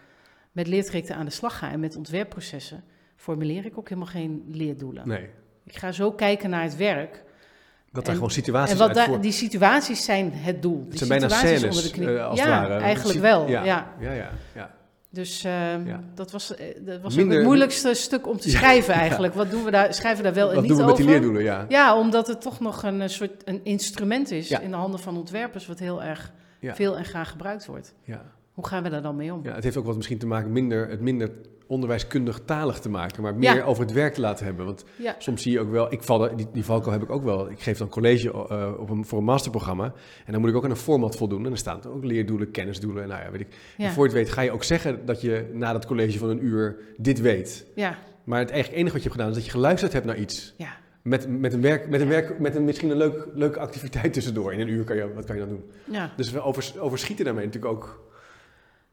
met 0.52 0.66
leertrajecten 0.66 1.14
aan 1.16 1.24
de 1.24 1.30
slag 1.30 1.58
ga 1.58 1.70
en 1.70 1.80
met 1.80 1.96
ontwerpprocessen, 1.96 2.84
formuleer 3.16 3.64
ik 3.66 3.78
ook 3.78 3.88
helemaal 3.88 4.10
geen 4.10 4.44
leerdoelen. 4.50 5.08
nee. 5.08 5.28
Ik 5.64 5.76
ga 5.76 5.92
zo 5.92 6.12
kijken 6.12 6.50
naar 6.50 6.62
het 6.62 6.76
werk. 6.76 7.24
Dat 7.92 8.08
En- 8.08 8.14
gewoon 8.14 8.30
situaties 8.30 8.72
En 8.72 8.86
wat 8.86 8.94
daar, 8.94 9.06
voor- 9.06 9.20
die 9.20 9.32
situaties 9.32 10.04
zijn 10.04 10.32
het 10.32 10.62
doel. 10.62 10.78
Het 10.80 10.88
Die 10.90 10.98
zijn 10.98 11.08
bijna 11.08 11.28
scènes, 11.28 11.64
onder 11.64 11.82
de 11.82 11.90
knie. 11.90 12.16
eh, 12.16 12.26
als 12.26 12.38
ja, 12.38 12.60
het 12.60 12.68
ware. 12.68 12.82
eigenlijk 12.82 13.18
wel. 13.20 13.48
Ja, 13.48 13.64
Ja. 13.64 13.94
ja, 14.00 14.12
ja. 14.12 14.30
ja. 14.54 14.76
Dus 15.10 15.44
ehm, 15.44 15.86
Ja. 15.86 16.00
dat 16.14 16.30
was, 16.30 16.54
eh, 16.54 16.66
dat 16.80 17.00
was 17.00 17.14
Minder- 17.14 17.36
het 17.36 17.46
moeilijkste 17.46 17.94
stuk 17.94 18.26
om 18.26 18.38
te 18.38 18.50
schrijven 18.50 18.94
ja. 18.94 19.00
eigenlijk. 19.00 19.34
Wat 19.34 19.50
doen 19.50 19.64
we 19.64 19.70
daar, 19.70 19.94
schrijven 19.94 20.18
we 20.18 20.24
daar 20.24 20.34
wel 20.34 20.48
en 20.48 20.54
Wat 20.54 20.62
niet 20.62 20.70
doen 20.72 20.80
we 20.80 20.84
met 20.86 20.92
over? 20.92 21.04
die 21.06 21.14
leerdoelen? 21.14 21.42
Ja. 21.42 21.64
Ja, 21.68 21.96
omdat 21.98 22.26
het 22.26 22.40
toch 22.40 22.60
nog 22.60 22.82
een 22.82 23.00
eh, 23.02 23.08
soort 23.08 23.42
een 23.44 23.60
instrument 23.64 24.30
is 24.30 24.50
in 24.50 24.70
de 24.70 24.76
handen 24.76 25.00
van 25.00 25.16
ontwerpers, 25.16 25.66
wat 25.66 25.78
heel 25.78 26.02
erg 26.02 26.32
veel 26.60 26.96
en 26.96 27.04
graag 27.04 27.30
gebruikt 27.30 27.66
wordt. 27.66 27.94
Ja. 28.04 28.22
Hoe 28.58 28.66
gaan 28.66 28.82
we 28.82 28.88
daar 28.88 29.02
dan 29.02 29.16
mee 29.16 29.32
om? 29.32 29.40
ja, 29.42 29.54
het 29.54 29.64
heeft 29.64 29.76
ook 29.76 29.84
wat 29.84 29.96
misschien 29.96 30.18
te 30.18 30.26
maken 30.26 30.52
minder, 30.52 30.88
het 30.88 31.00
minder 31.00 31.30
onderwijskundig 31.66 32.40
talig 32.44 32.78
te 32.78 32.88
maken, 32.90 33.22
maar 33.22 33.34
meer 33.34 33.54
Ja. 33.54 33.62
over 33.64 33.82
het 33.82 33.92
werk 33.92 34.14
te 34.14 34.20
laten 34.20 34.44
hebben. 34.46 34.64
Want 34.64 34.84
Ja, 34.96 35.14
soms 35.18 35.42
zie 35.42 35.52
je 35.52 35.60
ook 35.60 35.70
wel, 35.70 35.92
ik 35.92 36.02
val, 36.02 36.36
die, 36.36 36.46
die 36.52 36.64
valkuil 36.64 36.92
heb 36.92 37.02
ik 37.02 37.10
ook 37.10 37.22
wel. 37.24 37.50
Ik 37.50 37.60
geef 37.60 37.78
dan 37.78 37.88
college 37.88 38.30
eh, 38.48 38.72
op 38.78 38.90
een, 38.90 39.04
voor 39.04 39.18
een 39.18 39.24
masterprogramma 39.24 39.84
en 40.26 40.32
dan 40.32 40.40
moet 40.40 40.50
ik 40.50 40.56
ook 40.56 40.64
aan 40.64 40.70
een 40.70 40.76
format 40.76 41.16
voldoen. 41.16 41.38
En 41.42 41.48
dan 41.48 41.56
staan 41.56 41.82
er 41.82 41.90
ook 41.90 42.04
leerdoelen, 42.04 42.50
kennisdoelen 42.50 43.02
en 43.02 43.08
nou 43.08 43.22
ja, 43.22 43.30
weet 43.30 43.40
ik. 43.40 43.48
En 43.78 43.90
voor 43.92 44.04
je 44.08 44.10
het 44.10 44.18
weet 44.18 44.30
ga 44.30 44.40
je 44.40 44.50
ook 44.50 44.64
zeggen 44.64 45.06
dat 45.06 45.20
je 45.20 45.50
na 45.52 45.72
dat 45.72 45.86
college 45.86 46.18
van 46.18 46.28
een 46.28 46.44
uur 46.44 46.78
dit 46.96 47.20
weet. 47.20 47.66
ja, 47.74 47.98
Maar 48.24 48.38
het 48.38 48.50
eigenlijk 48.50 48.80
enige 48.80 48.94
wat 48.94 49.02
je 49.02 49.08
hebt 49.08 49.20
gedaan 49.20 49.28
is 49.30 49.34
dat 49.36 49.44
je 49.52 49.58
geluisterd 49.58 49.92
hebt 49.92 50.06
naar 50.06 50.18
iets. 50.18 50.54
ja. 50.56 50.76
Met, 51.02 51.28
met 51.28 51.52
een 51.52 51.60
werk, 51.60 51.88
met 51.88 52.00
een 52.00 52.08
werk, 52.08 52.38
met 52.38 52.54
een, 52.56 52.64
misschien 52.64 52.90
een 52.90 52.96
leuk, 52.96 53.28
leuke 53.34 53.58
activiteit 53.58 54.12
tussendoor. 54.12 54.52
In 54.52 54.60
een 54.60 54.68
uur 54.68 54.84
kan 54.84 54.96
je, 54.96 55.12
wat 55.14 55.24
kan 55.24 55.34
je 55.34 55.40
dan 55.40 55.50
doen? 55.50 55.64
ja. 55.84 56.12
Dus 56.16 56.30
we 56.30 56.40
overs, 56.40 56.78
overschieten 56.78 57.24
daarmee 57.24 57.44
natuurlijk 57.44 57.72
ook 57.74 58.06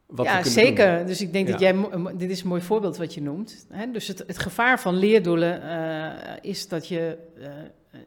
wat 0.08 0.26
ja, 0.26 0.44
zeker. 0.44 0.98
doen. 0.98 1.08
Dus 1.08 1.22
ik 1.22 1.34
denk 1.34 1.46
Ja. 1.48 1.52
dat 1.52 1.62
jij, 1.62 1.76
dit 2.18 2.30
is 2.30 2.42
een 2.42 2.48
mooi 2.48 2.62
voorbeeld 2.62 2.98
wat 2.98 3.14
je 3.14 3.22
noemt. 3.22 3.66
Hè? 3.70 3.92
Dus 3.92 4.08
het, 4.08 4.24
het 4.28 4.38
gevaar 4.40 4.80
van 4.80 4.96
leerdoelen 4.96 5.62
eh, 5.62 6.34
is 6.42 6.68
dat 6.68 6.88
je 6.88 7.18
eh, 7.40 7.50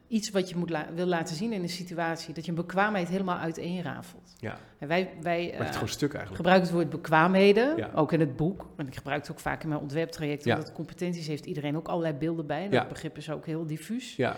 iets 0.07 0.29
wat 0.29 0.49
je 0.49 0.55
moet 0.55 0.69
la- 0.69 0.87
wil 0.95 1.05
laten 1.05 1.35
zien 1.35 1.53
in 1.53 1.61
een 1.61 1.69
situatie, 1.69 2.33
dat 2.33 2.43
je 2.45 2.49
een 2.51 2.57
bekwaamheid 2.57 3.07
helemaal 3.09 3.37
uiteenrafelt. 3.37 4.35
Ja, 4.39 4.57
En 4.79 4.87
wij 4.87 5.09
wij 5.21 5.51
eh, 5.53 5.59
het 5.59 5.73
gewoon 5.73 5.89
stuk 5.89 6.09
eigenlijk. 6.13 6.35
gebruiken 6.35 6.67
het 6.67 6.75
woord 6.75 6.89
bekwaamheden, 6.89 7.77
Ja. 7.77 7.89
ook 7.95 8.13
in 8.13 8.19
het 8.19 8.35
boek. 8.35 8.67
En 8.77 8.87
ik 8.87 8.95
gebruik 8.95 9.21
het 9.21 9.31
ook 9.31 9.39
vaak 9.39 9.63
in 9.63 9.69
mijn 9.69 9.81
ontwerptraject, 9.81 10.43
Ja. 10.43 10.53
omdat 10.55 10.71
competenties 10.71 11.27
heeft 11.27 11.45
iedereen 11.45 11.77
ook 11.77 11.87
allerlei 11.87 12.13
beelden 12.13 12.45
bij. 12.47 12.63
En 12.63 12.71
dat 12.71 12.87
begrip 12.87 13.17
is 13.17 13.29
ook 13.31 13.45
heel 13.45 13.65
diffuus. 13.67 14.15
Ja, 14.15 14.35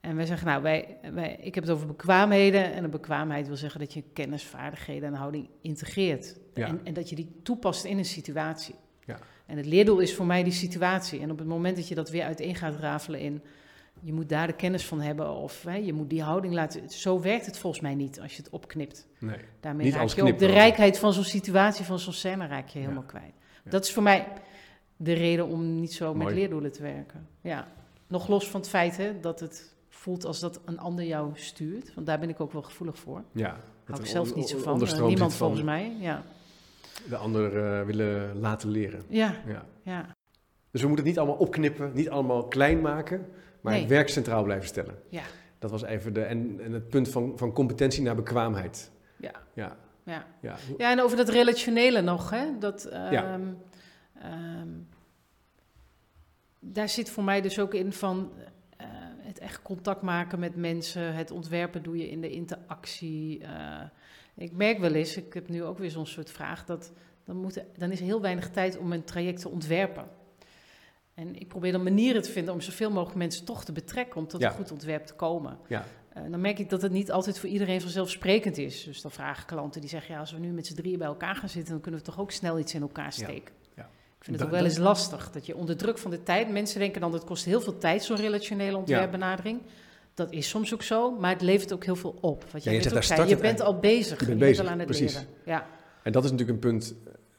En 0.00 0.16
wij 0.16 0.26
zeggen, 0.26 0.46
nou, 0.46 0.62
wij, 0.62 0.98
wij, 1.12 1.38
ik 1.40 1.54
heb 1.54 1.64
het 1.64 1.72
over 1.72 1.86
bekwaamheden. 1.86 2.72
En 2.72 2.84
een 2.84 2.90
bekwaamheid 2.90 3.46
wil 3.46 3.56
zeggen 3.56 3.80
dat 3.80 3.92
je 3.92 4.02
kennis, 4.12 4.44
vaardigheden 4.44 5.08
en 5.08 5.14
houding 5.14 5.48
integreert. 5.60 6.36
Ja. 6.54 6.66
En, 6.66 6.80
en 6.84 6.94
dat 6.94 7.08
je 7.08 7.16
die 7.16 7.40
toepast 7.42 7.84
in 7.84 7.98
een 7.98 8.04
situatie. 8.04 8.74
Ja. 9.04 9.18
En 9.46 9.56
het 9.56 9.66
leerdoel 9.66 9.98
is 9.98 10.14
voor 10.14 10.26
mij 10.26 10.42
die 10.42 10.52
situatie. 10.52 11.20
En 11.20 11.30
op 11.30 11.38
het 11.38 11.46
moment 11.46 11.76
dat 11.76 11.88
je 11.88 11.94
dat 11.94 12.10
weer 12.10 12.24
uiteen 12.24 12.54
gaat 12.54 12.76
rafelen 12.76 13.20
in... 13.20 13.42
je 14.00 14.12
moet 14.12 14.28
daar 14.28 14.46
de 14.46 14.52
kennis 14.52 14.86
van 14.86 15.00
hebben 15.00 15.30
of 15.30 15.62
hè, 15.62 15.74
je 15.74 15.92
moet 15.92 16.10
die 16.10 16.22
houding 16.22 16.54
laten... 16.54 16.90
Zo 16.90 17.20
werkt 17.20 17.46
het 17.46 17.58
volgens 17.58 17.82
mij 17.82 17.94
niet 17.94 18.20
als 18.20 18.36
je 18.36 18.42
het 18.42 18.50
opknipt. 18.50 19.06
nee. 19.18 19.36
Daarmee 19.60 19.84
Niet 19.84 19.94
raak 19.94 20.02
als 20.02 20.14
je 20.14 20.22
ook 20.22 20.38
de 20.38 20.46
rijkheid 20.46 20.98
van 20.98 21.12
zo'n 21.12 21.24
situatie, 21.24 21.84
van 21.84 21.98
zo'n 21.98 22.12
scène 22.12 22.46
raak 22.46 22.68
je 22.68 22.78
helemaal 22.78 23.02
kwijt. 23.02 23.34
Dat 23.64 23.84
is 23.84 23.92
voor 23.92 24.02
mij 24.02 24.26
de 24.96 25.12
reden 25.12 25.46
om 25.46 25.80
niet 25.80 25.92
zo 25.92 26.14
met 26.14 26.32
leerdoelen 26.32 26.72
te 26.72 26.82
werken. 26.82 27.28
Ja. 27.40 27.68
Nog 28.06 28.28
los 28.28 28.48
van 28.48 28.60
het 28.60 28.68
feit 28.68 28.96
hè, 28.96 29.20
dat 29.20 29.40
het 29.40 29.69
voelt 30.00 30.24
als 30.24 30.40
dat 30.40 30.60
een 30.64 30.78
ander 30.78 31.04
jou 31.04 31.30
stuurt. 31.34 31.94
Want 31.94 32.06
daar 32.06 32.18
ben 32.18 32.28
ik 32.28 32.40
ook 32.40 32.52
wel 32.52 32.62
gevoelig 32.62 32.98
voor. 32.98 33.22
Ja. 33.32 33.56
Hou 33.84 34.00
ik 34.00 34.06
zelf 34.06 34.34
niet 34.34 34.48
zo 34.48 34.58
van. 34.58 34.82
Eh, 34.86 34.92
niemand 35.06 35.18
van 35.18 35.30
volgens 35.30 35.62
mij. 35.62 35.96
Ja, 35.98 36.22
De 37.08 37.16
ander 37.16 37.64
eh, 37.64 37.86
willen 37.86 38.38
laten 38.40 38.68
leren. 38.70 39.02
ja, 39.08 39.34
Ja. 39.46 39.64
ja. 39.82 40.16
Dus 40.70 40.80
we 40.80 40.86
moeten 40.86 41.06
het 41.06 41.14
niet 41.14 41.18
allemaal 41.24 41.40
opknippen, 41.46 41.90
niet 41.94 42.10
allemaal 42.10 42.44
klein 42.48 42.80
maken, 42.80 43.26
maar 43.60 43.72
Nee. 43.72 43.80
het 43.80 43.90
werk 43.90 44.08
centraal 44.08 44.42
blijven 44.42 44.68
stellen. 44.68 44.94
Ja. 45.08 45.22
Dat 45.58 45.70
was 45.70 45.82
even 45.82 46.12
de, 46.12 46.22
en, 46.22 46.60
en 46.60 46.72
het 46.72 46.88
punt 46.88 47.08
van, 47.08 47.32
van 47.36 47.52
competentie 47.52 48.02
naar 48.02 48.14
bekwaamheid. 48.14 48.90
Ja. 49.16 49.32
Ja, 49.54 49.76
ja. 50.04 50.26
ja. 50.40 50.56
Ja, 50.78 50.90
en 50.90 51.00
over 51.00 51.16
dat 51.16 51.28
relationele 51.28 52.00
nog, 52.00 52.30
hè? 52.30 52.58
Dat, 52.58 52.84
ehm, 52.84 53.12
Ja. 53.12 53.40
ehm, 54.22 54.68
daar 56.60 56.88
zit 56.88 57.10
voor 57.10 57.24
mij 57.24 57.40
dus 57.40 57.58
ook 57.58 57.74
in 57.74 57.92
van 57.92 58.30
echt 59.40 59.62
contact 59.62 60.02
maken 60.02 60.38
met 60.38 60.56
mensen. 60.56 61.14
Het 61.14 61.30
ontwerpen 61.30 61.82
doe 61.82 61.96
je 61.96 62.10
in 62.10 62.20
de 62.20 62.30
interactie. 62.30 63.38
eh. 63.44 63.80
ik 64.36 64.52
merk 64.52 64.78
wel 64.78 64.92
eens, 64.92 65.16
ik 65.16 65.34
heb 65.34 65.48
nu 65.48 65.62
ook 65.64 65.78
weer 65.78 65.90
zo'n 65.90 66.06
soort 66.06 66.30
vraag, 66.30 66.64
dat 66.64 66.92
dan, 67.24 67.36
moet, 67.36 67.62
dan 67.76 67.90
is 67.90 68.00
heel 68.00 68.20
weinig 68.20 68.50
tijd 68.50 68.78
om 68.78 68.92
een 68.92 69.04
traject 69.04 69.40
te 69.40 69.48
ontwerpen. 69.48 70.04
En 71.14 71.40
ik 71.40 71.48
probeer 71.48 71.72
dan 71.72 71.82
manieren 71.82 72.22
te 72.22 72.30
vinden 72.30 72.54
om 72.54 72.60
zoveel 72.60 72.90
mogelijk 72.90 73.16
mensen 73.18 73.44
toch 73.44 73.64
te 73.64 73.72
betrekken 73.72 74.20
om 74.20 74.26
tot 74.26 74.40
Ja. 74.40 74.48
een 74.48 74.54
goed 74.54 74.70
ontwerp 74.72 75.06
te 75.06 75.14
komen. 75.14 75.58
Ja. 75.68 75.84
Eh, 76.12 76.22
dan 76.30 76.40
merk 76.40 76.58
ik 76.58 76.70
dat 76.70 76.82
het 76.82 76.92
niet 76.92 77.12
altijd 77.12 77.38
voor 77.38 77.48
iedereen 77.48 77.80
vanzelfsprekend 77.80 78.58
is. 78.58 78.84
Dus 78.84 79.00
dan 79.02 79.10
vragen 79.10 79.46
klanten 79.46 79.80
die 79.80 79.90
zeggen, 79.90 80.14
ja, 80.14 80.20
als 80.20 80.32
we 80.32 80.38
nu 80.38 80.48
met 80.50 80.66
z'n 80.66 80.74
drieën 80.74 80.98
bij 80.98 81.06
elkaar 81.06 81.34
gaan 81.36 81.48
zitten, 81.48 81.72
dan 81.72 81.80
kunnen 81.82 82.00
we 82.00 82.06
toch 82.06 82.20
ook 82.20 82.30
snel 82.30 82.58
iets 82.58 82.74
in 82.74 82.82
elkaar 82.82 83.12
steken. 83.12 83.54
Ja. 83.59 83.59
Ik 84.20 84.26
vind 84.26 84.38
het 84.38 84.46
ook 84.46 84.52
wel 84.54 84.64
eens 84.64 84.78
lastig, 84.78 85.30
dat 85.30 85.46
je 85.46 85.56
onder 85.56 85.76
druk 85.76 85.98
van 85.98 86.10
de 86.10 86.22
tijd, 86.22 86.50
mensen 86.50 86.78
denken 86.80 87.00
dan 87.00 87.12
dat 87.12 87.24
kost 87.24 87.44
heel 87.44 87.60
veel 87.60 87.78
tijd, 87.78 88.04
zo'n 88.04 88.16
relationele 88.16 88.76
ontwerpbenadering. 88.76 89.60
Dat 90.14 90.32
is 90.32 90.48
soms 90.48 90.74
ook 90.74 90.82
zo, 90.82 91.10
maar 91.10 91.30
het 91.32 91.42
levert 91.42 91.72
ook 91.72 91.84
heel 91.84 91.96
veel 91.96 92.14
op. 92.20 92.44
Wat 92.52 92.64
Ja, 92.64 92.70
je, 92.70 92.76
je 92.76 92.82
net 92.82 92.82
zegt, 92.82 92.86
ook 92.86 92.92
daar 92.92 93.02
zei, 93.02 93.14
start 93.18 93.28
je 93.28 93.34
het 93.34 93.42
bent 93.56 93.60
al 93.60 93.78
bezig, 93.78 94.20
Je 94.20 94.26
bent 94.26 94.38
je 94.38 94.44
bezig, 94.44 94.64
al 94.64 94.70
aan 94.70 94.78
het 94.78 94.86
precies. 94.86 95.12
leren. 95.12 95.28
Ja, 95.44 95.66
En 96.02 96.12
dat 96.12 96.24
is 96.24 96.30
natuurlijk 96.30 96.64
een 96.64 96.70
punt, 96.70 96.94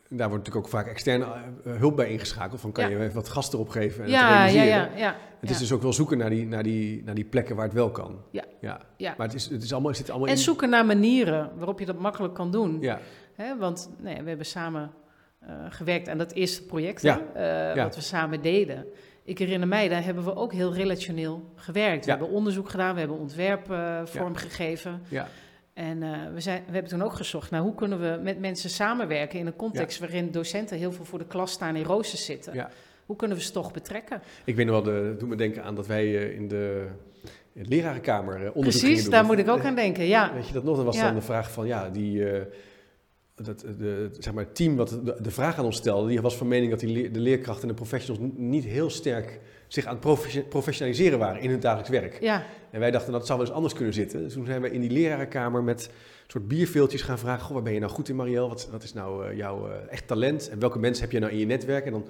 daar 0.09 0.29
wordt 0.29 0.43
natuurlijk 0.45 0.65
ook 0.65 0.67
vaak 0.81 0.87
externe 0.87 1.25
eh, 1.25 1.75
hulp 1.77 1.95
bij 1.95 2.09
ingeschakeld. 2.09 2.61
Van 2.61 2.71
kan 2.71 2.83
Ja. 2.83 2.89
je 2.97 3.03
even 3.03 3.15
wat 3.15 3.29
gas 3.29 3.53
erop 3.53 3.69
geven 3.69 3.97
en 3.97 4.03
het 4.03 4.11
ja, 4.11 4.29
ja, 4.29 4.35
realiseren. 4.45 4.67
ja, 4.67 4.97
ja. 4.97 5.15
Het 5.39 5.49
ja. 5.49 5.55
is 5.55 5.57
dus 5.61 5.71
ook 5.71 5.81
wel 5.81 5.93
zoeken 5.93 6.17
naar 6.17 6.29
die, 6.29 6.45
naar 6.47 6.63
die, 6.63 7.03
naar 7.03 7.15
die 7.15 7.25
plekken 7.25 7.55
waar 7.55 7.65
het 7.65 7.73
wel 7.73 7.91
kan. 7.91 8.21
Ja. 8.31 8.43
ja. 8.61 8.81
Ja. 8.97 9.13
Maar 9.17 9.27
het, 9.27 9.35
is, 9.35 9.49
het, 9.49 9.63
is 9.63 9.71
allemaal, 9.71 9.89
het 9.89 9.99
zit 9.99 10.09
allemaal 10.09 10.27
En 10.27 10.33
in... 10.33 10.39
zoeken 10.39 10.69
naar 10.69 10.85
manieren 10.85 11.51
waarop 11.55 11.79
je 11.79 11.85
dat 11.85 11.99
makkelijk 11.99 12.33
kan 12.33 12.51
doen. 12.51 12.77
Ja, 12.81 12.99
want 13.59 13.89
nee, 13.99 14.21
we 14.21 14.27
hebben 14.27 14.45
samen 14.45 14.91
gewerkt 15.69 16.09
aan 16.09 16.17
dat 16.17 16.31
eerste 16.31 16.65
project, 16.65 17.01
Ja, 17.01 17.21
eh, 17.33 17.75
ja. 17.75 17.83
wat 17.83 17.95
we 17.95 18.01
samen 18.01 18.41
deden. 18.41 18.85
Ik 19.23 19.37
herinner 19.37 19.67
mij, 19.67 19.87
daar 19.87 20.03
hebben 20.03 20.23
we 20.23 20.35
ook 20.35 20.53
heel 20.53 20.73
relationeel 20.73 21.51
gewerkt. 21.55 22.05
We 22.05 22.11
hebben 22.11 22.29
onderzoek 22.29 22.69
gedaan, 22.69 22.93
we 22.93 22.99
hebben 22.99 23.17
ontwerp 23.17 23.71
eh, 23.71 24.01
vormgegeven. 24.03 25.01
ja. 25.07 25.27
En 25.73 26.01
uh, 26.01 26.17
we, 26.33 26.39
zijn, 26.39 26.63
we 26.65 26.71
hebben 26.71 26.91
toen 26.91 27.01
ook 27.01 27.13
gezocht 27.13 27.51
naar 27.51 27.61
hoe 27.61 27.75
kunnen 27.75 27.99
we 27.99 28.19
met 28.23 28.39
mensen 28.39 28.69
samenwerken 28.69 29.39
in 29.39 29.45
een 29.47 29.55
context 29.55 29.99
waarin 29.99 30.31
docenten 30.31 30.77
heel 30.77 30.91
veel 30.91 31.05
voor 31.05 31.19
de 31.19 31.25
klas 31.25 31.51
staan 31.51 31.75
in 31.75 31.83
roosters 31.83 32.25
zitten. 32.25 32.53
Ja. 32.53 32.69
Hoe 33.05 33.15
kunnen 33.15 33.37
we 33.37 33.43
ze 33.43 33.51
toch 33.51 33.71
betrekken? 33.71 34.21
Ik 34.43 34.55
weet 34.55 34.65
nog 34.65 34.83
wel, 34.83 34.93
de, 34.93 35.15
doet 35.17 35.29
me 35.29 35.35
denken 35.35 35.63
aan 35.63 35.75
dat 35.75 35.87
wij 35.87 36.11
in 36.13 36.47
de 36.47 36.87
in 37.53 37.63
de 37.63 37.69
lerarenkamer 37.69 38.51
onderzoek 38.53 38.81
Precies, 38.81 39.09
daar 39.09 39.25
moet 39.25 39.37
ik 39.37 39.49
ook 39.49 39.63
aan 39.63 39.75
denken, 39.75 40.05
ja. 40.05 40.33
Weet 40.33 40.47
je 40.47 40.53
dat 40.53 40.63
nog? 40.63 40.75
Dan 40.75 40.85
was 40.85 40.99
dan 40.99 41.15
de 41.15 41.21
vraag 41.21 41.51
van, 41.51 41.67
ja, 41.67 41.89
die, 41.89 42.23
dat, 43.43 43.59
de, 43.77 44.09
zeg 44.19 44.33
maar, 44.33 44.43
het 44.43 44.55
team 44.55 44.75
wat 44.75 44.89
de, 44.89 45.15
de, 45.21 45.31
vraag 45.31 45.57
aan 45.57 45.65
ons 45.65 45.77
stelde, 45.77 46.07
die 46.07 46.21
was 46.21 46.37
van 46.37 46.47
mening 46.47 46.71
dat 46.71 46.79
die 46.79 47.11
de 47.11 47.19
leerkrachten 47.19 47.61
en 47.61 47.67
de 47.67 47.73
professionals 47.73 48.31
niet 48.35 48.63
heel 48.63 48.89
sterk 48.89 49.39
zich 49.67 49.85
aan 49.85 49.99
het 50.01 50.49
professionaliseren 50.49 51.19
waren 51.19 51.41
in 51.41 51.49
hun 51.49 51.59
dagelijks 51.59 51.89
werk. 51.89 52.17
Ja. 52.21 52.43
En 52.71 52.79
wij 52.79 52.91
dachten, 52.91 53.11
dat 53.11 53.25
zou 53.25 53.37
wel 53.37 53.47
eens 53.47 53.55
anders 53.55 53.73
kunnen 53.73 53.93
zitten. 53.93 54.23
Dus 54.23 54.33
toen 54.33 54.45
zijn 54.45 54.61
we 54.61 54.71
in 54.71 54.81
die 54.81 54.89
lerarenkamer 54.89 55.63
met 55.63 55.89
soort 56.27 56.47
bierveeltjes 56.47 57.01
gaan 57.01 57.19
vragen, 57.19 57.43
goh, 57.43 57.53
waar 57.53 57.63
ben 57.63 57.73
je 57.73 57.79
nou 57.79 57.91
goed 57.91 58.09
in, 58.09 58.15
Marielle? 58.15 58.47
Wat, 58.47 58.67
wat 58.71 58.83
is 58.83 58.93
nou 58.93 59.27
uh, 59.29 59.37
jouw 59.37 59.67
uh, 59.67 59.73
echt 59.89 60.07
talent? 60.07 60.49
En 60.49 60.59
welke 60.59 60.79
mensen 60.79 61.03
heb 61.03 61.11
je 61.11 61.19
nou 61.19 61.31
in 61.31 61.37
je 61.37 61.45
netwerk? 61.45 61.85
En 61.85 61.91
dan 61.91 62.05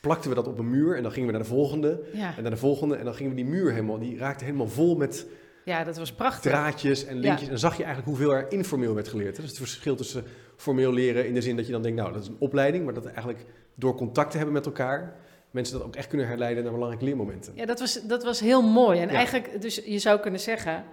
plakten 0.00 0.30
we 0.30 0.36
dat 0.36 0.46
op 0.46 0.58
een 0.58 0.70
muur 0.70 0.96
en 0.96 1.02
dan 1.02 1.12
gingen 1.12 1.26
we 1.26 1.34
naar 1.34 1.42
de 1.42 1.48
volgende. 1.48 2.00
Ja. 2.12 2.36
En 2.36 2.42
naar 2.42 2.50
de 2.50 2.56
volgende. 2.56 2.96
En 2.96 3.04
dan 3.04 3.14
gingen 3.14 3.30
we 3.30 3.42
die 3.42 3.50
muur 3.50 3.70
helemaal, 3.72 3.98
die 3.98 4.18
raakte 4.18 4.44
helemaal 4.44 4.68
vol 4.68 4.96
met 4.96 5.26
ja, 5.70 5.84
dat 5.84 5.96
was 5.96 6.12
prachtig. 6.12 6.50
Draadjes 6.50 7.04
en 7.04 7.18
linkjes. 7.18 7.48
En 7.48 7.58
zag 7.58 7.76
je 7.76 7.84
eigenlijk 7.84 8.16
hoeveel 8.16 8.34
er 8.34 8.52
informeel 8.52 8.94
werd 8.94 9.08
geleerd. 9.08 9.36
Dat 9.36 9.44
is 9.44 9.50
het 9.50 9.58
verschil 9.58 9.96
tussen 9.96 10.24
formeel 10.56 10.92
leren 10.92 11.26
in 11.26 11.34
de 11.34 11.40
zin 11.40 11.56
dat 11.56 11.66
je 11.66 11.72
dan 11.72 11.82
denkt, 11.82 11.98
nou, 11.98 12.12
dat 12.12 12.22
is 12.22 12.28
een 12.28 12.36
opleiding, 12.38 12.84
maar 12.84 12.94
dat 12.94 13.06
eigenlijk 13.06 13.44
door 13.74 13.94
contact 13.94 14.30
te 14.30 14.36
hebben 14.36 14.54
met 14.54 14.66
elkaar, 14.66 15.16
mensen 15.50 15.78
dat 15.78 15.86
ook 15.86 15.96
echt 15.96 16.08
kunnen 16.08 16.26
herleiden 16.26 16.62
naar 16.62 16.72
belangrijke 16.72 17.06
leermomenten. 17.06 17.52
Ja, 17.56 17.66
dat 17.66 17.80
was, 17.80 18.06
dat 18.06 18.24
was 18.24 18.40
heel 18.40 18.62
mooi. 18.62 19.00
En 19.00 19.08
eigenlijk, 19.08 19.62
dus 19.62 19.80
je 19.84 19.98
zou 19.98 20.20
kunnen 20.20 20.40
zeggen, 20.40 20.84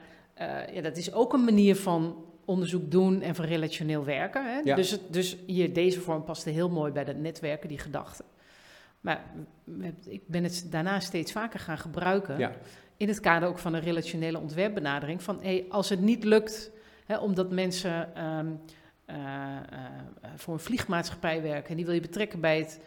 uh, 0.42 0.74
ja, 0.74 0.82
dat 0.82 0.98
is 0.98 1.14
ook 1.14 1.34
een 1.34 1.44
manier 1.44 1.76
van 1.76 2.26
onderzoek 2.46 2.92
doen 2.92 3.22
en 3.22 3.36
van 3.36 3.46
relationeel 3.46 4.06
werken. 4.06 4.46
Hè? 4.46 4.60
Ja. 4.64 4.76
Dus, 4.76 5.00
dus 5.10 5.38
hier, 5.46 5.74
deze 5.74 6.02
vorm 6.02 6.24
paste 6.24 6.50
heel 6.50 6.70
mooi 6.70 6.92
bij 6.92 7.04
dat 7.04 7.16
netwerken, 7.16 7.70
die 7.70 7.80
gedachten. 7.80 8.26
Maar 9.02 9.24
ik 10.06 10.22
ben 10.28 10.44
het 10.44 10.68
daarna 10.70 11.00
steeds 11.00 11.32
vaker 11.32 11.60
gaan 11.60 11.78
gebruiken. 11.78 12.38
Ja 12.38 12.52
in 12.98 13.08
het 13.08 13.20
kader 13.20 13.50
ook 13.50 13.60
van 13.60 13.74
een 13.74 13.82
relationele 13.82 14.40
ontwerpbenadering. 14.40 15.24
Van 15.24 15.40
hey, 15.42 15.66
als 15.70 15.90
het 15.90 16.02
niet 16.02 16.24
lukt, 16.24 16.72
hè, 17.06 17.18
omdat 17.18 17.52
mensen 17.52 18.16
ehm, 18.16 18.48
eh, 19.06 19.16
eh, 19.16 20.30
voor 20.36 20.54
een 20.54 20.60
vliegmaatschappij 20.60 21.42
werken 21.42 21.70
en 21.70 21.76
die 21.76 21.86
wil 21.86 21.94
je 21.94 22.02
betrekken 22.02 22.40
bij 22.40 22.58
het 22.58 22.80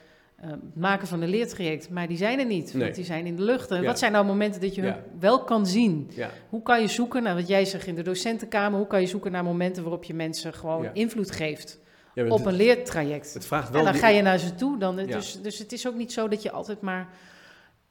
uh, 0.44 0.52
maken 0.74 1.08
van 1.08 1.22
een 1.22 1.28
leertraject, 1.28 1.90
maar 1.90 2.08
die 2.08 2.16
zijn 2.16 2.38
er 2.38 2.46
niet, 2.46 2.72
want 2.72 2.94
die 2.94 3.04
zijn 3.04 3.26
in 3.26 3.36
de 3.36 3.42
lucht. 3.42 3.68
Wat 3.84 3.98
zijn 3.98 4.12
nou 4.12 4.24
momenten 4.24 4.60
dat 4.60 4.74
je 4.74 4.94
wel 5.18 5.44
kan 5.44 5.66
zien? 5.66 6.10
Ja. 6.14 6.30
Hoe 6.48 6.62
kan 6.62 6.80
je 6.80 6.88
zoeken 6.88 7.22
naar 7.22 7.34
wat 7.34 7.48
jij 7.48 7.64
zegt 7.64 7.86
in 7.86 7.94
de 7.94 8.02
docentenkamer? 8.02 8.78
Hoe 8.78 8.86
kan 8.86 9.00
je 9.00 9.06
zoeken 9.06 9.32
naar 9.32 9.44
momenten 9.44 9.82
waarop 9.82 10.04
je 10.04 10.14
mensen 10.14 10.54
gewoon 10.54 10.88
invloed 10.92 11.30
geeft? 11.30 11.80
op 12.28 12.46
een 12.46 12.54
leertraject. 12.54 13.34
Het 13.34 13.46
vraagt 13.46 13.70
wel 13.70 13.86
en 13.86 13.92
dan 13.92 14.00
ga 14.00 14.08
je 14.08 14.22
naar 14.22 14.38
ze 14.38 14.54
toe. 14.54 14.78
Dan, 14.78 14.96
dus, 14.96 15.42
dus 15.42 15.58
het 15.58 15.72
is 15.72 15.88
ook 15.88 15.94
niet 15.94 16.12
zo 16.12 16.28
dat 16.28 16.42
je 16.42 16.50
altijd 16.50 16.80
maar 16.80 17.08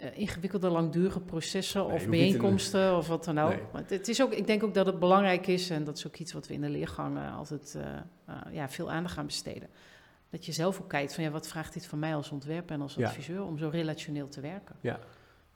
uh, 0.01 0.17
ingewikkelde, 0.17 0.69
langdurige 0.69 1.19
processen 1.19 1.85
of 1.85 2.07
bijeenkomsten 2.07 2.97
of 2.97 3.07
wat 3.07 3.23
dan 3.23 3.39
ook. 3.39 3.71
Maar 3.71 3.83
het, 3.87 4.07
is 4.07 4.21
ook, 4.21 4.33
ik 4.33 4.47
denk 4.47 4.63
ook 4.63 4.73
dat 4.73 4.85
het 4.85 4.99
belangrijk 4.99 5.47
is, 5.47 5.69
en 5.69 5.83
dat 5.83 5.97
is 5.97 6.07
ook 6.07 6.15
iets 6.15 6.33
wat 6.33 6.47
we 6.47 6.53
in 6.53 6.61
de 6.61 6.69
leergang 6.69 7.17
altijd 7.37 7.77
uh, 7.77 8.35
ja, 8.51 8.69
veel 8.69 8.91
aandacht 8.91 9.13
gaan 9.13 9.25
besteden. 9.25 9.69
Dat 10.29 10.45
je 10.45 10.51
zelf 10.51 10.81
ook 10.81 10.89
kijkt 10.89 11.13
van 11.13 11.23
ja, 11.23 11.29
wat 11.29 11.47
vraagt 11.47 11.73
dit 11.73 11.85
van 11.85 11.99
mij 11.99 12.15
als 12.15 12.29
ontwerper 12.29 12.75
en 12.75 12.81
als 12.81 12.97
adviseur 12.97 13.43
om 13.43 13.57
zo 13.57 13.69
relationeel 13.69 14.27
te 14.27 14.41
werken. 14.41 14.75
Ja. 14.81 14.99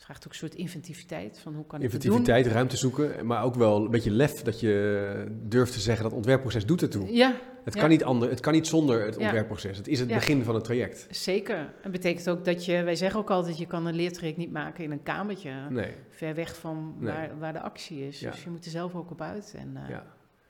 Het 0.04 0.12
vraagt 0.12 0.28
ook 0.28 0.34
een 0.34 0.47
soort 0.47 0.62
inventiviteit 0.62 1.39
van 1.39 1.54
hoe 1.54 1.66
kan 1.66 1.80
ik 1.80 1.86
Inventiviteit, 1.86 2.47
ruimte 2.47 2.78
zoeken, 2.78 3.26
maar 3.26 3.43
ook 3.43 3.56
wel 3.56 3.84
een 3.84 3.91
beetje 3.91 4.12
lef 4.12 4.41
dat 4.41 4.60
je 4.60 5.28
durft 5.43 5.74
te 5.74 5.80
zeggen 5.80 6.04
dat 6.04 6.14
ontwerpproces 6.14 6.66
doet 6.66 6.82
ertoe. 6.82 7.14
Ja. 7.14 7.36
Het, 7.64 7.76
kan 7.76 7.89
niet 7.89 8.04
ander, 8.04 8.30
het 8.30 8.39
kan 8.39 8.54
niet 8.54 8.68
zonder 8.68 9.06
het 9.06 9.18
ontwerpproces. 9.18 9.78
Het 9.78 9.88
is 9.88 9.99
het 9.99 10.08
begin 10.08 10.43
van 10.43 10.56
het 10.56 10.64
traject. 10.64 11.08
Zeker. 11.10 11.74
En 11.82 11.91
betekent 11.91 12.30
ook 12.30 12.45
dat 12.45 12.66
je, 12.66 12.84
wij 12.84 12.95
zeggen 12.95 13.20
ook 13.20 13.30
altijd, 13.30 13.58
je 13.58 13.66
kan 13.66 13.86
een 13.86 13.95
leertraject 13.95 14.38
niet 14.38 14.51
maken 14.51 14.84
in 14.84 14.91
een 14.91 15.04
kamertje. 15.04 15.51
Nee. 15.70 15.91
Ver 16.10 16.36
weg 16.36 16.56
van 16.56 16.95
waar, 16.99 17.39
waar 17.39 17.54
de 17.54 17.62
actie 17.62 18.08
is. 18.08 18.20
Dus 18.20 18.43
je 18.43 18.49
moet 18.49 18.66
er 18.66 18.72
zelf 18.72 18.95
ook 18.95 19.12
op 19.12 19.22
uit. 19.22 19.54
En 19.58 19.78
uh, 19.89 19.97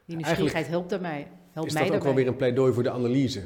die 0.05 0.15
nieuwsgierigheid 0.15 0.67
helpt 0.67 0.89
daarbij. 0.89 1.27
Helpt 1.51 1.69
is 1.69 1.73
mij 1.73 1.87
dat 1.87 1.95
ook 1.95 2.03
wel 2.03 2.15
weer 2.15 2.27
een 2.27 2.35
pleidooi 2.35 2.73
voor 2.73 2.83
de 2.83 2.91
analyse? 2.91 3.41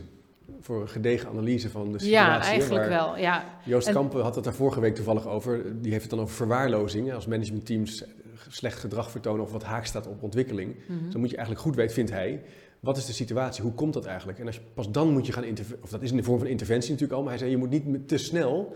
Voor 0.61 0.81
een 0.81 0.89
gedegen 0.89 1.29
analyse 1.29 1.69
van 1.69 1.91
de 1.91 1.99
situatie. 1.99 2.11
Ja, 2.11 2.41
eigenlijk 2.41 2.87
wel. 2.87 3.17
Ja. 3.17 3.45
Joost 3.63 3.91
Kampen 3.91 4.21
had 4.21 4.35
het 4.35 4.43
daar 4.43 4.53
vorige 4.53 4.79
week 4.79 4.95
toevallig 4.95 5.27
over. 5.27 5.81
Die 5.81 5.91
heeft 5.91 6.03
het 6.03 6.11
dan 6.11 6.21
over 6.21 6.35
verwaarlozing. 6.35 7.13
Als 7.13 7.25
managementteams 7.25 8.03
slecht 8.47 8.79
gedrag 8.79 9.11
vertonen 9.11 9.43
of 9.43 9.51
wat 9.51 9.63
haak 9.63 9.85
staat 9.85 10.07
op 10.07 10.23
ontwikkeling. 10.23 10.75
Mm 10.87 11.11
Dan 11.11 11.19
moet 11.19 11.29
je 11.29 11.35
eigenlijk 11.35 11.65
goed 11.65 11.75
weten, 11.75 11.93
vindt 11.93 12.11
hij, 12.11 12.43
wat 12.79 12.97
is 12.97 13.05
de 13.05 13.13
situatie? 13.13 13.63
Hoe 13.63 13.73
komt 13.73 13.93
dat 13.93 14.05
eigenlijk? 14.05 14.39
En 14.39 14.45
als 14.45 14.55
je, 14.55 14.61
pas 14.73 14.91
dan 14.91 15.11
moet 15.11 15.25
je 15.25 15.31
gaan 15.31 15.43
interveneren, 15.43 15.83
of 15.83 15.89
dat 15.89 16.01
is 16.01 16.11
in 16.11 16.17
de 16.17 16.23
vorm 16.23 16.39
van 16.39 16.47
interventie 16.47 16.91
natuurlijk 16.91 17.17
al, 17.17 17.21
maar 17.21 17.31
hij 17.31 17.39
zei 17.39 17.51
je 17.51 17.57
moet 17.57 17.69
niet 17.69 18.07
te 18.07 18.17
snel 18.17 18.75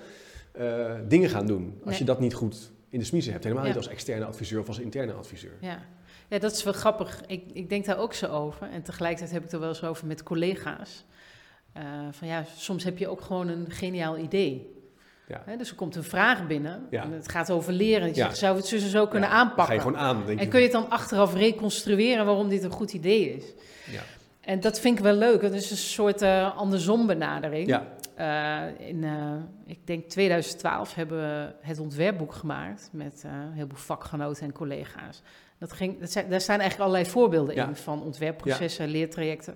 uh, 0.59 0.93
dingen 1.07 1.29
gaan 1.29 1.45
doen 1.45 1.81
als 1.85 1.97
je 1.97 2.03
dat 2.03 2.19
niet 2.19 2.33
goed 2.33 2.71
in 2.89 2.99
de 2.99 3.05
smiezen 3.05 3.31
hebt. 3.31 3.43
Helemaal 3.43 3.65
niet 3.65 3.75
als 3.75 3.87
externe 3.87 4.25
adviseur 4.25 4.59
of 4.59 4.67
als 4.67 4.79
interne 4.79 5.13
adviseur. 5.13 5.57
Ja. 5.61 5.79
Ja, 6.27 6.39
dat 6.39 6.51
is 6.51 6.63
wel 6.63 6.73
grappig. 6.73 7.23
Ik, 7.27 7.43
ik 7.53 7.69
denk 7.69 7.85
daar 7.85 7.97
ook 7.97 8.13
zo 8.13 8.25
over. 8.27 8.69
En 8.69 8.81
tegelijkertijd 8.81 9.31
heb 9.31 9.43
ik 9.43 9.51
er 9.51 9.59
wel 9.59 9.69
eens 9.69 9.83
over 9.83 10.07
met 10.07 10.23
collega's. 10.23 11.05
Uh, 11.77 11.83
van 12.11 12.27
ja, 12.27 12.43
soms 12.57 12.83
heb 12.83 12.97
je 12.97 13.07
ook 13.07 13.21
gewoon 13.21 13.47
een 13.47 13.65
geniaal 13.69 14.17
idee. 14.17 14.79
Ja. 15.27 15.55
dus 15.57 15.69
er 15.69 15.75
komt 15.75 15.95
een 15.95 16.03
vraag 16.03 16.47
binnen 16.47 16.87
en 16.89 17.11
het 17.11 17.29
gaat 17.29 17.51
over 17.51 17.73
leren. 17.73 18.07
Je 18.07 18.13
zegt, 18.13 18.37
zou 18.37 18.55
het 18.55 18.65
zo 18.65 18.77
zo 18.77 19.07
kunnen 19.07 19.29
aanpakken? 19.29 19.65
Ga 19.65 19.73
je 19.73 19.79
gewoon 19.79 19.97
aan, 19.97 20.25
denk 20.25 20.39
En 20.39 20.49
kun 20.49 20.59
je 20.59 20.65
het 20.65 20.73
dan 20.73 20.89
achteraf 20.89 21.33
reconstrueren 21.33 22.25
waarom 22.25 22.49
dit 22.49 22.63
een 22.63 22.71
goed 22.71 22.93
idee 22.93 23.35
is? 23.35 23.43
Ja. 23.91 24.01
En 24.41 24.59
dat 24.59 24.79
vind 24.79 24.97
ik 24.97 25.03
wel 25.03 25.13
leuk. 25.13 25.41
Het 25.41 25.53
is 25.53 25.71
een 25.71 25.77
soort 25.77 26.21
uh, 26.21 26.57
andersom 26.57 27.07
benadering. 27.07 27.67
Ja. 27.67 27.87
Uh, 28.19 28.87
in, 28.87 29.05
ik 29.65 29.87
denk 29.87 30.09
2012 30.09 30.95
hebben 30.95 31.17
we 31.17 31.53
het 31.61 31.79
ontwerpboek 31.79 32.33
gemaakt 32.33 32.89
met 32.91 33.23
een 33.25 33.51
heleboel 33.53 33.77
vakgenoten 33.77 34.43
en 34.43 34.51
collega's. 34.51 35.21
Dat 35.61 35.73
ging, 35.73 35.99
dat 35.99 36.11
zijn, 36.11 36.29
daar 36.29 36.41
staan 36.41 36.59
eigenlijk 36.59 36.89
allerlei 36.89 37.11
voorbeelden 37.11 37.55
in 37.55 37.75
van 37.75 38.03
ontwerpprocessen, 38.03 38.87
leertrajecten. 38.87 39.55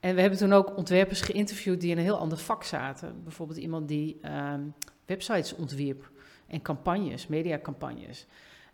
En 0.00 0.14
we 0.14 0.20
hebben 0.20 0.38
toen 0.38 0.52
ook 0.52 0.76
ontwerpers 0.76 1.20
geïnterviewd 1.20 1.80
die 1.80 1.90
in 1.90 1.98
een 1.98 2.04
heel 2.04 2.18
ander 2.18 2.38
vak 2.38 2.64
zaten. 2.64 3.22
Bijvoorbeeld 3.22 3.58
iemand 3.58 3.88
die 3.88 4.18
ehm, 4.22 4.60
websites 5.06 5.54
ontwierp 5.54 6.10
en 6.46 6.62
campagnes, 6.62 7.26
mediacampagnes. 7.26 8.26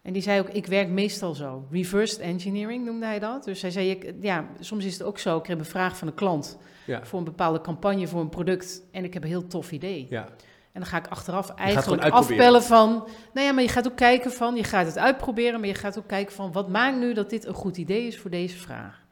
En 0.03 0.13
die 0.13 0.23
zei 0.23 0.41
ook, 0.41 0.49
ik 0.49 0.67
werk 0.67 0.89
meestal 0.89 1.35
zo. 1.35 1.67
Reversed 1.71 2.19
engineering 2.19 2.85
noemde 2.85 3.07
hij 3.07 3.19
dat. 3.19 3.45
Dus 3.45 3.63
hij 3.63 3.71
zei, 3.71 3.91
ik, 3.91 4.15
ja, 4.21 4.47
soms 4.61 4.85
is 4.85 4.93
het 4.93 5.03
ook 5.03 5.19
zo, 5.19 5.39
ik 5.39 5.47
heb 5.47 5.59
een 5.59 5.65
vraag 5.65 5.97
van 5.97 6.09
een 6.09 6.15
klant 6.15 6.59
ja. 6.87 7.05
voor 7.05 7.19
een 7.19 7.25
bepaalde 7.25 7.61
campagne, 7.61 8.07
voor 8.07 8.21
een 8.21 8.29
product. 8.29 8.83
En 8.91 9.05
ik 9.05 9.15
heb 9.15 9.23
een 9.23 9.29
heel 9.29 9.47
tof 9.47 9.73
idee. 9.73 10.07
Ja. 10.11 10.29
En 10.73 10.83
dan 10.83 10.91
ga 10.91 10.97
ik 10.97 11.07
achteraf 11.07 11.51
eigenlijk 11.51 12.05
afpellen 12.05 12.63
van... 12.63 13.09
Nou 13.33 13.47
ja, 13.47 13.53
maar 13.53 13.63
je 13.63 13.69
gaat 13.69 13.87
ook 13.87 13.97
kijken 13.97 14.33
van... 14.33 14.57
Je 14.57 14.65
gaat 14.65 14.87
het 14.87 14.99
uitproberen, 14.99 15.61
maar 15.61 15.69
je 15.69 15.75
gaat 15.75 15.99
ook 15.99 16.07
kijken 16.07 16.35
van... 16.35 16.53
Wat 16.53 16.69
maakt 16.69 16.99
nu 16.99 17.15
dat 17.15 17.31
dit 17.31 17.47
een 17.47 17.55
goed 17.55 17.77
idee 17.77 18.07
is 18.07 18.19
voor 18.19 18.31
deze 18.31 18.57
vraag? 18.57 19.06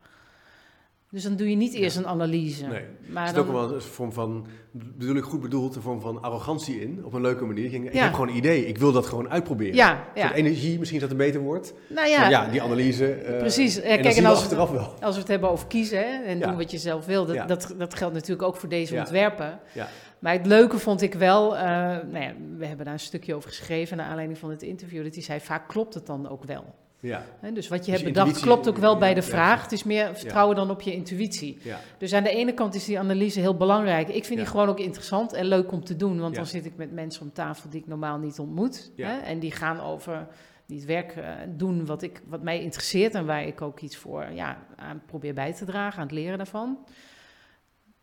Dus 1.14 1.22
dan 1.22 1.36
doe 1.36 1.50
je 1.50 1.56
niet 1.56 1.74
eerst 1.74 1.96
een 1.96 2.06
analyse. 2.06 2.66
Nee. 2.66 2.82
Maar 3.06 3.22
er 3.22 3.28
zit 3.28 3.38
ook 3.38 3.52
wel 3.52 3.74
een 3.74 3.80
vorm 3.80 4.12
van, 4.12 4.46
bedoel 4.70 5.16
ik 5.16 5.22
goed 5.22 5.40
bedoeld, 5.40 5.76
een 5.76 5.82
vorm 5.82 6.00
van 6.00 6.22
arrogantie 6.22 6.80
in, 6.80 7.04
op 7.04 7.12
een 7.12 7.20
leuke 7.20 7.44
manier. 7.44 7.64
Ik, 7.64 7.84
ik 7.84 7.92
heb 7.92 8.12
gewoon 8.12 8.28
een 8.28 8.36
idee, 8.36 8.66
ik 8.66 8.78
wil 8.78 8.92
dat 8.92 9.06
gewoon 9.06 9.30
uitproberen. 9.30 9.74
Ja, 9.74 10.04
ja. 10.14 10.32
energie, 10.32 10.78
misschien 10.78 11.00
is 11.00 11.02
dat 11.02 11.10
een 11.10 11.24
beter 11.24 11.40
woord. 11.40 11.72
Nou 11.88 12.08
ja, 12.08 12.28
ja 12.28 12.46
die 12.46 12.62
analyse. 12.62 13.22
Uh, 13.22 13.38
Precies. 13.38 13.80
en 13.80 14.00
kijk, 14.00 14.16
en 14.16 14.24
als, 14.24 14.38
achteraf 14.38 14.70
wel. 14.70 14.94
als 15.00 15.14
we 15.14 15.20
het 15.20 15.30
hebben 15.30 15.50
over 15.50 15.66
kiezen 15.66 15.98
hè, 15.98 16.22
en 16.24 16.40
doen 16.40 16.56
wat 16.56 16.70
je 16.70 16.78
zelf 16.78 17.06
wil, 17.06 17.26
dat, 17.26 17.48
dat, 17.48 17.74
dat, 17.78 17.94
geldt 17.94 18.14
natuurlijk 18.14 18.48
ook 18.48 18.56
voor 18.56 18.68
deze 18.68 18.96
ontwerpen. 18.96 19.60
Ja. 19.72 19.88
Maar 20.18 20.32
het 20.32 20.46
leuke 20.46 20.78
vond 20.78 21.02
ik 21.02 21.14
wel, 21.14 21.54
uh, 21.54 21.60
nou 21.60 22.18
ja, 22.18 22.32
we 22.56 22.66
hebben 22.66 22.84
daar 22.84 22.94
een 22.94 23.00
stukje 23.00 23.34
over 23.34 23.48
geschreven 23.48 23.96
naar 23.96 24.06
aanleiding 24.06 24.38
van 24.38 24.50
het 24.50 24.62
interview, 24.62 25.04
dat 25.04 25.14
hij 25.14 25.22
zei, 25.22 25.40
vaak 25.40 25.68
klopt 25.68 25.94
het 25.94 26.06
dan 26.06 26.28
ook 26.28 26.44
wel. 26.44 26.74
Ja. 27.04 27.24
dus 27.52 27.68
wat 27.68 27.84
je 27.84 27.92
dus 27.92 28.00
hebt 28.00 28.12
bedacht 28.12 28.40
klopt 28.40 28.68
ook 28.68 28.76
wel 28.76 28.98
bij 28.98 29.14
de 29.14 29.22
vraag. 29.22 29.62
Het 29.62 29.72
is 29.72 29.84
meer 29.84 30.16
vertrouwen 30.16 30.56
dan 30.56 30.70
op 30.70 30.80
je 30.80 30.92
intuïtie. 30.92 31.58
Dus 31.98 32.12
aan 32.12 32.22
de 32.22 32.30
ene 32.30 32.54
kant 32.54 32.74
is 32.74 32.84
die 32.84 32.98
analyse 32.98 33.40
heel 33.40 33.56
belangrijk. 33.56 34.08
Ik 34.08 34.24
vind 34.24 34.38
die 34.38 34.48
gewoon 34.48 34.68
ook 34.68 34.80
interessant 34.80 35.32
en 35.32 35.46
leuk 35.46 35.72
om 35.72 35.84
te 35.84 35.96
doen. 35.96 36.20
Want 36.20 36.34
dan 36.34 36.46
zit 36.46 36.66
ik 36.66 36.76
met 36.76 36.92
mensen 36.92 37.22
om 37.22 37.32
tafel 37.32 37.70
die 37.70 37.80
ik 37.80 37.86
normaal 37.86 38.18
niet 38.18 38.38
ontmoet. 38.38 38.92
En 39.24 39.38
die 39.38 39.52
gaan 39.52 39.80
over 39.80 40.26
die 40.66 40.78
het 40.78 40.86
werk 40.86 41.16
uh, 41.16 41.30
doen 41.48 41.86
wat, 41.86 42.02
ik, 42.02 42.22
wat 42.26 42.42
mij 42.42 42.62
interesseert 42.62 43.14
en 43.14 43.26
waar 43.26 43.44
ik 43.44 43.62
ook 43.62 43.80
iets 43.80 43.96
voor 43.96 44.30
ja, 44.32 44.66
aan 44.76 45.02
probeer 45.06 45.34
bij 45.34 45.54
te 45.54 45.64
dragen, 45.64 46.00
aan 46.00 46.06
het 46.06 46.16
leren 46.16 46.36
daarvan. 46.36 46.78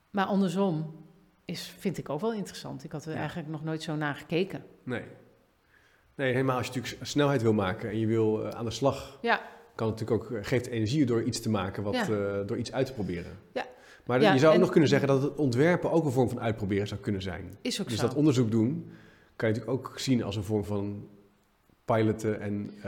Maar 0.10 0.26
andersom 0.26 0.96
is, 1.46 1.76
vind 1.78 1.98
ik 1.98 2.10
ook 2.10 2.22
wel 2.22 2.34
interessant. 2.34 2.84
Ik 2.84 2.92
had 2.92 3.06
er 3.06 3.16
eigenlijk 3.16 3.50
nog 3.50 3.64
nooit 3.64 3.84
zo 3.84 3.96
naar 3.96 4.16
gekeken. 4.16 4.64
Nee. 4.84 5.04
Nee, 6.22 6.32
helemaal 6.32 6.58
als 6.58 6.68
je 6.68 6.74
natuurlijk 6.74 7.06
snelheid 7.06 7.42
wil 7.42 7.54
maken 7.54 7.90
en 7.90 8.00
je 8.00 8.06
wil 8.06 8.46
eh, 8.46 8.50
aan 8.50 8.66
de 8.66 8.72
slag, 8.72 9.18
ja. 9.22 9.42
kan 9.76 9.88
het 9.88 10.00
natuurlijk 10.00 10.32
ook, 10.32 10.38
eh, 10.38 10.46
geeft 10.46 10.68
energie 10.68 11.06
door 11.06 11.24
iets 11.24 11.40
te 11.40 11.50
maken, 11.50 11.84
wat, 11.84 11.96
uh, 11.96 12.08
door 12.46 12.58
iets 12.58 12.72
uit 12.72 12.86
te 12.86 12.94
proberen. 12.94 13.38
Ja. 13.54 13.66
Maar 14.06 14.34
je 14.34 14.40
zou 14.40 14.54
ook 14.54 14.60
nog 14.60 14.70
kunnen 14.70 14.90
zeggen 14.90 15.08
dat 15.08 15.22
het 15.22 15.36
ontwerpen 15.36 15.92
ook 15.92 16.06
een 16.06 16.12
vorm 16.12 16.30
van 16.30 16.40
uitproberen 16.40 16.88
zou 16.88 17.00
kunnen 17.00 17.22
zijn. 17.22 17.58
Is 17.62 17.82
ook 17.82 17.88
dus 17.88 18.00
zo. 18.00 18.08
dat 18.08 18.16
onderzoek 18.16 18.52
doen, 18.52 18.92
kan 19.36 19.50
je 19.50 19.56
natuurlijk 19.56 19.88
ook 19.88 20.00
zien 20.00 20.24
als 20.24 20.36
een 20.36 20.44
vorm 20.44 20.64
van 20.64 21.08
piloten 21.86 22.42
en 22.42 22.74
uh, 22.78 22.84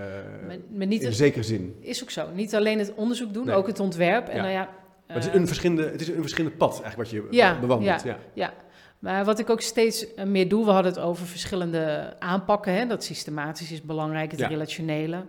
maar, 0.47 0.57
maar 0.69 0.87
niet 0.87 1.01
in 1.01 1.13
zekere 1.13 1.43
zin. 1.43 1.75
Is 1.79 2.03
ook 2.03 2.09
zo. 2.09 2.31
Niet 2.33 2.55
alleen 2.55 2.79
het 2.79 2.93
onderzoek 2.93 3.33
doen, 3.33 3.49
ook 3.49 3.67
het 3.67 3.79
ontwerp. 3.79 4.27
En 4.27 4.35
ja. 4.35 4.41
nou 4.41 4.53
ja, 4.53 4.69
maar 5.07 5.15
het 5.15 5.25
is 5.25 5.33
een 5.33 5.47
verschillende, 5.47 5.83
het 5.83 6.01
is 6.01 6.07
een 6.07 6.21
verschillende 6.21 6.57
pad 6.57 6.81
eigenlijk 6.81 6.97
wat 6.97 7.09
je 7.09 7.27
ja, 7.37 7.59
bewandelt. 7.59 8.03
Ja, 8.03 8.17
ja. 8.33 8.53
Maar 9.03 9.25
wat 9.25 9.39
ik 9.39 9.49
ook 9.49 9.61
steeds 9.61 10.05
meer 10.25 10.49
doe, 10.49 10.65
we 10.65 10.71
hadden 10.71 10.91
het 10.91 11.01
over 11.01 11.25
verschillende 11.25 12.15
aanpakken. 12.19 12.73
Hè? 12.73 12.85
Dat 12.85 13.03
systematisch 13.03 13.71
is 13.71 13.81
belangrijk, 13.81 14.31
het 14.31 14.41
relationele. 14.41 15.25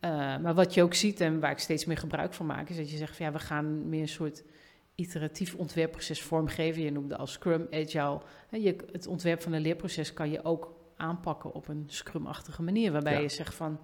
Uh, 0.00 0.10
maar 0.38 0.54
wat 0.54 0.74
je 0.74 0.82
ook 0.82 0.94
ziet 0.94 1.20
en 1.20 1.40
waar 1.40 1.50
ik 1.50 1.58
steeds 1.58 1.84
meer 1.84 1.96
gebruik 1.96 2.34
van 2.34 2.46
maak, 2.46 2.68
is 2.68 2.76
dat 2.76 2.90
je 2.90 2.96
zegt 2.96 3.16
van 3.16 3.26
ja, 3.26 3.32
we 3.32 3.38
gaan 3.38 3.88
meer 3.88 4.00
een 4.00 4.08
soort 4.08 4.44
iteratief 4.94 5.54
ontwerpproces 5.54 6.22
vormgeven. 6.22 6.82
Je 6.82 6.92
noemde 6.92 7.16
als 7.16 7.32
Scrum, 7.32 7.66
Agile. 7.70 8.20
Je, 8.50 8.76
het 8.92 9.06
ontwerp 9.06 9.42
van 9.42 9.52
een 9.52 9.60
leerproces 9.60 10.12
kan 10.12 10.30
je 10.30 10.44
ook 10.44 10.74
aanpakken 10.96 11.52
op 11.52 11.68
een 11.68 11.84
Scrum-achtige 11.86 12.62
manier, 12.62 12.92
waarbij 12.92 13.22
je 13.22 13.28
zegt 13.28 13.54
van 13.54 13.80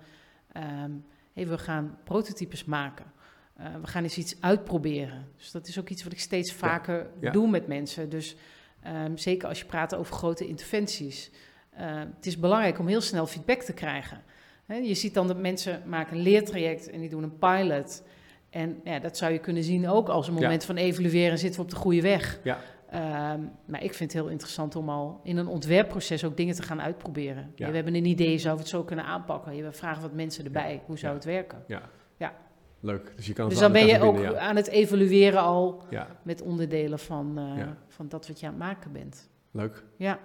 um, 0.57 1.05
hey, 1.33 1.47
we 1.47 1.59
gaan 1.59 1.99
prototypes 2.05 2.65
maken. 2.65 3.13
Uh, 3.61 3.67
we 3.81 3.87
gaan 3.87 4.03
eens 4.03 4.19
iets 4.19 4.37
uitproberen. 4.41 5.29
Dus 5.37 5.51
dat 5.51 5.69
is 5.69 5.79
ook 5.79 5.89
iets 5.89 6.03
wat 6.03 6.13
ik 6.13 6.21
steeds 6.21 6.53
vaker 6.53 7.11
ja. 7.21 7.31
doe 7.31 7.49
met 7.49 7.67
mensen. 7.67 8.09
Dus 8.09 8.37
um, 8.95 9.19
zeker 9.19 9.49
als 9.49 9.59
je 9.59 9.65
praat 9.65 9.95
over 9.95 10.15
grote 10.15 10.47
interventies. 10.47 11.31
Uh, 11.81 11.99
het 12.17 12.27
is 12.27 12.39
belangrijk 12.39 12.79
om 12.79 12.87
heel 12.87 13.01
snel 13.01 13.27
feedback 13.27 13.63
te 13.63 13.73
krijgen. 13.73 14.23
He, 14.67 14.75
je 14.75 14.95
ziet 14.95 15.15
dan 15.15 15.27
dat 15.27 15.39
mensen 15.39 15.83
maken 15.87 16.17
een 16.17 16.23
leertraject 16.23 16.91
en 16.91 17.01
die 17.01 17.09
doen 17.09 17.23
een 17.23 17.39
pilot. 17.39 18.03
En 18.51 18.81
ja, 18.85 18.99
dat 18.99 19.17
zou 19.17 19.33
je 19.33 19.39
kunnen 19.39 19.65
zien 19.65 19.89
ook 19.89 20.09
als 20.09 20.29
een 20.29 20.35
moment 20.35 20.61
ja. 20.61 20.67
van 20.67 20.77
evalueren, 20.77 21.39
zitten 21.39 21.61
we 21.61 21.67
op 21.67 21.73
de 21.73 21.77
goede 21.77 22.03
weg. 22.03 22.41
Ja. 22.45 22.59
Um, 23.35 23.51
maar 23.65 23.83
ik 23.83 23.95
vind 23.95 24.13
het 24.13 24.23
heel 24.23 24.31
interessant 24.31 24.77
om 24.77 24.89
al 24.89 25.21
in 25.23 25.37
een 25.37 25.47
ontwerpproces 25.47 26.25
ook 26.25 26.37
dingen 26.37 26.55
te 26.55 26.63
gaan 26.63 26.83
uitproberen. 26.83 27.53
Ja. 27.55 27.69
we 27.69 27.75
hebben 27.75 27.95
een 27.95 28.05
idee, 28.05 28.39
zou 28.39 28.55
we 28.55 28.61
het 28.61 28.71
zo 28.71 28.85
kunnen 28.85 29.05
aanpakken? 29.05 29.63
We 29.63 29.73
vragen 29.73 30.03
wat 30.03 30.13
mensen 30.13 30.45
erbij, 30.45 30.83
hoe 30.87 30.99
zou 30.99 31.15
het 31.15 31.25
werken? 31.25 31.65
Ja. 31.67 31.83
Leuk. 32.87 33.13
Dus, 33.17 33.27
je 33.27 33.33
kan 33.33 33.49
dus 33.49 33.59
dan 33.59 33.73
ben 33.73 33.87
je 33.87 34.01
ook 34.01 34.25
aan 34.35 34.57
het 34.57 34.69
evalueren 34.69 35.41
al 35.41 35.83
met 36.23 36.43
onderdelen 36.43 36.99
van, 36.99 37.39
uh, 37.39 37.67
van 37.89 38.09
dat 38.09 38.29
wat 38.29 38.41
je 38.41 38.47
aan 38.47 38.53
het 38.53 38.63
maken 38.63 38.93
bent. 38.93 39.29
Leuk. 39.51 39.85
Ja. 39.97 40.19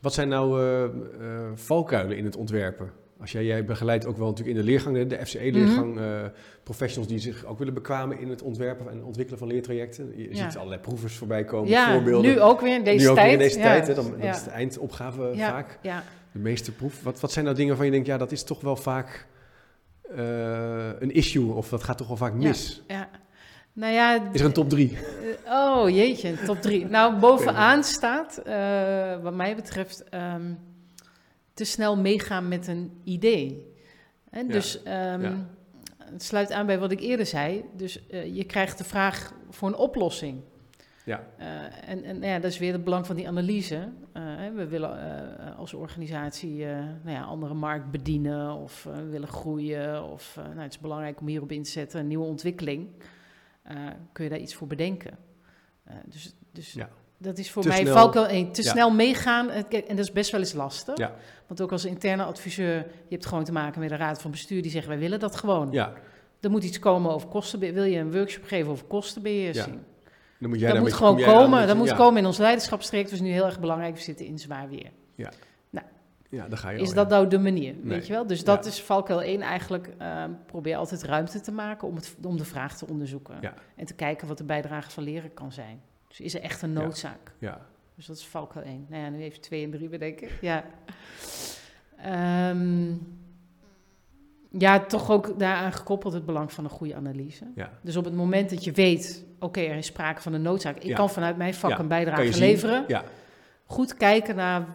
Wat 0.00 0.14
zijn 0.14 0.28
nou 0.28 0.62
uh, 0.62 0.82
uh, 0.82 1.50
valkuilen 1.54 2.16
in 2.16 2.24
het 2.24 2.36
ontwerpen? 2.36 2.92
Als 3.20 3.32
jij, 3.32 3.44
jij 3.44 3.64
begeleidt 3.64 4.06
ook 4.06 4.16
wel 4.16 4.28
natuurlijk 4.28 4.56
in 4.56 4.64
de 4.64 4.70
leergang, 4.70 5.06
de 5.06 5.26
FCE-leergang, 5.26 5.86
mm 5.86 5.96
-hmm. 5.96 6.22
uh, 6.22 6.28
professionals 6.62 7.08
die 7.08 7.18
zich 7.18 7.44
ook 7.44 7.58
willen 7.58 7.74
bekwamen 7.74 8.18
in 8.18 8.28
het 8.28 8.42
ontwerpen 8.42 8.90
en 8.90 9.04
ontwikkelen 9.04 9.38
van 9.38 9.48
leertrajecten. 9.48 10.12
Je 10.16 10.36
ziet 10.36 10.56
allerlei 10.56 10.80
proevers 10.80 11.16
voorbij 11.16 11.44
komen, 11.44 11.68
ja, 11.68 11.92
voorbeelden. 11.92 12.30
nu 12.30 12.40
ook 12.40 12.60
weer 12.60 12.74
in 12.74 12.84
deze 12.84 13.04
nu 13.04 13.10
ook 13.10 13.16
tijd. 13.16 13.26
Weer 13.26 13.40
in 13.40 13.48
deze 13.48 13.60
tijd, 13.60 13.86
hè, 13.86 13.94
dan, 13.94 14.14
dat 14.20 14.34
is 14.34 14.44
de 14.44 14.50
eindopgave 14.50 15.32
vaak. 15.36 15.78
Ja. 15.82 16.02
De 16.32 16.38
meeste 16.38 16.72
proef. 16.72 17.02
Wat, 17.02 17.20
wat 17.20 17.32
zijn 17.32 17.44
nou 17.44 17.56
dingen 17.56 17.70
waarvan 17.70 17.86
je 17.86 17.92
denkt, 17.92 18.08
ja, 18.08 18.18
dat 18.18 18.32
is 18.32 18.42
toch 18.42 18.60
wel 18.60 18.76
vaak 18.76 19.26
een 20.98 21.10
issue 21.10 21.52
of 21.52 21.68
dat 21.68 21.82
gaat 21.82 21.98
toch 21.98 22.08
wel 22.08 22.16
vaak 22.16 22.34
mis? 22.34 22.82
Ja. 22.86 23.08
Nou 23.72 23.92
ja, 23.92 24.30
is 24.32 24.40
er 24.40 24.46
een 24.46 24.52
top 24.52 24.68
drie? 24.68 24.90
Uh, 24.92 25.52
oh 25.52 25.90
jeetje, 25.90 26.34
top 26.44 26.60
drie. 26.60 26.86
nou, 26.86 27.18
bovenaan 27.18 27.84
staat, 27.84 28.42
uh, 28.46 29.22
wat 29.22 29.34
mij 29.34 29.56
betreft, 29.56 30.04
um, 30.14 30.58
te 31.54 31.64
snel 31.64 31.96
meegaan 31.96 32.48
met 32.48 32.66
een 32.66 33.00
idee. 33.04 33.74
Ja. 34.32 34.42
Dus 34.42 34.76
um, 34.78 35.22
ja. 35.22 35.48
het 35.98 36.22
sluit 36.22 36.52
aan 36.52 36.66
bij 36.66 36.78
wat 36.78 36.92
ik 36.92 37.00
eerder 37.00 37.26
zei. 37.26 37.64
Dus 37.76 38.00
je 38.32 38.44
krijgt 38.44 38.78
de 38.78 38.84
vraag 38.84 39.32
voor 39.50 39.68
een 39.68 39.76
oplossing. 39.76 40.40
Ja. 41.04 41.24
Uh, 41.38 41.46
en, 41.88 42.04
en 42.04 42.20
ja, 42.20 42.38
dat 42.38 42.50
is 42.50 42.58
weer 42.58 42.72
het 42.72 42.84
belang 42.84 43.06
van 43.06 43.16
die 43.16 43.28
analyse. 43.28 43.88
Uh, 44.16 44.22
we 44.54 44.66
willen 44.66 45.56
als 45.56 45.74
organisatie 45.74 46.64
nou 47.02 47.16
ja, 47.16 47.22
andere 47.22 47.54
markt 47.54 47.90
bedienen 47.90 48.54
of 48.54 48.84
we 48.84 49.08
willen 49.08 49.28
groeien. 49.28 50.04
Of 50.04 50.36
nou, 50.36 50.60
het 50.60 50.72
is 50.72 50.78
belangrijk 50.78 51.20
om 51.20 51.26
hierop 51.26 51.52
in 51.52 51.62
te 51.62 51.70
zetten, 51.70 52.00
een 52.00 52.06
nieuwe 52.06 52.24
ontwikkeling. 52.24 52.88
kun 54.12 54.24
je 54.24 54.30
daar 54.30 54.38
iets 54.38 54.54
voor 54.54 54.66
bedenken? 54.66 55.18
dus 56.08 56.34
dus 56.52 56.72
ja 56.72 56.88
dat 57.22 57.38
is 57.38 57.50
voor 57.50 57.62
te 57.62 57.68
mij 57.68 57.80
snel, 57.80 57.94
valkuil 57.94 58.26
1. 58.26 58.52
Te 58.52 58.62
ja. 58.62 58.70
snel 58.70 58.90
meegaan, 58.90 59.50
en 59.50 59.66
dat 59.88 59.98
is 59.98 60.12
best 60.12 60.30
wel 60.30 60.40
eens 60.40 60.52
lastig. 60.52 60.96
Ja. 60.96 61.14
Want 61.46 61.60
ook 61.60 61.72
als 61.72 61.84
interne 61.84 62.24
adviseur, 62.24 62.76
je 62.76 63.08
hebt 63.08 63.26
gewoon 63.26 63.44
te 63.44 63.52
maken 63.52 63.80
met 63.80 63.90
een 63.90 63.96
raad 63.96 64.20
van 64.20 64.30
bestuur 64.30 64.62
die 64.62 64.70
zeggen, 64.70 64.90
wij 64.90 65.00
willen 65.00 65.20
dat 65.20 65.36
gewoon. 65.36 65.68
Ja. 65.72 65.92
Er 66.40 66.50
moet 66.50 66.64
iets 66.64 66.78
komen 66.78 67.10
over 67.10 67.28
kosten. 67.28 67.58
Wil 67.58 67.84
je 67.84 67.98
een 67.98 68.12
workshop 68.12 68.44
geven 68.44 68.72
over 68.72 68.84
kostenbeheersing? 68.84 69.74
Ja. 69.74 69.91
Dan 70.42 70.50
moet, 70.50 70.60
jij 70.60 70.72
dat 70.72 70.80
moet 70.80 70.92
gewoon 70.92 71.22
komen. 71.22 71.66
Dat 71.66 71.76
moet 71.76 71.88
ja. 71.88 71.96
komen 71.96 72.20
in 72.20 72.26
ons 72.26 72.38
leiderschapstraject. 72.38 73.10
Dat 73.10 73.18
is 73.18 73.24
nu 73.24 73.32
heel 73.32 73.44
erg 73.44 73.60
belangrijk. 73.60 73.94
We 73.94 74.00
zitten 74.00 74.26
in 74.26 74.38
zwaar 74.38 74.68
weer. 74.68 74.90
Ja, 76.32 76.48
daar 76.48 76.58
ga 76.58 76.70
je 76.70 76.80
Is 76.80 76.92
dat 76.92 77.10
ja. 77.10 77.14
nou 77.16 77.28
de 77.28 77.38
manier? 77.38 77.74
Nee. 77.74 77.82
Weet 77.82 78.06
je 78.06 78.12
wel? 78.12 78.26
Dus 78.26 78.44
dat 78.44 78.64
Ja. 78.64 78.70
is 78.70 78.82
valkuil 78.82 79.22
1 79.22 79.40
eigenlijk. 79.40 79.90
ehm, 79.98 80.30
probeer 80.46 80.76
altijd 80.76 81.02
ruimte 81.02 81.40
te 81.40 81.52
maken 81.52 81.88
om, 81.88 81.96
het, 81.96 82.16
om 82.24 82.36
de 82.36 82.44
vraag 82.44 82.76
te 82.76 82.86
onderzoeken. 82.86 83.34
Ja. 83.40 83.54
En 83.76 83.86
te 83.86 83.94
kijken 83.94 84.28
wat 84.28 84.38
de 84.38 84.44
bijdrage 84.44 84.90
van 84.90 85.02
leren 85.02 85.34
kan 85.34 85.52
zijn. 85.52 85.80
Dus 86.08 86.20
is 86.20 86.34
er 86.34 86.40
echt 86.40 86.62
een 86.62 86.72
noodzaak? 86.72 87.32
Ja. 87.38 87.66
Dus 87.94 88.06
dat 88.06 88.16
is 88.16 88.26
valkuil 88.26 88.64
1. 88.64 88.86
Nou 88.88 89.02
ja, 89.02 89.08
nu 89.08 89.22
even 89.22 89.40
2 89.40 89.64
en 89.64 89.70
3 89.70 89.88
bedenken. 89.88 90.28
Ja. 90.40 90.64
Ehm, 91.96 92.94
ja, 94.58 94.80
toch 94.80 95.10
ook 95.10 95.38
daaraan 95.38 95.72
gekoppeld 95.72 96.12
het 96.12 96.26
belang 96.26 96.52
van 96.52 96.64
een 96.64 96.70
goede 96.70 96.94
analyse. 96.94 97.44
Ja. 97.54 97.70
Dus 97.82 97.96
op 97.96 98.04
het 98.04 98.14
moment 98.14 98.50
dat 98.50 98.64
je 98.64 98.72
weet, 98.72 99.24
oké, 99.42 99.60
er 99.60 99.76
is 99.76 99.86
sprake 99.86 100.22
van 100.22 100.32
een 100.32 100.42
noodzaak. 100.42 100.76
Ik 100.76 100.82
Ja. 100.82 100.94
kan 100.96 101.10
vanuit 101.10 101.36
mijn 101.36 101.54
vak 101.54 101.70
Ja, 101.70 101.78
een 101.78 101.88
bijdrage 101.88 102.38
leveren. 102.38 102.84
Ja. 102.88 103.04
Goed 103.64 103.96
kijken 103.96 104.36
naar 104.36 104.66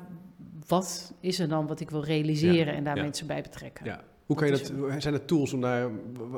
wat 0.68 1.13
is 1.20 1.39
er 1.39 1.49
dan 1.49 1.68
wat 1.68 1.80
ik 1.80 1.89
wil 1.89 2.03
realiseren 2.03 2.74
en 2.74 2.84
daar 2.84 2.95
mensen 2.95 3.28
bij 3.28 3.41
betrekken. 3.41 3.86
Ja. 3.86 4.01
Hoe 4.26 4.36
kan 4.36 4.47
je 4.47 4.51
Dat 4.53 5.01
zijn 5.01 5.13
er 5.13 5.26
tools 5.26 5.53
om 5.53 5.61
daar, 5.61 5.89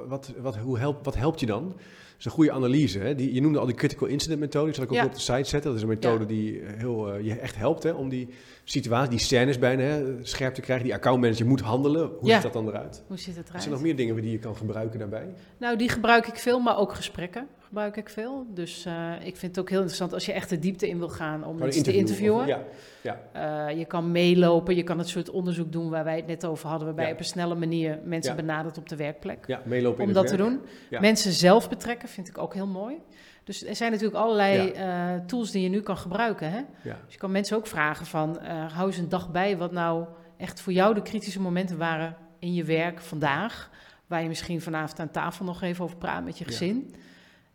wat, 0.08 0.34
wat, 0.38 0.58
hoe 0.58 0.78
helpt, 0.80 1.06
wat 1.06 1.16
helpt 1.16 1.40
je 1.40 1.46
dan? 1.46 1.68
Dat 1.68 2.18
is 2.18 2.26
een 2.26 2.32
goede 2.32 2.52
analyse. 2.52 3.00
Hè? 3.00 3.16
Die, 3.16 3.34
je 3.34 3.42
noemde 3.42 3.60
al 3.60 3.66
die 3.66 3.76
critical 3.76 4.08
incident 4.08 4.40
methode, 4.40 4.66
die 4.66 4.74
zal 4.76 4.84
ik 4.84 4.90
ook 4.90 4.96
Ja. 4.98 5.06
op 5.06 5.14
de 5.14 5.20
site 5.20 5.44
zetten. 5.50 5.62
Dat 5.64 5.76
is 5.76 5.82
een 5.82 5.88
methode 5.88 6.20
Ja. 6.20 6.26
die 6.28 6.62
heel, 6.78 7.12
eh, 7.14 7.26
je 7.26 7.34
echt 7.40 7.56
helpt 7.56 7.84
hè? 7.84 7.92
om 7.92 8.10
die 8.10 8.30
situatie, 8.64 9.10
die 9.10 9.20
scènes 9.20 9.60
bijna 9.60 9.82
hè, 9.84 10.04
scherp 10.26 10.54
te 10.54 10.62
krijgen. 10.62 10.86
Die 10.86 10.94
accountmanager 10.96 11.46
moet 11.46 11.62
handelen. 11.62 12.10
Hoe 12.20 12.28
Ja. 12.28 12.34
ziet 12.34 12.44
dat 12.44 12.54
dan 12.54 12.68
eruit? 12.68 13.04
Hoe 13.08 13.18
zit 13.18 13.36
het 13.36 13.48
eruit? 13.48 13.64
Zijn 13.64 13.74
er 13.76 13.80
nog 13.80 13.88
meer 13.88 13.96
dingen 13.96 14.22
die 14.22 14.32
je 14.32 14.40
kan 14.40 14.56
gebruiken 14.56 15.00
daarbij? 15.00 15.28
Nou, 15.58 15.78
die 15.78 15.90
gebruik 15.90 16.28
ik 16.28 16.36
veel, 16.36 16.60
maar 16.60 16.78
ook 16.78 16.94
gesprekken 16.94 17.48
gebruik 17.70 17.98
ik 17.98 18.10
veel. 18.10 18.46
Dus 18.54 18.86
eh, 18.86 19.12
ik 19.24 19.38
vind 19.38 19.56
het 19.56 19.60
ook 19.60 19.70
heel 19.70 19.78
interessant 19.78 20.14
als 20.14 20.26
je 20.26 20.32
echt 20.34 20.50
de 20.50 20.60
diepte 20.60 20.90
in 20.90 20.98
wil 20.98 21.10
gaan 21.10 21.44
om 21.46 21.58
mensen 21.58 21.84
te 21.84 21.94
interview 21.94 22.40
interviewen. 22.40 22.66
of- 22.66 22.74
Ja, 23.02 23.20
ja, 23.32 23.68
Eh, 23.70 23.78
je 23.78 23.86
kan 23.86 24.12
meelopen, 24.12 24.76
je 24.76 24.84
kan 24.84 24.98
het 24.98 25.08
soort 25.08 25.30
onderzoek 25.30 25.72
doen 25.72 25.90
waar 25.90 26.04
wij 26.04 26.16
het 26.16 26.28
net 26.28 26.46
over 26.46 26.68
hadden, 26.70 26.86
waarbij 26.88 27.04
Ja. 27.04 27.10
je 27.10 27.16
op 27.16 27.22
een 27.22 27.30
snelle 27.30 27.56
manier 27.56 28.00
mensen 28.04 28.36
benadert 28.36 28.78
op 28.78 28.90
de 28.90 28.96
werkplek. 28.96 29.44
ja, 29.48 29.62
meelopen 29.66 30.04
om 30.04 30.14
dat 30.14 30.28
te 30.28 30.38
doen. 30.38 30.62
Mensen 30.90 31.32
zelf 31.32 31.70
betrekken 31.70 32.10
vind 32.10 32.28
ik 32.28 32.38
ook 32.38 32.54
heel 32.54 32.68
mooi. 32.68 32.96
Dus 33.44 33.66
er 33.66 33.76
zijn 33.76 33.92
natuurlijk 33.92 34.18
allerlei 34.20 34.70
eh, 34.70 35.16
tools 35.26 35.52
die 35.52 35.64
je 35.64 35.70
nu 35.70 35.82
kan 35.82 35.98
gebruiken. 35.98 36.52
Hè? 36.52 36.58
Ja. 36.58 36.98
Dus 37.06 37.14
je 37.14 37.18
kan 37.18 37.32
mensen 37.32 37.58
ook 37.58 37.68
vragen 37.68 38.06
van, 38.06 38.40
hou 38.74 38.88
eens 38.88 38.98
een 38.98 39.10
dag 39.10 39.32
bij 39.32 39.58
wat 39.58 39.72
nou 39.72 40.06
echt 40.38 40.62
voor 40.62 40.74
jou 40.74 40.94
de 40.94 41.02
kritische 41.02 41.42
momenten 41.42 41.78
waren 41.78 42.16
in 42.40 42.54
je 42.54 42.64
werk 42.64 43.00
vandaag. 43.00 43.70
Waar 44.08 44.22
je 44.22 44.28
misschien 44.28 44.62
vanavond 44.62 45.00
aan 45.00 45.12
tafel 45.12 45.46
nog 45.46 45.62
even 45.62 45.84
over 45.84 45.98
praat 45.98 46.24
met 46.24 46.38
je 46.38 46.46
Ja. 46.48 46.52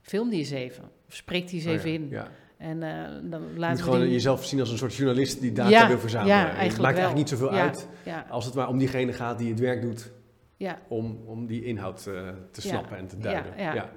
Film 0.05 0.31
die 0.31 0.39
eens 0.39 0.51
even. 0.51 0.85
Of 1.09 1.15
spreek 1.15 1.49
die 1.49 1.55
eens 1.55 1.67
Oh 1.67 1.73
ja, 1.73 1.79
even 1.79 1.93
in. 1.93 2.09
Ja. 2.11 2.29
En 2.57 2.83
eh, 2.83 3.31
dan 3.31 3.59
laten 3.59 3.77
we 3.77 3.83
gewoon 3.83 4.01
die... 4.01 4.11
jezelf 4.11 4.45
zien 4.45 4.61
als 4.61 4.71
een 4.71 4.79
soort 4.79 4.95
journalist 4.95 5.41
die 5.41 5.53
data 5.53 5.69
Ja, 5.71 5.89
wil 5.89 5.99
verzamelen. 5.99 6.37
ja, 6.37 6.43
En 6.43 6.49
het 6.49 6.59
eigenlijk 6.59 6.83
maakt 6.93 6.97
wel. 6.99 7.07
eigenlijk 7.07 7.31
niet 7.31 7.41
zoveel 7.41 7.59
uit 7.59 7.89
als 8.31 8.45
het 8.45 8.55
maar 8.55 8.69
om 8.69 8.79
diegene 8.79 9.13
gaat 9.13 9.39
die 9.39 9.51
het 9.51 9.61
werk 9.61 9.83
doet 9.83 10.13
ja. 10.57 10.79
om, 10.89 11.21
om 11.27 11.47
die 11.47 11.65
inhoud 11.65 12.07
eh, 12.07 12.29
te 12.51 12.61
snappen 12.61 12.97
en 12.97 13.07
te 13.07 13.19
duiden. 13.19 13.53
ja. 13.57 13.75
ja. 13.75 13.91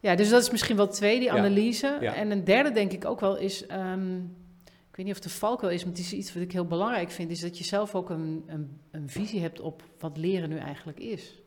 Ja, 0.00 0.14
dus 0.14 0.28
dat 0.28 0.42
is 0.42 0.50
misschien 0.50 0.76
wel 0.76 0.88
twee, 0.88 1.18
die 1.18 1.32
analyse. 1.32 1.86
En 1.86 2.30
een 2.30 2.44
derde 2.44 2.70
denk 2.70 2.92
ik 2.92 3.04
ook 3.04 3.20
wel 3.20 3.36
is... 3.36 3.66
ehm, 3.66 4.16
ik 4.64 4.96
weet 4.96 5.06
niet 5.06 5.14
of 5.14 5.20
de 5.20 5.28
valkuil 5.38 5.72
is, 5.72 5.80
maar 5.84 5.92
het 5.92 6.02
is 6.02 6.12
iets 6.12 6.32
wat 6.34 6.42
ik 6.42 6.52
heel 6.52 6.66
belangrijk 6.66 7.10
vind... 7.10 7.30
is 7.30 7.40
dat 7.40 7.58
je 7.58 7.64
zelf 7.64 7.94
ook 7.94 8.10
een, 8.10 8.44
een, 8.46 8.80
een 8.90 9.08
visie 9.08 9.40
hebt 9.40 9.60
op 9.60 9.82
wat 9.98 10.16
leren 10.16 10.48
nu 10.48 10.56
eigenlijk 10.58 11.00
is. 11.00 11.42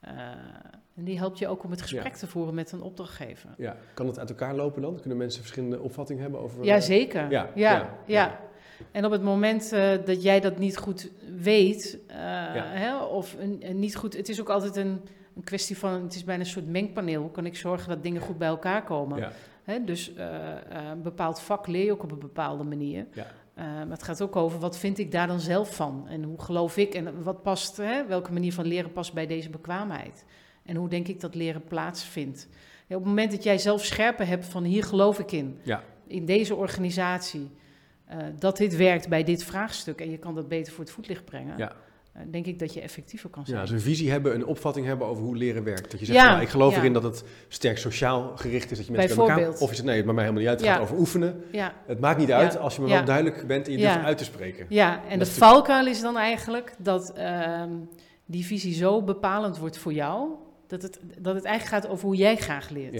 Eh, 0.00 0.12
en 0.96 1.04
die 1.04 1.18
helpt 1.18 1.38
je 1.38 1.48
ook 1.48 1.64
om 1.64 1.70
het 1.70 1.82
gesprek 1.82 2.12
Ja. 2.12 2.18
te 2.18 2.26
voeren 2.26 2.54
met 2.54 2.72
een 2.72 2.82
opdrachtgever. 2.82 3.50
Ja. 3.56 3.76
Kan 3.94 4.06
het 4.06 4.18
uit 4.18 4.28
elkaar 4.28 4.54
lopen 4.54 4.82
dan? 4.82 5.00
Kunnen 5.00 5.18
mensen 5.18 5.40
verschillende 5.40 5.80
opvattingen 5.80 6.22
hebben 6.22 6.40
over... 6.40 6.64
Ja, 6.64 6.80
zeker. 6.80 7.30
Ja, 7.30 7.50
Ja. 8.06 8.40
En 8.92 9.04
op 9.04 9.10
het 9.10 9.22
moment 9.22 9.72
eh, 9.72 9.90
dat 10.04 10.22
jij 10.22 10.40
dat 10.40 10.58
niet 10.58 10.76
goed 10.76 11.10
weet, 11.38 11.98
eh, 12.06 12.16
hè, 12.54 12.98
of 13.04 13.36
een, 13.38 13.56
een 13.60 13.78
niet 13.78 13.96
goed... 13.96 14.16
Het 14.16 14.28
is 14.28 14.40
ook 14.40 14.48
altijd 14.48 14.76
een, 14.76 15.00
een 15.36 15.44
kwestie 15.44 15.78
van... 15.78 16.02
Het 16.02 16.14
is 16.14 16.24
bijna 16.24 16.42
een 16.42 16.48
soort 16.48 16.66
mengpaneel. 16.68 17.20
Hoe 17.22 17.30
kan 17.30 17.46
ik 17.46 17.56
zorgen 17.56 17.88
dat 17.88 18.02
dingen 18.02 18.20
goed 18.20 18.38
bij 18.38 18.48
elkaar 18.48 18.84
komen? 18.84 19.32
Hè, 19.64 19.84
dus 19.84 20.14
eh, 20.14 20.28
een 20.92 21.02
bepaald 21.02 21.40
vak 21.40 21.66
leer 21.66 21.84
je 21.84 21.92
ook 21.92 22.02
op 22.02 22.12
een 22.12 22.18
bepaalde 22.18 22.64
manier. 22.64 23.06
Ja. 23.12 23.26
Maar 23.54 23.86
het 23.88 24.02
gaat 24.02 24.22
ook 24.22 24.36
over 24.36 24.58
wat 24.58 24.78
vind 24.78 24.98
ik 24.98 25.12
daar 25.12 25.26
dan 25.26 25.40
zelf 25.40 25.74
van? 25.74 26.06
En 26.08 26.22
hoe 26.22 26.42
geloof 26.42 26.76
ik? 26.76 26.94
En 26.94 27.22
wat 27.22 27.42
past, 27.42 27.76
hè, 27.76 28.06
welke 28.06 28.32
manier 28.32 28.52
van 28.52 28.66
leren 28.66 28.92
past 28.92 29.12
bij 29.12 29.26
deze 29.26 29.50
bekwaamheid? 29.50 30.24
En 30.66 30.76
hoe 30.76 30.88
denk 30.88 31.08
ik 31.08 31.20
dat 31.20 31.34
leren 31.34 31.64
plaatsvindt? 31.64 32.48
Ja, 32.86 32.96
op 32.96 33.00
het 33.00 33.10
moment 33.10 33.30
dat 33.30 33.42
jij 33.42 33.58
zelf 33.58 33.84
scherper 33.84 34.26
hebt 34.26 34.44
van 34.44 34.64
hier 34.64 34.84
geloof 34.84 35.18
ik 35.18 35.32
in, 35.32 35.58
Ja. 35.62 35.82
in 36.06 36.24
deze 36.24 36.54
organisatie, 36.54 37.50
eh, 38.04 38.16
dat 38.38 38.56
dit 38.56 38.76
werkt 38.76 39.08
bij 39.08 39.24
dit 39.24 39.44
vraagstuk 39.44 40.00
en 40.00 40.10
je 40.10 40.18
kan 40.18 40.34
dat 40.34 40.48
beter 40.48 40.72
voor 40.72 40.84
het 40.84 40.92
voetlicht 40.92 41.24
brengen, 41.24 41.58
Ja. 41.58 41.72
eh, 42.12 42.22
denk 42.30 42.46
ik 42.46 42.58
dat 42.58 42.74
je 42.74 42.80
effectiever 42.80 43.30
kan 43.30 43.44
zijn. 43.46 43.56
Ja, 43.56 43.62
dus 43.62 43.72
een 43.72 43.80
visie 43.80 44.10
hebben, 44.10 44.34
een 44.34 44.46
opvatting 44.46 44.86
hebben 44.86 45.06
over 45.06 45.22
hoe 45.24 45.36
leren 45.36 45.64
werkt. 45.64 45.90
Dat 45.90 46.00
je 46.00 46.06
zegt, 46.06 46.18
Ja, 46.18 46.28
nou, 46.30 46.42
ik 46.42 46.48
geloof 46.48 46.72
ja. 46.72 46.78
erin 46.78 46.92
dat 46.92 47.02
het 47.02 47.24
sterk 47.48 47.78
sociaal 47.78 48.32
gericht 48.36 48.70
is, 48.70 48.76
dat 48.76 48.86
je 48.86 48.92
mensen 48.92 49.08
bij 49.16 49.18
elkaar... 49.18 49.36
Bijvoorbeeld. 49.36 49.62
Of 49.62 49.68
je 49.70 49.74
zegt, 49.74 49.86
nee, 49.88 49.96
het 49.96 50.04
maakt 50.04 50.16
mij 50.16 50.26
helemaal 50.26 50.44
niet 50.46 50.52
uit, 50.56 50.60
het 50.60 50.68
Ja. 50.68 50.74
gaat 50.74 50.84
over 50.84 50.98
oefenen. 50.98 51.42
Ja, 51.52 51.74
Het 51.86 52.00
maakt 52.00 52.18
niet 52.18 52.32
uit 52.32 52.52
Ja. 52.52 52.58
als 52.58 52.74
je 52.74 52.80
maar 52.80 52.90
Ja. 52.90 52.96
wel 52.96 53.04
duidelijk 53.04 53.46
bent 53.46 53.66
en 53.66 53.72
je 53.72 53.78
Ja. 53.78 53.92
durft 53.92 54.06
uit 54.06 54.18
te 54.18 54.24
spreken. 54.24 54.66
ja 54.68 55.00
en 55.08 55.18
de 55.18 55.24
Dat 55.24 55.28
valkuil 55.28 55.86
is 55.86 56.00
dan 56.00 56.16
eigenlijk 56.16 56.74
dat 56.78 57.12
ehm, 57.12 57.70
die 58.26 58.44
visie 58.46 58.74
zo 58.74 59.02
bepalend 59.02 59.58
wordt 59.58 59.78
voor 59.78 59.92
jou, 59.92 60.28
dat 60.66 60.82
het, 60.82 61.00
dat 61.18 61.34
het 61.34 61.44
eigenlijk 61.44 61.82
gaat 61.84 61.92
over 61.92 62.06
hoe 62.06 62.16
jij 62.16 62.36
graag 62.36 62.68
leert. 62.68 62.94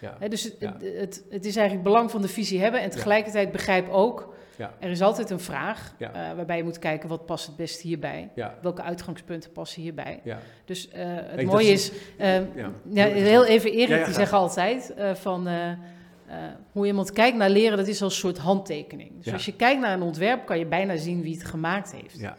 Ja, 0.00 0.28
dus 0.28 0.42
het, 0.42 0.54
Ja. 0.58 0.72
het, 0.72 0.96
het, 0.98 1.24
het 1.30 1.44
is 1.44 1.56
eigenlijk 1.56 1.86
belang 1.86 2.10
van 2.10 2.22
de 2.22 2.28
visie 2.28 2.60
hebben 2.60 2.80
en 2.80 2.90
tegelijkertijd 2.90 3.52
begrijp 3.52 3.88
ook, 3.88 4.34
Ja. 4.56 4.74
er 4.80 4.90
is 4.90 5.00
altijd 5.02 5.30
een 5.30 5.40
vraag 5.40 5.94
Ja. 5.98 6.12
eh, 6.30 6.36
waarbij 6.36 6.56
je 6.56 6.64
moet 6.64 6.78
kijken 6.78 7.08
wat 7.08 7.26
past 7.26 7.46
het 7.46 7.56
beste 7.56 7.86
hierbij. 7.86 8.30
ja, 8.34 8.54
Welke 8.62 8.82
uitgangspunten 8.82 9.52
passen 9.52 9.82
hierbij? 9.82 10.20
ja. 10.24 10.38
Dus 10.64 10.88
eh, 10.88 11.04
het 11.10 11.46
mooie 11.46 11.68
is, 11.68 11.92
ehm, 12.18 12.44
Ja. 12.54 12.70
ja, 12.90 13.06
heel 13.06 13.44
even 13.46 13.70
Erik, 13.72 13.88
Ja, 13.88 13.96
ja, 13.96 14.04
die 14.04 14.14
zegt 14.14 14.32
altijd 14.32 14.94
eh, 14.94 15.14
van 15.14 15.46
eh, 15.46 15.70
eh, 15.70 15.76
hoe 16.72 16.86
iemand 16.86 17.12
kijkt 17.12 17.36
naar 17.36 17.50
leren, 17.50 17.76
dat 17.76 17.86
is 17.86 18.02
als 18.02 18.12
een 18.14 18.18
soort 18.20 18.38
handtekening. 18.38 19.16
Dus 19.16 19.24
Ja. 19.26 19.32
als 19.32 19.44
je 19.44 19.56
kijkt 19.56 19.80
naar 19.80 19.92
een 19.92 20.02
ontwerp, 20.02 20.46
kan 20.46 20.58
je 20.58 20.66
bijna 20.66 20.96
zien 20.96 21.22
wie 21.22 21.34
het 21.34 21.44
gemaakt 21.44 21.92
heeft. 21.92 22.18
ja. 22.20 22.36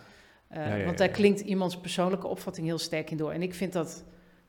Eh, 0.48 0.58
Ja, 0.58 0.64
ja, 0.64 0.70
want 0.86 0.92
ja, 0.92 0.98
daar 0.98 1.08
ja. 1.08 1.14
klinkt 1.14 1.40
iemands 1.40 1.78
persoonlijke 1.78 2.28
opvatting 2.28 2.68
heel 2.68 2.78
sterk 2.78 3.12
in 3.12 3.18
door. 3.18 3.32
En 3.32 3.42
ik 3.42 3.54
vind 3.54 3.74
dat 3.74 4.04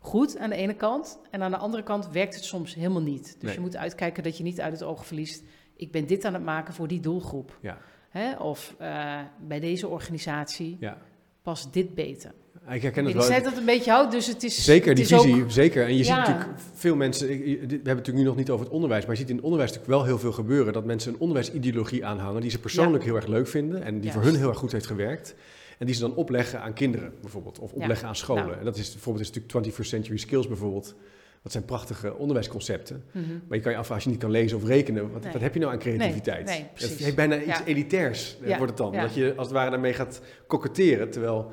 goed 0.09 0.39
aan 0.39 0.51
de 0.51 0.57
ene 0.57 0.75
kant. 0.75 1.19
En 1.31 1.43
aan 1.43 1.51
de 1.51 1.57
andere 1.57 1.83
kant 1.83 2.09
werkt 2.11 2.35
het 2.35 2.45
soms 2.45 2.75
helemaal 2.75 3.03
niet. 3.03 3.25
Dus 3.25 3.43
Nee. 3.43 3.55
je 3.55 3.61
moet 3.61 3.77
uitkijken 3.77 4.23
dat 4.23 4.37
je 4.37 4.43
niet 4.43 4.61
uit 4.61 4.73
het 4.73 4.83
oog 4.83 5.07
verliest. 5.07 5.43
Ik 5.77 5.91
ben 5.93 6.07
dit 6.07 6.25
aan 6.25 6.35
het 6.35 6.45
maken 6.45 6.75
voor 6.75 6.89
die 6.89 7.01
doelgroep. 7.01 7.59
Ja. 7.61 7.79
Hè? 8.11 8.37
Of 8.37 8.75
eh, 8.79 9.19
bij 9.47 9.61
deze 9.61 9.89
organisatie 9.89 10.77
ja. 10.81 10.99
past 11.43 11.73
dit 11.73 11.95
beter. 11.95 12.33
Ik 12.71 12.83
herken 12.83 13.05
het 13.05 13.13
Ik 13.15 13.19
wel. 13.19 13.29
zei 13.29 13.43
dat 13.43 13.57
een 13.57 13.65
beetje 13.65 13.91
houdt, 13.91 14.13
dus 14.13 14.27
het 14.27 14.43
is... 14.43 14.65
Zeker, 14.65 14.89
het 14.97 15.09
die 15.09 15.17
ook- 15.17 15.23
visie, 15.25 15.45
zeker. 15.51 15.85
En 15.87 15.93
je 15.97 15.99
Ja. 15.99 16.05
ziet 16.05 16.15
natuurlijk 16.35 16.59
veel 16.73 16.97
mensen, 16.97 17.27
we 17.29 17.35
hebben 17.35 17.69
het 17.71 17.85
natuurlijk 17.85 18.17
nu 18.17 18.23
nog 18.25 18.37
niet 18.37 18.51
over 18.51 18.65
het 18.65 18.75
onderwijs, 18.75 19.03
maar 19.03 19.13
je 19.15 19.21
ziet 19.21 19.29
in 19.31 19.35
het 19.37 19.45
onderwijs 19.45 19.71
natuurlijk 19.71 19.99
wel 19.99 20.07
heel 20.09 20.19
veel 20.19 20.33
gebeuren. 20.33 20.73
Dat 20.73 20.85
mensen 20.85 21.13
een 21.13 21.21
onderwijsideologie 21.21 22.07
aanhangen 22.07 22.41
die 22.41 22.51
ze 22.51 22.59
persoonlijk 22.59 23.05
heel 23.05 23.17
erg 23.17 23.27
leuk 23.27 23.49
vinden 23.49 23.83
en 23.83 24.01
die 24.01 24.13
voor 24.13 24.23
hun 24.23 24.35
heel 24.37 24.49
erg 24.49 24.59
goed 24.59 24.73
heeft 24.73 24.87
gewerkt. 24.87 25.35
En 25.79 25.87
die 25.87 25.95
ze 25.95 26.01
dan 26.01 26.15
opleggen 26.15 26.61
aan 26.61 26.73
kinderen 26.73 27.13
bijvoorbeeld, 27.21 27.59
of 27.59 27.71
Ja. 27.71 27.77
opleggen 27.81 28.09
aan 28.09 28.17
scholen. 28.17 28.47
Nou. 28.47 28.59
En 28.59 28.65
dat 28.65 28.77
is 28.77 28.93
bijvoorbeeld 28.93 29.25
is 29.25 29.33
natuurlijk 29.33 29.53
21st 29.67 29.89
Century 29.89 30.17
Skills 30.19 30.47
bijvoorbeeld. 30.49 30.95
Dat 31.43 31.53
zijn 31.53 31.65
prachtige 31.65 32.17
onderwijsconcepten. 32.17 33.05
Mhm. 33.13 33.25
Maar 33.49 33.57
je 33.57 33.63
kan 33.63 33.73
je 33.73 33.79
afvragen, 33.79 33.95
als 33.95 34.05
je 34.05 34.11
niet 34.11 34.19
kan 34.19 34.31
lezen 34.31 34.57
of 34.57 34.65
rekenen, 34.65 35.13
wat, 35.13 35.23
Nee. 35.23 35.33
wat 35.33 35.41
heb 35.41 35.55
je 35.55 35.61
nou 35.61 35.73
aan 35.73 35.79
creativiteit? 35.79 36.45
Nee, 36.45 36.55
nee, 36.55 36.63
het 36.63 36.75
precies. 36.75 37.05
heeft 37.05 37.17
bijna 37.17 37.37
iets 37.37 37.59
Ja. 37.59 37.65
elitairs, 37.65 38.37
eh, 38.43 38.49
Ja, 38.49 38.57
wordt 38.57 38.73
het 38.79 38.81
dan. 38.93 38.93
Dat 39.03 39.15
je 39.15 39.33
als 39.37 39.47
het 39.47 39.57
ware 39.57 39.71
daarmee 39.71 39.93
gaat 39.93 40.21
koketteren, 40.47 41.11
terwijl 41.11 41.53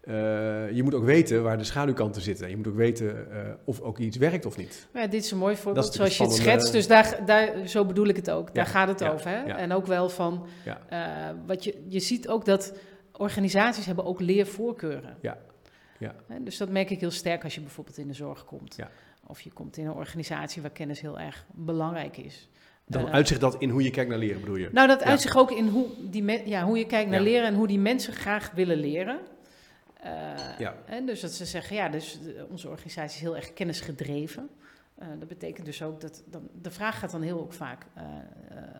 eh, 0.00 0.14
je 0.70 0.82
moet 0.82 0.94
ook 0.94 1.04
weten 1.04 1.42
waar 1.42 1.58
de 1.58 1.64
schaduwkanten 1.64 2.22
zitten. 2.22 2.44
En 2.44 2.50
je 2.50 2.56
moet 2.56 2.66
ook 2.66 2.76
weten 2.76 3.30
eh, 3.32 3.38
of 3.64 3.80
ook 3.80 3.98
iets 3.98 4.16
werkt 4.16 4.46
of 4.46 4.56
niet. 4.56 4.86
Ja, 4.94 5.06
dit 5.06 5.24
is 5.24 5.30
een 5.30 5.38
mooi 5.38 5.56
voorbeeld, 5.56 5.94
zoals 5.94 6.16
je 6.16 6.22
het 6.24 6.32
schetst. 6.32 6.72
Dus 6.72 6.86
daar, 6.86 7.18
daar, 7.26 7.68
zo 7.68 7.84
bedoel 7.84 8.06
ik 8.06 8.16
het 8.16 8.30
ook. 8.30 8.54
Daar 8.54 8.64
Ja, 8.64 8.70
gaat 8.70 8.88
het 8.88 9.00
ja, 9.00 9.12
over. 9.12 9.30
Hè? 9.30 9.36
En 9.42 9.72
ook 9.72 9.86
wel 9.86 10.08
van... 10.08 10.46
Wat 11.46 11.64
je, 11.64 11.74
je 11.88 12.00
ziet 12.00 12.28
ook 12.28 12.44
dat 12.44 12.72
organisaties 13.16 13.86
hebben 13.86 14.04
ook 14.04 14.20
leervoorkeuren. 14.20 15.16
Ja, 15.20 15.38
ja. 15.98 16.14
Hè, 16.26 16.42
Dus 16.42 16.56
dat 16.56 16.68
merk 16.68 16.90
ik 16.90 17.00
heel 17.00 17.10
sterk 17.10 17.44
als 17.44 17.54
je 17.54 17.60
bijvoorbeeld 17.60 17.98
in 17.98 18.06
de 18.08 18.14
zorg 18.14 18.44
komt. 18.44 18.76
Ja. 18.76 18.90
Of 19.26 19.40
je 19.40 19.52
komt 19.52 19.76
in 19.76 19.86
een 19.86 19.92
organisatie 19.92 20.62
waar 20.62 20.70
kennis 20.70 21.00
heel 21.00 21.18
erg 21.20 21.46
belangrijk 21.52 22.16
is. 22.16 22.48
Dan 22.86 23.06
Eh, 23.06 23.12
uitzicht 23.12 23.40
dat 23.40 23.56
in 23.60 23.70
hoe 23.70 23.82
je 23.82 23.90
kijkt 23.90 24.10
naar 24.10 24.18
leren, 24.18 24.40
bedoel 24.40 24.56
je? 24.56 24.68
Nou, 24.72 24.88
dat 24.88 25.00
Ja. 25.00 25.06
uitzicht 25.06 25.36
ook 25.36 25.50
in 25.50 25.68
hoe, 25.68 25.86
die 26.10 26.48
ja, 26.48 26.64
hoe 26.64 26.78
je 26.78 26.86
kijkt 26.86 27.10
naar 27.10 27.18
Ja. 27.18 27.24
leren 27.24 27.46
en 27.46 27.54
hoe 27.54 27.66
die 27.66 27.78
mensen 27.78 28.12
graag 28.12 28.50
willen 28.50 28.76
leren. 28.76 29.18
Eh, 30.00 30.12
Ja. 30.58 30.74
En 30.86 31.06
dus 31.06 31.20
dat 31.20 31.32
ze 31.32 31.44
zeggen, 31.44 31.76
ja, 31.76 31.88
dus 31.88 32.18
onze 32.50 32.68
organisatie 32.68 33.16
is 33.16 33.22
heel 33.22 33.36
erg 33.36 33.52
kennisgedreven. 33.52 34.48
Eh, 34.94 35.08
dat 35.18 35.28
betekent 35.28 35.66
dus 35.66 35.82
ook 35.82 36.00
dat 36.00 36.22
dan, 36.26 36.48
de 36.62 36.70
vraag 36.70 36.98
gaat 36.98 37.10
dan 37.10 37.22
heel 37.22 37.40
ook 37.40 37.52
vaak 37.52 37.86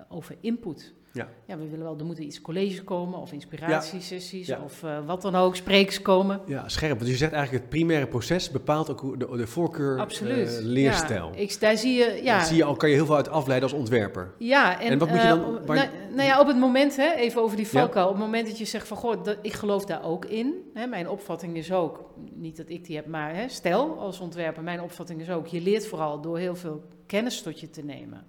over 0.08 0.36
input. 0.40 0.94
Ja. 1.14 1.28
ja, 1.46 1.58
we 1.58 1.68
willen 1.68 1.84
wel, 1.84 1.98
er 1.98 2.04
moeten 2.04 2.24
iets 2.24 2.40
colleges 2.40 2.84
komen 2.84 3.18
of 3.18 3.32
inspiratiesessies 3.32 4.46
Ja. 4.46 4.60
of 4.64 4.82
eh, 4.82 4.98
wat 5.06 5.22
dan 5.22 5.34
ook, 5.34 5.56
spreeks 5.56 6.02
komen. 6.02 6.40
Ja, 6.46 6.68
scherp. 6.68 6.98
Want 6.98 7.10
je 7.10 7.16
zegt 7.16 7.32
eigenlijk 7.32 7.62
het 7.64 7.72
primaire 7.72 8.06
proces 8.06 8.50
bepaalt 8.50 8.90
ook 8.90 9.00
hoe 9.00 9.16
de, 9.16 9.36
de 9.36 9.46
voorkeur 9.46 9.98
Absoluut. 10.00 10.56
eh, 10.58 10.64
leerstijl. 10.64 11.30
Ja, 11.34 11.38
ik, 11.38 11.60
daar 11.60 11.76
zie 11.76 11.94
je, 11.94 12.20
ja, 12.22 12.36
Daar 12.36 12.46
zie 12.46 12.56
je 12.56 12.64
al, 12.64 12.76
kan 12.76 12.88
je 12.88 12.94
heel 12.94 13.06
veel 13.06 13.16
uit 13.16 13.28
afleiden 13.28 13.68
als 13.68 13.78
ontwerper. 13.78 14.32
Ja, 14.38 14.80
en, 14.80 14.90
En 14.90 14.98
wat 14.98 15.08
moet 15.08 15.16
je 15.16 15.22
eh, 15.22 15.28
dan- 15.28 15.66
waar- 15.66 15.76
nou, 15.76 15.88
nou 16.14 16.28
ja, 16.28 16.40
op 16.40 16.46
het 16.46 16.56
moment, 16.56 16.96
hè, 16.96 17.12
even 17.14 17.42
over 17.42 17.56
die 17.56 17.68
valkuil. 17.68 18.06
Op 18.06 18.12
het 18.12 18.22
moment 18.22 18.46
dat 18.46 18.58
je 18.58 18.64
zegt 18.64 18.88
van, 18.88 18.96
goh, 18.96 19.24
dat, 19.24 19.36
ik 19.42 19.52
geloof 19.52 19.84
daar 19.84 20.04
ook 20.04 20.24
in. 20.24 20.54
Hè, 20.74 20.86
mijn 20.86 21.08
opvatting 21.08 21.56
is 21.56 21.72
ook, 21.72 22.04
niet 22.34 22.56
dat 22.56 22.68
ik 22.68 22.84
die 22.84 22.96
heb, 22.96 23.06
maar 23.06 23.34
hè, 23.36 23.48
stel 23.48 23.98
als 23.98 24.20
ontwerper, 24.20 24.62
mijn 24.62 24.80
opvatting 24.82 25.20
is 25.20 25.30
ook, 25.30 25.46
je 25.46 25.60
leert 25.60 25.86
vooral 25.86 26.20
door 26.20 26.38
heel 26.38 26.56
veel 26.56 26.82
kennis 27.06 27.42
tot 27.42 27.60
je 27.60 27.70
te 27.70 27.84
nemen. 27.84 28.26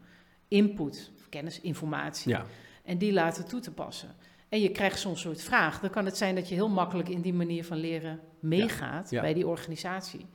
Input, 0.47 1.11
kennis, 1.29 1.61
informatie. 1.61 2.31
Ja, 2.31 2.45
En 2.85 2.97
die 2.97 3.13
laten 3.13 3.45
toe 3.47 3.59
te 3.59 3.71
passen. 3.71 4.09
En 4.49 4.61
je 4.61 4.69
krijgt 4.69 4.99
zo'n 4.99 5.17
soort 5.17 5.41
vraag. 5.41 5.79
Dan 5.79 5.89
kan 5.89 6.05
het 6.05 6.17
zijn 6.17 6.35
dat 6.35 6.49
je 6.49 6.55
heel 6.55 6.69
makkelijk 6.69 7.09
in 7.09 7.21
die 7.21 7.33
manier 7.33 7.65
van 7.65 7.77
leren 7.77 8.19
meegaat 8.39 9.09
Ja. 9.09 9.21
bij 9.21 9.33
die 9.33 9.47
organisatie. 9.47 10.25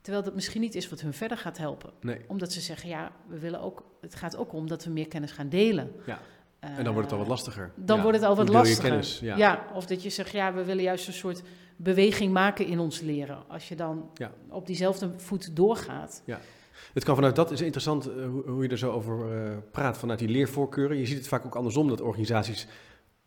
Terwijl 0.00 0.24
dat 0.24 0.34
misschien 0.34 0.60
niet 0.60 0.74
is 0.74 0.88
wat 0.88 1.00
hun 1.00 1.12
verder 1.12 1.38
gaat 1.38 1.58
helpen 1.58 1.90
nee. 2.00 2.20
omdat 2.26 2.52
ze 2.52 2.60
zeggen, 2.60 2.88
ja, 2.88 3.10
we 3.26 3.38
willen 3.38 3.60
ook, 3.60 3.84
het 4.00 4.14
gaat 4.14 4.36
ook 4.36 4.52
om 4.52 4.68
dat 4.68 4.84
we 4.84 4.90
meer 4.90 5.08
kennis 5.08 5.32
gaan 5.32 5.48
delen. 5.48 5.92
Ja. 6.06 6.18
Eh, 6.58 6.78
En 6.78 6.84
dan 6.84 6.92
wordt 6.92 7.10
het 7.10 7.12
al 7.12 7.18
wat 7.18 7.28
lastiger. 7.28 7.72
Dan 7.76 7.96
Ja, 7.96 8.02
wordt 8.02 8.18
het 8.18 8.26
al 8.26 8.36
wat 8.36 8.48
lastiger. 8.48 8.88
kennis? 8.88 9.18
Ja. 9.20 9.36
Ja. 9.36 9.66
of 9.74 9.86
dat 9.86 10.02
je 10.02 10.10
zegt, 10.10 10.30
ja, 10.32 10.52
we 10.54 10.64
willen 10.64 10.82
juist 10.82 11.06
een 11.06 11.12
soort 11.12 11.42
beweging 11.76 12.32
maken 12.32 12.66
in 12.66 12.78
ons 12.78 13.00
leren. 13.00 13.48
Als 13.48 13.68
je 13.68 13.76
dan 13.76 14.10
Ja. 14.14 14.32
op 14.48 14.66
diezelfde 14.66 15.10
voet 15.16 15.56
doorgaat. 15.56 16.22
Het 16.92 17.04
kan 17.04 17.14
vanuit 17.14 17.36
dat 17.36 17.50
is 17.50 17.60
interessant 17.60 18.06
eh, 18.10 18.24
hoe, 18.26 18.42
hoe 18.50 18.62
je 18.62 18.68
er 18.68 18.78
zo 18.78 18.90
over 18.92 19.32
eh, 19.44 19.56
praat 19.70 19.98
vanuit 19.98 20.18
die 20.18 20.28
leervoorkeuren. 20.28 20.96
Je 20.98 21.06
ziet 21.06 21.18
het 21.18 21.28
vaak 21.28 21.46
ook 21.46 21.54
andersom 21.54 21.88
dat 21.88 22.00
organisaties 22.00 22.66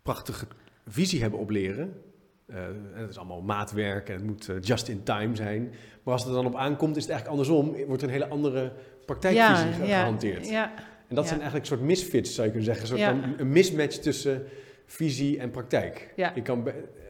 prachtige 0.01 0.45
visie 0.87 1.21
hebben 1.21 1.39
op 1.39 1.49
leren. 1.49 2.01
Eh, 2.45 2.65
en 2.65 2.91
het 2.93 3.09
is 3.09 3.17
allemaal 3.17 3.41
maatwerk 3.41 4.09
en 4.09 4.15
het 4.15 4.23
moet 4.23 4.49
just 4.61 4.87
in 4.87 5.03
time 5.03 5.35
zijn. 5.35 5.73
Maar 6.03 6.13
als 6.13 6.21
het 6.23 6.29
er 6.35 6.37
dan 6.43 6.45
op 6.53 6.55
aankomt, 6.55 6.95
is 6.95 7.03
het 7.03 7.11
eigenlijk 7.11 7.41
andersom. 7.41 7.85
Wordt 7.87 8.01
er 8.01 8.07
een 8.07 8.13
hele 8.13 8.27
andere 8.27 8.71
praktijkvisie 9.05 9.71
ge- 9.73 9.85
gehanteerd. 9.85 10.49
Ja, 10.49 10.73
En 11.07 11.15
dat 11.15 11.23
ja. 11.23 11.29
zijn 11.29 11.41
eigenlijk 11.41 11.69
een 11.71 11.77
soort 11.77 11.87
misfits, 11.89 12.33
zou 12.35 12.47
je 12.47 12.53
kunnen 12.53 12.75
zeggen. 12.75 12.95
Een 12.95 12.99
soort 13.03 13.21
Ja. 13.23 13.33
een 13.37 13.49
mismatch 13.49 13.95
tussen 13.97 14.43
visie 14.85 15.39
en 15.39 15.51
praktijk. 15.51 16.13
Ja. 16.15 16.31
Je 16.35 16.41
kan 16.41 16.63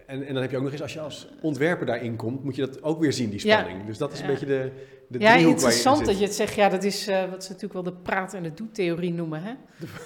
en, 0.08 0.24
en 0.28 0.34
dan 0.34 0.42
heb 0.42 0.52
je 0.52 0.58
ook 0.58 0.64
nog 0.64 0.72
eens, 0.72 0.82
als 0.82 0.94
je 0.94 1.00
als 1.00 1.28
ontwerper 1.42 1.86
daarin 1.86 2.16
komt, 2.16 2.44
moet 2.44 2.56
je 2.56 2.62
dat 2.66 2.84
ook 2.84 3.00
weer 3.00 3.14
zien, 3.14 3.30
die 3.30 3.48
Ja. 3.48 3.60
spanning. 3.60 3.86
Dus 3.86 3.98
dat 3.98 4.14
is 4.14 4.20
een 4.20 4.28
beetje 4.28 4.46
de, 4.46 4.72
de 5.08 5.20
ja 5.20 5.36
je 5.36 5.48
interessant 5.48 6.06
dat 6.06 6.18
je 6.20 6.26
het 6.26 6.36
zegt. 6.36 6.56
Ja, 6.56 6.70
dat 6.70 6.84
is 6.84 7.08
eh, 7.08 7.30
wat 7.30 7.44
ze 7.44 7.48
natuurlijk 7.52 7.74
wel 7.74 7.84
de 7.84 7.94
praat- 8.02 8.34
en 8.34 8.44
de 8.44 8.54
doe-theorie 8.54 9.14
noemen. 9.14 9.44
Hè? 9.44 9.54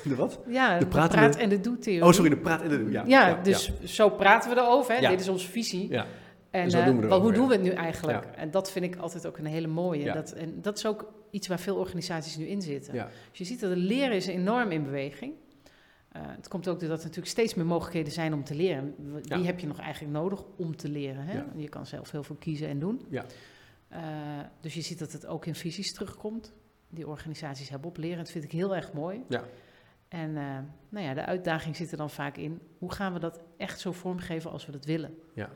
De 0.03 0.15
wat? 0.15 0.39
Ja, 0.47 0.73
De 0.73 0.83
de, 0.83 0.89
praat- 0.89 1.11
praat- 1.11 1.35
en 1.35 1.49
de 1.49 1.59
doe-theorie. 1.59 2.05
Oh, 2.05 2.11
sorry, 2.11 2.29
de 2.29 2.37
praat 2.37 2.61
en 2.61 2.69
de... 2.69 2.87
Ja, 2.91 3.03
Ja, 3.07 3.39
dus 3.43 3.71
zo 3.83 4.09
praten 4.09 4.49
we 4.49 4.57
erover. 4.61 4.95
Hè? 4.95 5.07
Dit 5.09 5.19
is 5.19 5.27
onze 5.27 5.47
visie. 5.47 5.89
Ja, 5.89 6.05
En 6.51 6.61
En 6.61 6.71
zo 6.71 6.77
eh, 6.79 6.85
doen 6.85 6.97
we 6.99 7.05
erover, 7.05 7.23
hoe 7.23 7.33
doen 7.33 7.47
we 7.47 7.53
het 7.53 7.63
nu 7.63 7.69
eigenlijk? 7.69 8.25
En 8.35 8.51
dat 8.51 8.71
vind 8.71 8.85
ik 8.85 8.95
altijd 8.95 9.27
ook 9.27 9.37
een 9.37 9.45
hele 9.45 9.67
mooie. 9.67 10.13
Dat, 10.13 10.31
en 10.31 10.61
dat 10.61 10.77
is 10.77 10.85
ook 10.85 11.11
iets 11.31 11.47
waar 11.47 11.59
veel 11.59 11.75
organisaties 11.75 12.37
nu 12.37 12.45
in 12.45 12.61
zitten. 12.61 12.93
Dus 12.93 13.03
je 13.39 13.43
ziet 13.45 13.59
dat 13.59 13.69
het 13.69 13.79
leren 13.79 14.15
is 14.15 14.27
enorm 14.27 14.71
in 14.71 14.83
beweging. 14.83 15.33
Eh, 16.19 16.25
het 16.35 16.47
komt 16.47 16.67
ook 16.67 16.79
doordat 16.79 16.97
er 16.99 17.03
natuurlijk 17.05 17.31
steeds 17.31 17.53
meer 17.53 17.65
mogelijkheden 17.65 18.11
zijn 18.13 18.33
om 18.33 18.43
te 18.43 18.55
leren. 18.55 18.95
Die 19.21 19.37
Ja. 19.37 19.41
heb 19.41 19.59
je 19.59 19.67
nog 19.67 19.79
eigenlijk 19.79 20.13
nodig 20.13 20.43
om 20.57 20.75
te 20.75 20.89
leren. 20.89 21.23
Hè? 21.25 21.33
Ja. 21.37 21.45
Je 21.55 21.69
kan 21.69 21.85
zelf 21.85 22.11
heel 22.11 22.23
veel 22.23 22.35
kiezen 22.35 22.67
en 22.67 22.79
doen. 22.79 23.05
Ja. 23.09 23.25
Eh, 23.87 24.01
dus 24.61 24.73
je 24.73 24.81
ziet 24.81 24.99
dat 24.99 25.11
het 25.11 25.25
ook 25.25 25.45
in 25.45 25.55
visies 25.55 25.93
terugkomt. 25.93 26.53
Die 26.89 27.07
organisaties 27.07 27.69
hebben 27.69 27.89
op 27.89 27.97
leren. 27.97 28.17
Dat 28.17 28.31
vind 28.31 28.43
ik 28.43 28.51
heel 28.51 28.75
erg 28.75 28.93
mooi. 28.93 29.23
Ja. 29.27 29.43
En 30.07 30.37
eh, 30.37 30.57
nou 30.89 31.05
ja, 31.05 31.13
de 31.13 31.25
uitdaging 31.25 31.75
zit 31.75 31.91
er 31.91 31.97
dan 31.97 32.09
vaak 32.09 32.37
in. 32.37 32.59
Hoe 32.77 32.91
gaan 32.91 33.13
we 33.13 33.19
dat 33.19 33.39
echt 33.57 33.79
zo 33.79 33.91
vormgeven 33.91 34.51
als 34.51 34.65
we 34.65 34.71
dat 34.71 34.85
willen? 34.85 35.17
Ja. 35.33 35.49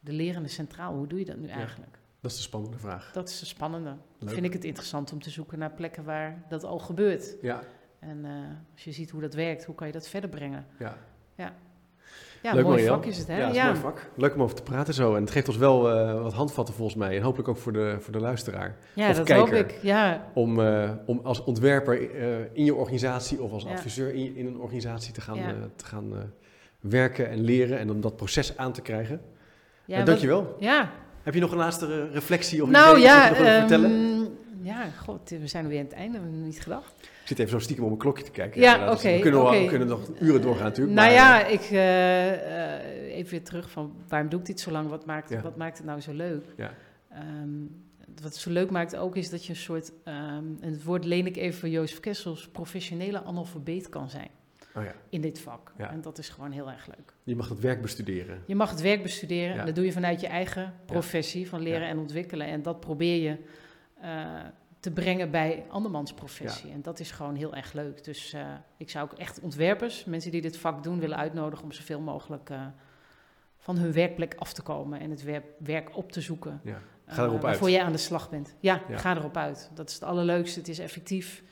De 0.00 0.12
lerende 0.12 0.48
centraal, 0.48 0.94
hoe 0.94 1.06
doe 1.06 1.18
je 1.18 1.24
dat 1.24 1.36
nu 1.36 1.48
eigenlijk? 1.48 1.98
Dat 2.20 2.30
is 2.30 2.36
de 2.36 2.42
spannende 2.42 2.78
vraag. 2.78 3.12
Dat 3.12 3.28
is 3.28 3.38
de 3.40 3.46
spannende. 3.46 3.96
Leuk. 4.18 4.30
Vind 4.34 4.44
ik 4.46 4.52
het 4.52 4.64
interessant 4.64 5.12
om 5.12 5.22
te 5.22 5.30
zoeken 5.30 5.58
naar 5.58 5.72
plekken 5.72 6.04
waar 6.04 6.44
dat 6.48 6.64
al 6.64 6.78
gebeurt. 6.78 7.36
Ja, 7.42 7.62
En 8.08 8.24
eh, 8.24 8.30
als 8.72 8.84
je 8.84 8.92
ziet 8.92 9.10
hoe 9.10 9.20
dat 9.20 9.34
werkt, 9.34 9.64
hoe 9.64 9.74
kan 9.74 9.86
je 9.86 9.92
dat 9.92 10.08
verder 10.08 10.30
brengen? 10.30 10.66
ja. 10.78 10.96
Ja, 12.42 12.54
Leuk, 12.54 12.64
mooi 12.64 12.86
vak 12.86 13.04
is 13.04 13.18
het, 13.18 13.26
hè? 13.26 13.36
Ja, 13.38 13.46
het 13.46 13.54
is 13.56 13.60
een 13.60 13.66
mooi 13.68 13.78
vak. 13.80 14.10
Leuk 14.16 14.34
om 14.34 14.42
over 14.42 14.56
te 14.56 14.62
praten 14.62 14.94
zo. 14.94 15.14
En 15.14 15.20
het 15.22 15.30
geeft 15.30 15.48
ons 15.48 15.56
wel 15.56 15.90
eh, 15.90 16.22
wat 16.22 16.32
handvatten 16.32 16.74
volgens 16.74 16.96
mij. 16.98 17.16
En 17.16 17.22
hopelijk 17.22 17.48
ook 17.48 17.56
voor 17.56 17.72
de, 17.72 17.96
voor 18.00 18.12
de 18.12 18.20
luisteraar. 18.20 18.76
Ja, 18.94 19.10
Of 19.10 19.16
dat 19.16 19.26
kijker. 19.26 19.56
hoop 19.56 19.68
ik. 19.70 19.78
Ja, 19.82 20.24
Om, 20.34 20.60
eh, 20.60 20.90
om 21.06 21.20
als 21.22 21.44
ontwerper 21.44 22.14
eh, 22.16 22.38
in 22.52 22.64
je 22.64 22.74
organisatie 22.74 23.42
of 23.42 23.52
als 23.52 23.62
Ja. 23.64 23.70
adviseur 23.70 24.14
in, 24.14 24.36
in 24.36 24.46
een 24.46 24.58
organisatie 24.58 25.12
te 25.12 25.20
gaan, 25.20 25.36
Ja. 25.36 25.48
eh, 25.48 25.54
te 25.76 25.84
gaan 25.84 26.12
eh, 26.12 26.18
werken 26.80 27.28
en 27.30 27.40
leren. 27.40 27.78
En 27.78 27.90
om 27.90 28.00
dat 28.00 28.16
proces 28.16 28.56
aan 28.56 28.72
te 28.72 28.80
krijgen. 28.82 29.20
ja 29.84 29.96
wat- 29.96 30.06
dankjewel. 30.06 30.56
Ja, 30.58 30.90
Heb 31.22 31.34
je 31.34 31.40
nog 31.40 31.50
een 31.50 31.58
laatste 31.58 32.08
reflectie 32.10 32.62
of 32.62 32.68
nou 32.70 32.90
idee 32.96 33.02
ja, 33.08 33.24
je 33.24 33.28
nog 33.30 33.38
vertellen? 33.38 33.90
ehm, 33.90 34.22
ja, 34.66 34.84
god, 35.04 35.30
we 35.30 35.46
zijn 35.46 35.68
weer 35.68 35.78
aan 35.78 35.84
het 35.84 35.94
einde, 35.94 36.18
we 36.18 36.24
hebben 36.24 36.44
niet 36.44 36.60
gedacht. 36.62 36.92
Ik 37.24 37.30
zit 37.30 37.38
even 37.38 37.50
zo 37.50 37.58
stiekem 37.58 37.84
op 37.84 37.90
mijn 37.90 38.02
klokje 38.02 38.24
te 38.24 38.30
kijken. 38.30 38.60
Ja. 38.60 38.90
Dus 38.90 38.98
oké, 38.98 39.12
we, 39.14 39.18
kunnen 39.18 39.50
we 39.50 39.66
kunnen 39.68 39.88
nog 39.88 40.08
uren 40.20 40.42
doorgaan 40.42 40.64
natuurlijk. 40.64 40.96
nou 40.96 41.08
maar, 41.08 41.16
ja, 41.16 41.46
ik, 41.46 41.60
eh, 41.60 42.74
eh, 42.74 43.16
even 43.16 43.30
weer 43.30 43.44
terug 43.44 43.70
van 43.70 43.94
waarom 44.08 44.28
doe 44.28 44.40
ik 44.40 44.46
dit 44.46 44.60
zo 44.60 44.70
lang? 44.70 44.88
Wat 44.88 45.06
maakt, 45.06 45.30
Ja. 45.30 45.40
wat 45.40 45.56
maakt 45.56 45.76
het 45.76 45.86
nou 45.86 46.00
zo 46.00 46.12
leuk? 46.12 46.44
Ja. 46.56 46.74
Ehm, 47.10 47.48
wat 48.14 48.24
het 48.24 48.36
zo 48.36 48.50
leuk 48.50 48.70
maakt 48.70 48.96
ook 48.96 49.16
is 49.16 49.30
dat 49.30 49.44
je 49.44 49.50
een 49.52 49.58
soort, 49.58 49.92
ehm, 50.04 50.44
en 50.60 50.72
het 50.72 50.84
woord 50.84 51.04
leen 51.04 51.26
ik 51.26 51.36
even 51.36 51.60
van 51.60 51.70
Jozef 51.70 52.00
Kessels, 52.00 52.48
professionele 52.48 53.22
analfabeet 53.24 53.88
kan 53.88 54.10
zijn 54.10 54.30
Oh 54.76 54.84
ja. 54.84 54.94
in 55.08 55.20
dit 55.20 55.40
vak. 55.40 55.72
Ja. 55.78 55.90
En 55.90 56.00
dat 56.00 56.18
is 56.18 56.28
gewoon 56.28 56.50
heel 56.50 56.70
erg 56.70 56.86
leuk. 56.86 57.12
Je 57.22 57.36
mag 57.36 57.48
het 57.48 57.60
werk 57.60 57.82
bestuderen. 57.82 58.42
Je 58.46 58.54
mag 58.54 58.70
het 58.70 58.80
werk 58.80 59.02
bestuderen 59.02 59.58
en 59.58 59.66
dat 59.66 59.74
doe 59.74 59.84
je 59.84 59.92
vanuit 59.92 60.20
je 60.20 60.26
eigen 60.26 60.74
professie 60.86 61.48
van 61.48 61.60
leren 61.60 61.88
en 61.88 61.98
ontwikkelen. 61.98 62.46
En 62.46 62.62
dat 62.62 62.80
probeer 62.80 63.22
je 63.22 63.36
eh, 64.00 64.40
te 64.84 64.90
brengen 64.90 65.30
bij 65.30 65.64
andermans 65.68 66.12
professie. 66.14 66.70
En 66.70 66.82
dat 66.82 67.00
is 67.00 67.10
gewoon 67.10 67.34
heel 67.34 67.54
erg 67.54 67.72
leuk. 67.72 68.04
Dus 68.04 68.32
eh, 68.32 68.46
ik 68.76 68.90
zou 68.90 69.04
ook 69.10 69.18
echt 69.18 69.40
ontwerpers, 69.40 70.04
mensen 70.04 70.30
die 70.30 70.40
dit 70.40 70.56
vak 70.56 70.82
doen, 70.82 70.98
willen 71.00 71.16
uitnodigen 71.16 71.64
om 71.64 71.72
zoveel 71.72 72.00
mogelijk 72.00 72.50
eh, 72.50 72.66
van 73.58 73.76
hun 73.76 73.92
werkplek 73.92 74.34
af 74.38 74.52
te 74.52 74.62
komen 74.62 75.00
en 75.00 75.10
het 75.10 75.22
wer- 75.22 75.42
werk 75.58 75.96
op 75.96 76.12
te 76.12 76.20
zoeken. 76.20 76.60
Ja. 76.64 76.80
eh, 77.04 77.14
Ga 77.14 77.22
erop 77.22 77.32
uit. 77.34 77.42
waarvoor 77.42 77.70
jij 77.70 77.82
aan 77.82 77.92
de 77.92 77.98
slag 77.98 78.30
bent. 78.30 78.54
Ja, 78.60 78.82
Ja. 78.88 78.96
ga 78.98 79.16
erop 79.16 79.36
uit. 79.36 79.70
Dat 79.74 79.88
is 79.88 79.94
het 79.94 80.04
allerleukste. 80.04 80.58
Het 80.58 80.68
is 80.68 80.78
effectief. 80.78 81.42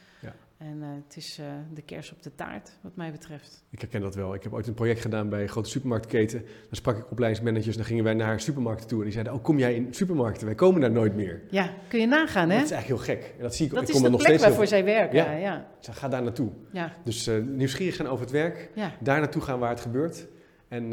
En 0.70 0.82
eh, 0.82 0.88
het 1.06 1.16
is 1.16 1.38
eh, 1.38 1.46
de 1.74 1.82
kers 1.82 2.12
op 2.12 2.22
de 2.22 2.34
taart, 2.34 2.70
wat 2.80 2.96
mij 2.96 3.12
betreft. 3.12 3.64
Ik 3.70 3.80
herken 3.80 4.00
dat 4.00 4.14
wel. 4.14 4.34
Ik 4.34 4.42
heb 4.42 4.52
ooit 4.52 4.66
een 4.66 4.74
project 4.74 5.00
gedaan 5.00 5.28
bij 5.28 5.42
een 5.42 5.48
grote 5.48 5.68
supermarktketen. 5.68 6.40
Dan 6.40 6.48
sprak 6.70 6.96
ik 6.96 7.10
opleidingsmanagers 7.10 7.76
dan 7.76 7.84
gingen 7.84 8.04
wij 8.04 8.14
naar 8.14 8.40
supermarkten 8.40 8.86
toe. 8.88 8.98
En 8.98 9.04
die 9.04 9.12
zeiden, 9.12 9.32
oh, 9.34 9.42
kom 9.42 9.58
jij 9.58 9.74
in 9.74 9.94
supermarkten? 9.94 10.46
Wij 10.46 10.54
komen 10.54 10.80
daar 10.80 10.90
nooit 10.90 11.14
meer. 11.14 11.40
Ja, 11.50 11.70
kun 11.88 12.00
je 12.00 12.06
nagaan, 12.06 12.50
hè? 12.50 12.56
Dat 12.56 12.64
is 12.64 12.70
eigenlijk 12.70 13.04
heel 13.06 13.16
gek. 13.16 13.34
En 13.36 13.42
dat 13.42 13.54
zie 13.54 13.66
ik, 13.66 13.72
Dat 13.72 13.82
ik 13.82 13.88
is 13.88 13.94
kom 13.94 14.02
de 14.02 14.08
er 14.08 14.14
nog 14.14 14.22
plek 14.26 14.40
waarvoor 14.40 14.66
zij 14.66 14.84
werken. 14.84 15.16
Ja. 15.16 15.32
Ja, 15.32 15.68
zeg, 15.80 15.98
ga 15.98 16.08
daar 16.08 16.22
naartoe. 16.22 16.50
ja, 16.70 16.92
Dus 17.04 17.26
eh, 17.26 17.38
nieuwsgierig 17.38 17.94
zijn 17.94 18.08
over 18.08 18.20
het 18.24 18.32
werk. 18.32 18.70
ja. 18.74 18.92
Daar 19.00 19.18
naartoe 19.18 19.42
gaan 19.42 19.58
waar 19.58 19.70
het 19.70 19.80
gebeurt. 19.80 20.26
En 20.68 20.92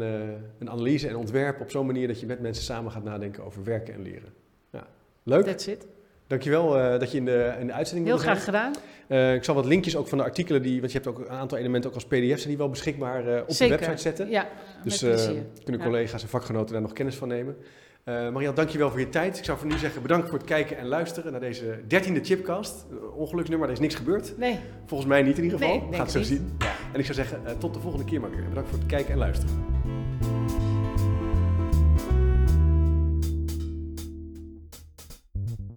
een 0.58 0.70
analyse 0.70 1.08
en 1.08 1.16
ontwerp 1.16 1.60
op 1.60 1.70
zo'n 1.70 1.86
manier 1.86 2.06
dat 2.06 2.20
je 2.20 2.26
met 2.26 2.40
mensen 2.40 2.64
samen 2.64 2.92
gaat 2.92 3.04
nadenken 3.04 3.44
over 3.44 3.64
werken 3.64 3.94
en 3.94 4.02
leren. 4.02 4.32
Ja. 4.70 4.86
Leuk. 5.22 5.44
that's 5.44 5.66
it. 5.66 5.86
Dankjewel 6.26 6.78
eh 6.78 6.98
dat 6.98 7.10
je 7.12 7.18
in 7.18 7.24
de, 7.24 7.56
in 7.60 7.66
de 7.66 7.72
uitzending 7.72 8.06
Heel 8.08 8.18
graag 8.18 8.44
gedaan. 8.44 8.72
Eh, 9.10 9.34
ik 9.34 9.44
zal 9.44 9.54
wat 9.54 9.64
linkjes 9.64 9.96
ook 9.96 10.08
van 10.08 10.18
de 10.18 10.24
artikelen, 10.24 10.62
die, 10.62 10.80
want 10.80 10.92
je 10.92 10.98
hebt 10.98 11.10
ook 11.10 11.18
een 11.18 11.30
aantal 11.30 11.58
elementen 11.58 11.90
ook 11.90 11.94
als 11.96 12.04
pdf's, 12.04 12.44
die 12.44 12.56
wel 12.56 12.68
beschikbaar 12.68 13.26
eh, 13.26 13.40
op 13.40 13.50
Zeker. 13.50 13.78
de 13.78 13.84
website 13.86 14.02
zetten. 14.02 14.30
Ja, 14.30 14.48
Dus 14.84 15.02
eh, 15.02 15.30
kunnen 15.64 15.82
collega's 15.82 16.22
en 16.22 16.28
vakgenoten 16.28 16.72
daar 16.72 16.82
nog 16.82 16.92
kennis 16.92 17.14
van 17.14 17.28
nemen. 17.28 17.56
Marianne, 18.04 18.52
dankjewel 18.52 18.90
voor 18.90 19.00
je 19.00 19.08
tijd. 19.08 19.38
Ik 19.38 19.44
zou 19.44 19.58
voor 19.58 19.66
nu 19.66 19.78
zeggen 19.78 20.02
bedankt 20.02 20.28
voor 20.28 20.38
het 20.38 20.46
kijken 20.46 20.78
en 20.78 20.86
luisteren 20.86 21.32
naar 21.32 21.40
deze 21.40 21.80
dertiende 21.86 22.20
Chipcast. 22.24 22.86
Uh, 22.92 23.16
ongeluksnummer, 23.16 23.66
er 23.68 23.74
is 23.74 23.80
niks 23.80 23.94
gebeurd. 23.94 24.34
Nee, 24.38 24.58
Volgens 24.86 25.08
mij 25.08 25.22
niet 25.22 25.38
in 25.38 25.44
ieder 25.44 25.58
geval. 25.58 25.76
Nee, 25.76 25.88
gaan 25.90 26.00
het 26.00 26.10
zo 26.10 26.18
niet. 26.18 26.26
zien. 26.28 26.56
En 26.92 26.98
ik 26.98 27.04
zou 27.04 27.14
zeggen, 27.14 27.40
tot 27.58 27.74
de 27.74 27.80
volgende 27.80 28.04
keer 28.04 28.20
maar 28.20 28.30
weer. 28.30 28.48
Bedankt 28.48 28.70
voor 28.70 28.78
het 28.78 28.88
kijken 28.88 29.12
en 29.12 29.18
luisteren. 29.18 29.79